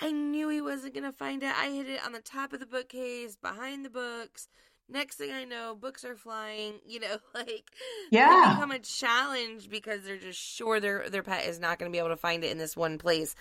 I 0.01 0.11
knew 0.11 0.49
he 0.49 0.61
wasn't 0.61 0.95
gonna 0.95 1.11
find 1.13 1.43
it. 1.43 1.53
I 1.55 1.69
hid 1.71 1.87
it 1.89 2.05
on 2.05 2.13
the 2.13 2.21
top 2.21 2.53
of 2.53 2.59
the 2.59 2.65
bookcase, 2.65 3.35
behind 3.35 3.85
the 3.85 3.89
books 3.89 4.47
next 4.91 5.15
thing 5.15 5.31
I 5.31 5.45
know, 5.45 5.75
books 5.75 6.05
are 6.05 6.15
flying. 6.15 6.73
You 6.87 6.99
know, 6.99 7.17
like 7.33 7.63
yeah, 8.09 8.55
become 8.55 8.71
a 8.71 8.79
challenge 8.79 9.69
because 9.69 10.03
they're 10.03 10.17
just 10.17 10.39
sure 10.39 10.79
their 10.79 11.09
their 11.09 11.23
pet 11.23 11.45
is 11.45 11.59
not 11.59 11.79
going 11.79 11.89
to 11.89 11.93
be 11.93 11.99
able 11.99 12.09
to 12.09 12.17
find 12.17 12.43
it 12.43 12.51
in 12.51 12.57
this 12.57 12.75
one 12.75 12.97
place. 12.97 13.33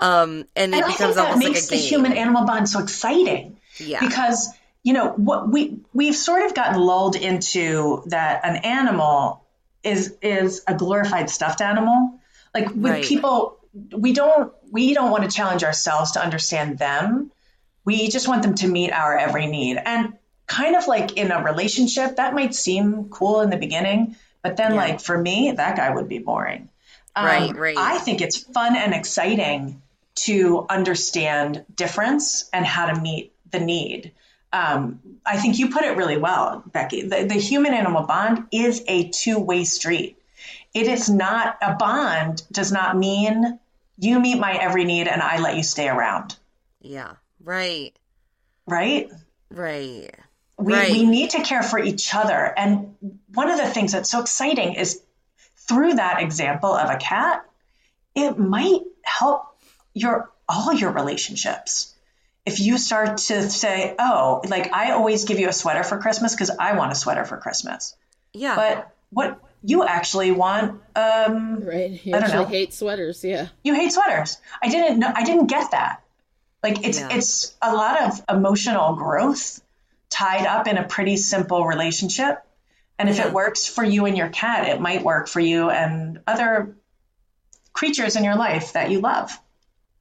Um, 0.00 0.46
and, 0.56 0.72
and 0.72 0.74
it 0.74 0.84
I 0.84 0.88
becomes 0.88 1.16
almost 1.18 1.42
like 1.42 1.50
a 1.50 1.60
game. 1.60 1.68
the 1.68 1.76
human 1.76 2.12
animal 2.14 2.44
bond 2.46 2.68
so 2.68 2.80
exciting. 2.80 3.58
Yeah, 3.76 4.00
because 4.00 4.48
you 4.82 4.94
know 4.94 5.10
what 5.10 5.50
we 5.50 5.80
we've 5.92 6.16
sort 6.16 6.46
of 6.46 6.54
gotten 6.54 6.80
lulled 6.80 7.16
into 7.16 8.04
that 8.06 8.40
an 8.44 8.56
animal 8.56 9.44
is 9.82 10.16
is 10.22 10.62
a 10.66 10.74
glorified 10.74 11.28
stuffed 11.28 11.60
animal. 11.60 12.18
Like 12.54 12.68
with 12.68 12.84
right. 12.84 13.04
people, 13.04 13.58
we 13.92 14.12
don't 14.12 14.52
we 14.70 14.94
don't 14.94 15.10
want 15.10 15.24
to 15.24 15.30
challenge 15.30 15.62
ourselves 15.62 16.12
to 16.12 16.22
understand 16.22 16.78
them. 16.78 17.30
We 17.84 18.08
just 18.08 18.28
want 18.28 18.42
them 18.42 18.54
to 18.56 18.68
meet 18.68 18.92
our 18.92 19.16
every 19.16 19.46
need. 19.46 19.76
And 19.76 20.14
kind 20.46 20.76
of 20.76 20.86
like 20.86 21.16
in 21.16 21.30
a 21.30 21.42
relationship, 21.42 22.16
that 22.16 22.34
might 22.34 22.54
seem 22.54 23.08
cool 23.08 23.40
in 23.40 23.50
the 23.50 23.56
beginning, 23.56 24.16
but 24.42 24.56
then, 24.56 24.72
yeah. 24.72 24.78
like, 24.78 25.00
for 25.00 25.16
me, 25.16 25.52
that 25.52 25.76
guy 25.76 25.94
would 25.94 26.08
be 26.08 26.18
boring. 26.18 26.68
Um, 27.16 27.24
right, 27.24 27.56
right. 27.56 27.76
I 27.78 27.98
think 27.98 28.20
it's 28.20 28.38
fun 28.38 28.76
and 28.76 28.92
exciting 28.92 29.80
to 30.16 30.66
understand 30.68 31.64
difference 31.74 32.48
and 32.52 32.64
how 32.64 32.86
to 32.86 33.00
meet 33.00 33.32
the 33.50 33.60
need. 33.60 34.12
Um, 34.52 35.00
I 35.26 35.38
think 35.38 35.58
you 35.58 35.70
put 35.70 35.82
it 35.84 35.96
really 35.96 36.18
well, 36.18 36.62
Becky. 36.72 37.02
The, 37.02 37.24
the 37.24 37.34
human 37.34 37.74
animal 37.74 38.04
bond 38.04 38.46
is 38.52 38.84
a 38.86 39.08
two 39.08 39.38
way 39.38 39.64
street. 39.64 40.18
It 40.72 40.86
is 40.86 41.08
not 41.08 41.56
a 41.62 41.74
bond, 41.74 42.42
does 42.52 42.70
not 42.70 42.96
mean 42.96 43.58
you 43.98 44.20
meet 44.20 44.38
my 44.38 44.52
every 44.52 44.84
need 44.84 45.08
and 45.08 45.22
I 45.22 45.38
let 45.40 45.56
you 45.56 45.62
stay 45.62 45.88
around. 45.88 46.36
Yeah, 46.80 47.12
right. 47.42 47.92
Right? 48.66 49.10
Right. 49.50 50.10
We, 50.56 50.72
right. 50.72 50.92
we 50.92 51.04
need 51.04 51.30
to 51.30 51.42
care 51.42 51.62
for 51.62 51.78
each 51.78 52.14
other. 52.14 52.52
And 52.56 52.94
one 53.32 53.50
of 53.50 53.58
the 53.58 53.66
things 53.66 53.92
that's 53.92 54.10
so 54.10 54.20
exciting 54.20 54.74
is 54.74 55.02
through 55.56 55.94
that 55.94 56.22
example 56.22 56.72
of 56.72 56.90
a 56.90 56.96
cat, 56.96 57.44
it 58.14 58.38
might 58.38 58.82
help 59.02 59.46
your 59.92 60.30
all 60.48 60.72
your 60.72 60.90
relationships. 60.90 61.92
If 62.46 62.60
you 62.60 62.76
start 62.76 63.16
to 63.16 63.48
say, 63.48 63.94
"Oh, 63.98 64.42
like 64.48 64.72
I 64.72 64.92
always 64.92 65.24
give 65.24 65.38
you 65.38 65.48
a 65.48 65.52
sweater 65.52 65.82
for 65.82 65.98
Christmas 65.98 66.34
because 66.34 66.50
I 66.50 66.76
want 66.76 66.92
a 66.92 66.94
sweater 66.94 67.24
for 67.24 67.38
Christmas," 67.38 67.96
yeah, 68.34 68.54
but 68.54 68.94
what 69.10 69.40
you 69.62 69.84
actually 69.84 70.30
want, 70.30 70.82
um, 70.94 71.60
right? 71.64 72.04
You 72.04 72.14
I 72.14 72.20
don't 72.20 72.30
know. 72.30 72.44
Hate 72.44 72.74
sweaters, 72.74 73.24
yeah. 73.24 73.48
You 73.62 73.74
hate 73.74 73.92
sweaters. 73.92 74.36
I 74.62 74.68
didn't 74.68 74.98
know. 74.98 75.10
I 75.14 75.24
didn't 75.24 75.46
get 75.46 75.70
that. 75.70 76.02
Like 76.62 76.86
it's 76.86 77.00
yeah. 77.00 77.08
it's 77.12 77.54
a 77.62 77.74
lot 77.74 78.02
of 78.02 78.22
emotional 78.28 78.96
growth 78.96 79.60
tied 80.14 80.46
up 80.46 80.68
in 80.68 80.78
a 80.78 80.84
pretty 80.84 81.16
simple 81.16 81.66
relationship 81.66 82.38
And 82.98 83.08
if 83.08 83.16
yeah. 83.16 83.26
it 83.26 83.32
works 83.32 83.66
for 83.66 83.82
you 83.82 84.06
and 84.06 84.16
your 84.16 84.28
cat, 84.28 84.68
it 84.68 84.80
might 84.80 85.02
work 85.02 85.26
for 85.28 85.40
you 85.40 85.68
and 85.68 86.20
other 86.28 86.76
creatures 87.72 88.14
in 88.14 88.22
your 88.22 88.36
life 88.36 88.74
that 88.74 88.90
you 88.90 89.00
love. 89.00 89.32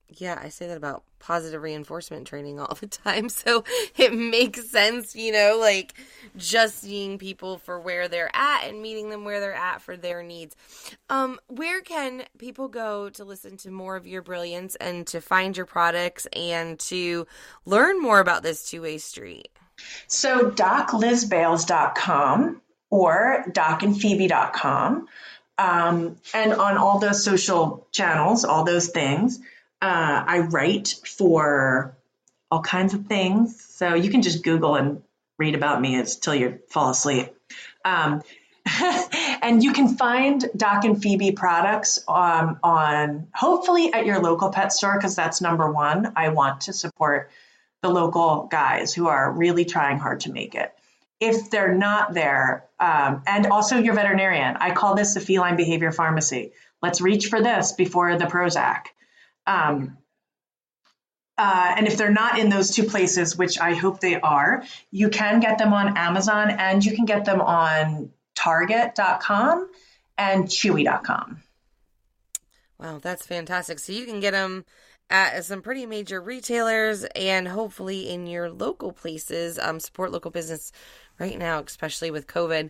Yeah, 0.07 0.39
I 0.39 0.49
say 0.49 0.67
that 0.67 0.77
about 0.77 1.03
positive 1.17 1.63
reinforcement 1.63 2.27
training 2.27 2.59
all 2.59 2.77
the 2.79 2.85
time. 2.87 3.29
So 3.43 3.63
it 3.97 4.13
makes 4.13 4.69
sense, 4.69 5.15
you 5.15 5.31
know, 5.31 5.57
like 5.59 5.95
just 6.37 6.81
seeing 6.81 7.17
people 7.17 7.57
for 7.57 7.79
where 7.79 8.07
they're 8.07 8.29
at 8.35 8.65
and 8.65 8.79
meeting 8.81 9.09
them 9.09 9.25
where 9.25 9.39
they're 9.39 9.55
at 9.55 9.81
for 9.81 9.97
their 9.97 10.21
needs. 10.21 10.55
Um, 11.09 11.39
where 11.47 11.81
can 11.81 12.25
people 12.37 12.67
go 12.67 13.09
to 13.09 13.23
listen 13.25 13.57
to 13.57 13.71
more 13.71 13.95
of 13.95 14.05
your 14.05 14.21
brilliance 14.21 14.75
and 14.75 15.07
to 15.07 15.19
find 15.19 15.57
your 15.57 15.65
products 15.65 16.27
and 16.33 16.79
to 16.81 17.25
learn 17.65 17.99
more 17.99 18.19
about 18.19 18.43
this 18.43 18.69
two 18.69 18.83
way 18.83 18.99
street? 18.99 19.49
So, 20.07 20.51
doclizbales.com 20.51 22.61
or 22.89 23.45
docandphoebe.com. 23.49 25.07
Um, 25.57 26.17
and 26.33 26.53
on 26.53 26.77
all 26.77 26.99
those 26.99 27.21
social 27.23 27.87
channels, 27.91 28.45
all 28.45 28.63
those 28.63 28.89
things. 28.89 29.39
Uh, 29.81 30.23
I 30.27 30.39
write 30.39 30.95
for 31.05 31.97
all 32.49 32.61
kinds 32.61 32.93
of 32.93 33.07
things. 33.07 33.61
So 33.61 33.95
you 33.95 34.11
can 34.11 34.21
just 34.21 34.43
Google 34.43 34.75
and 34.75 35.01
read 35.37 35.55
about 35.55 35.81
me 35.81 35.95
until 35.95 36.35
you 36.35 36.59
fall 36.69 36.91
asleep. 36.91 37.33
Um, 37.83 38.21
and 39.41 39.63
you 39.63 39.73
can 39.73 39.97
find 39.97 40.45
Doc 40.55 40.85
and 40.85 41.01
Phoebe 41.01 41.31
products 41.31 42.03
um, 42.07 42.59
on 42.63 43.27
hopefully 43.33 43.91
at 43.91 44.05
your 44.05 44.21
local 44.21 44.49
pet 44.49 44.71
store 44.71 44.95
because 44.95 45.15
that's 45.15 45.41
number 45.41 45.71
one. 45.71 46.13
I 46.15 46.29
want 46.29 46.61
to 46.61 46.73
support 46.73 47.31
the 47.83 47.89
local 47.89 48.47
guys 48.49 48.93
who 48.93 49.07
are 49.07 49.31
really 49.31 49.65
trying 49.65 49.99
hard 49.99 50.21
to 50.21 50.31
make 50.31 50.55
it. 50.55 50.73
If 51.19 51.51
they're 51.51 51.75
not 51.75 52.13
there, 52.13 52.65
um, 52.79 53.21
and 53.27 53.45
also 53.47 53.77
your 53.77 53.93
veterinarian, 53.93 54.55
I 54.57 54.71
call 54.71 54.95
this 54.95 55.13
the 55.13 55.19
feline 55.19 55.57
behavior 55.57 55.91
pharmacy. 55.91 56.53
Let's 56.81 57.01
reach 57.01 57.27
for 57.27 57.41
this 57.41 57.73
before 57.73 58.17
the 58.17 58.25
Prozac. 58.25 58.85
Um, 59.45 59.97
uh, 61.37 61.75
and 61.77 61.87
if 61.87 61.97
they're 61.97 62.11
not 62.11 62.39
in 62.39 62.49
those 62.49 62.71
two 62.71 62.83
places, 62.83 63.37
which 63.37 63.59
I 63.59 63.73
hope 63.73 63.99
they 63.99 64.19
are, 64.19 64.63
you 64.89 65.09
can 65.09 65.39
get 65.39 65.57
them 65.57 65.73
on 65.73 65.97
Amazon 65.97 66.51
and 66.51 66.83
you 66.83 66.95
can 66.95 67.05
get 67.05 67.25
them 67.25 67.41
on 67.41 68.11
Target.com 68.35 69.69
and 70.17 70.45
Chewy.com. 70.45 71.41
Wow, 72.79 72.99
that's 73.01 73.25
fantastic. 73.25 73.79
So 73.79 73.91
you 73.91 74.05
can 74.05 74.19
get 74.19 74.31
them 74.31 74.65
at 75.09 75.45
some 75.45 75.61
pretty 75.61 75.85
major 75.85 76.21
retailers 76.21 77.03
and 77.15 77.47
hopefully 77.47 78.09
in 78.09 78.27
your 78.27 78.49
local 78.49 78.91
places. 78.91 79.59
Um, 79.59 79.79
support 79.79 80.11
local 80.11 80.31
business 80.31 80.71
right 81.19 81.37
now, 81.37 81.59
especially 81.59 82.11
with 82.11 82.27
COVID. 82.27 82.69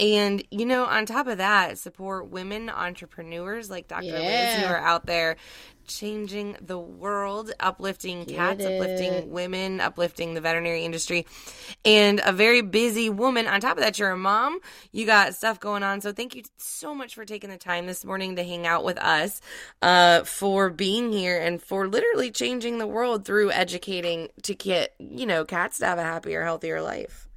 And, 0.00 0.44
you 0.50 0.66
know, 0.66 0.84
on 0.84 1.06
top 1.06 1.26
of 1.26 1.38
that, 1.38 1.78
support 1.78 2.28
women 2.28 2.70
entrepreneurs 2.70 3.68
like 3.70 3.88
Dr. 3.88 4.04
Yeah. 4.04 4.18
Liz 4.18 4.62
who 4.62 4.72
are 4.72 4.78
out 4.78 5.06
there 5.06 5.36
changing 5.88 6.56
the 6.60 6.78
world, 6.78 7.52
uplifting 7.58 8.24
Get 8.24 8.36
cats, 8.36 8.64
it. 8.64 8.80
uplifting 8.80 9.30
women, 9.30 9.80
uplifting 9.80 10.34
the 10.34 10.40
veterinary 10.40 10.84
industry, 10.84 11.26
and 11.84 12.20
a 12.24 12.32
very 12.32 12.62
busy 12.62 13.10
woman. 13.10 13.46
On 13.46 13.60
top 13.60 13.76
of 13.76 13.82
that, 13.82 13.98
you're 13.98 14.10
a 14.10 14.16
mom. 14.16 14.60
You 14.92 15.06
got 15.06 15.34
stuff 15.34 15.58
going 15.58 15.82
on. 15.82 16.00
So 16.00 16.12
thank 16.12 16.36
you 16.36 16.42
so 16.56 16.94
much 16.94 17.14
for 17.14 17.24
taking 17.24 17.50
the 17.50 17.58
time 17.58 17.86
this 17.86 18.04
morning 18.04 18.36
to 18.36 18.44
hang 18.44 18.66
out 18.66 18.84
with 18.84 18.98
us, 18.98 19.40
uh, 19.82 20.22
for 20.24 20.70
being 20.70 21.12
here 21.12 21.40
and 21.40 21.60
for 21.60 21.88
literally 21.88 22.30
changing 22.30 22.78
the 22.78 22.86
world 22.86 23.24
through 23.24 23.50
educating 23.50 24.28
to 24.42 24.54
get, 24.54 24.94
you 24.98 25.26
know, 25.26 25.44
cats 25.44 25.78
to 25.78 25.86
have 25.86 25.98
a 25.98 26.02
happier, 26.02 26.44
healthier 26.44 26.80
life. 26.80 27.28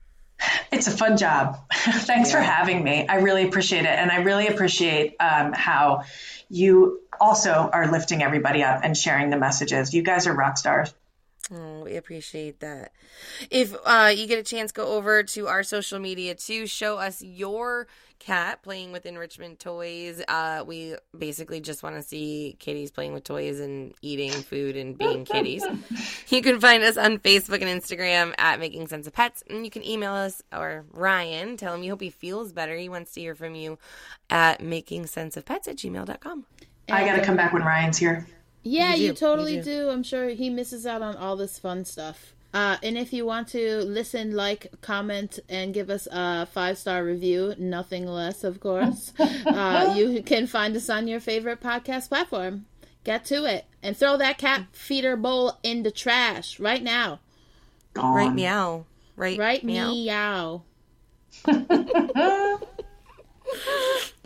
It's 0.71 0.87
a 0.87 0.91
fun 0.91 1.17
job. 1.17 1.57
Thanks 1.73 2.31
yeah. 2.31 2.37
for 2.37 2.41
having 2.41 2.83
me. 2.83 3.07
I 3.07 3.17
really 3.17 3.47
appreciate 3.47 3.81
it. 3.81 3.87
And 3.87 4.11
I 4.11 4.17
really 4.17 4.47
appreciate 4.47 5.15
um, 5.19 5.53
how 5.53 6.03
you 6.49 7.01
also 7.21 7.51
are 7.51 7.89
lifting 7.89 8.23
everybody 8.23 8.63
up 8.63 8.81
and 8.83 8.97
sharing 8.97 9.29
the 9.29 9.37
messages. 9.37 9.93
You 9.93 10.01
guys 10.01 10.27
are 10.27 10.33
rock 10.33 10.57
stars. 10.57 10.93
Oh, 11.53 11.83
we 11.83 11.95
appreciate 11.97 12.61
that. 12.61 12.93
If 13.49 13.75
uh, 13.85 14.13
you 14.15 14.27
get 14.27 14.39
a 14.39 14.43
chance, 14.43 14.71
go 14.71 14.87
over 14.87 15.23
to 15.23 15.47
our 15.47 15.63
social 15.63 15.99
media 15.99 16.35
to 16.35 16.65
show 16.65 16.97
us 16.97 17.21
your 17.21 17.87
cat 18.19 18.61
playing 18.61 18.91
with 18.91 19.05
enrichment 19.05 19.59
toys. 19.59 20.21
Uh, 20.27 20.63
we 20.65 20.95
basically 21.17 21.59
just 21.59 21.83
want 21.83 21.95
to 21.95 22.03
see 22.03 22.55
kitties 22.59 22.91
playing 22.91 23.13
with 23.13 23.23
toys 23.23 23.59
and 23.59 23.93
eating 24.01 24.31
food 24.31 24.77
and 24.77 24.97
being 24.97 25.25
kitties. 25.25 25.65
You 26.29 26.41
can 26.41 26.61
find 26.61 26.81
us 26.81 26.95
on 26.95 27.17
Facebook 27.17 27.61
and 27.61 27.81
Instagram 27.81 28.33
at 28.37 28.57
Making 28.57 28.87
Sense 28.87 29.05
of 29.05 29.11
Pets. 29.11 29.43
And 29.49 29.65
you 29.65 29.71
can 29.71 29.85
email 29.85 30.13
us 30.13 30.41
or 30.53 30.85
Ryan, 30.93 31.57
tell 31.57 31.75
him 31.75 31.83
you 31.83 31.91
hope 31.91 31.99
he 31.99 32.09
feels 32.09 32.53
better. 32.53 32.77
He 32.77 32.87
wants 32.87 33.11
to 33.13 33.19
hear 33.19 33.35
from 33.35 33.53
you 33.53 33.77
at 34.29 34.63
making 34.63 35.07
sense 35.07 35.35
of 35.35 35.43
pets 35.43 35.67
at 35.67 35.75
gmail.com. 35.75 36.45
I 36.91 37.05
got 37.05 37.15
to 37.15 37.23
come 37.23 37.35
back 37.35 37.53
when 37.53 37.63
Ryan's 37.63 37.97
here. 37.97 38.27
Yeah, 38.63 38.93
you, 38.93 39.07
you 39.07 39.13
totally 39.13 39.55
you 39.55 39.63
do. 39.63 39.81
do. 39.83 39.89
I'm 39.89 40.03
sure 40.03 40.29
he 40.29 40.49
misses 40.49 40.85
out 40.85 41.01
on 41.01 41.15
all 41.15 41.35
this 41.35 41.57
fun 41.57 41.85
stuff. 41.85 42.33
Uh, 42.53 42.77
and 42.83 42.97
if 42.97 43.13
you 43.13 43.25
want 43.25 43.47
to 43.49 43.77
listen, 43.77 44.31
like, 44.35 44.67
comment, 44.81 45.39
and 45.47 45.73
give 45.73 45.89
us 45.89 46.07
a 46.11 46.45
five 46.47 46.77
star 46.77 47.03
review, 47.03 47.55
nothing 47.57 48.05
less, 48.05 48.43
of 48.43 48.59
course, 48.59 49.13
uh, 49.19 49.93
you 49.95 50.21
can 50.21 50.47
find 50.47 50.75
us 50.75 50.89
on 50.89 51.07
your 51.07 51.21
favorite 51.21 51.61
podcast 51.61 52.09
platform. 52.09 52.65
Get 53.03 53.25
to 53.25 53.45
it 53.45 53.65
and 53.81 53.97
throw 53.97 54.17
that 54.17 54.37
cat 54.37 54.67
feeder 54.73 55.15
bowl 55.15 55.57
in 55.63 55.83
the 55.83 55.91
trash 55.91 56.59
right 56.59 56.83
now. 56.83 57.19
Gone. 57.93 58.13
Right 58.13 58.33
meow. 58.33 58.85
Right, 59.15 59.39
right 59.39 59.63
meow. 59.63 59.91
meow. 59.91 60.63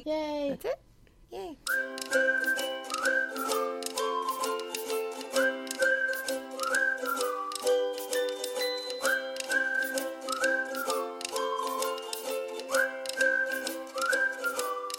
Yay. 0.05 0.49
That's 0.49 0.65
it. 0.65 0.79
Yay. 1.35 1.57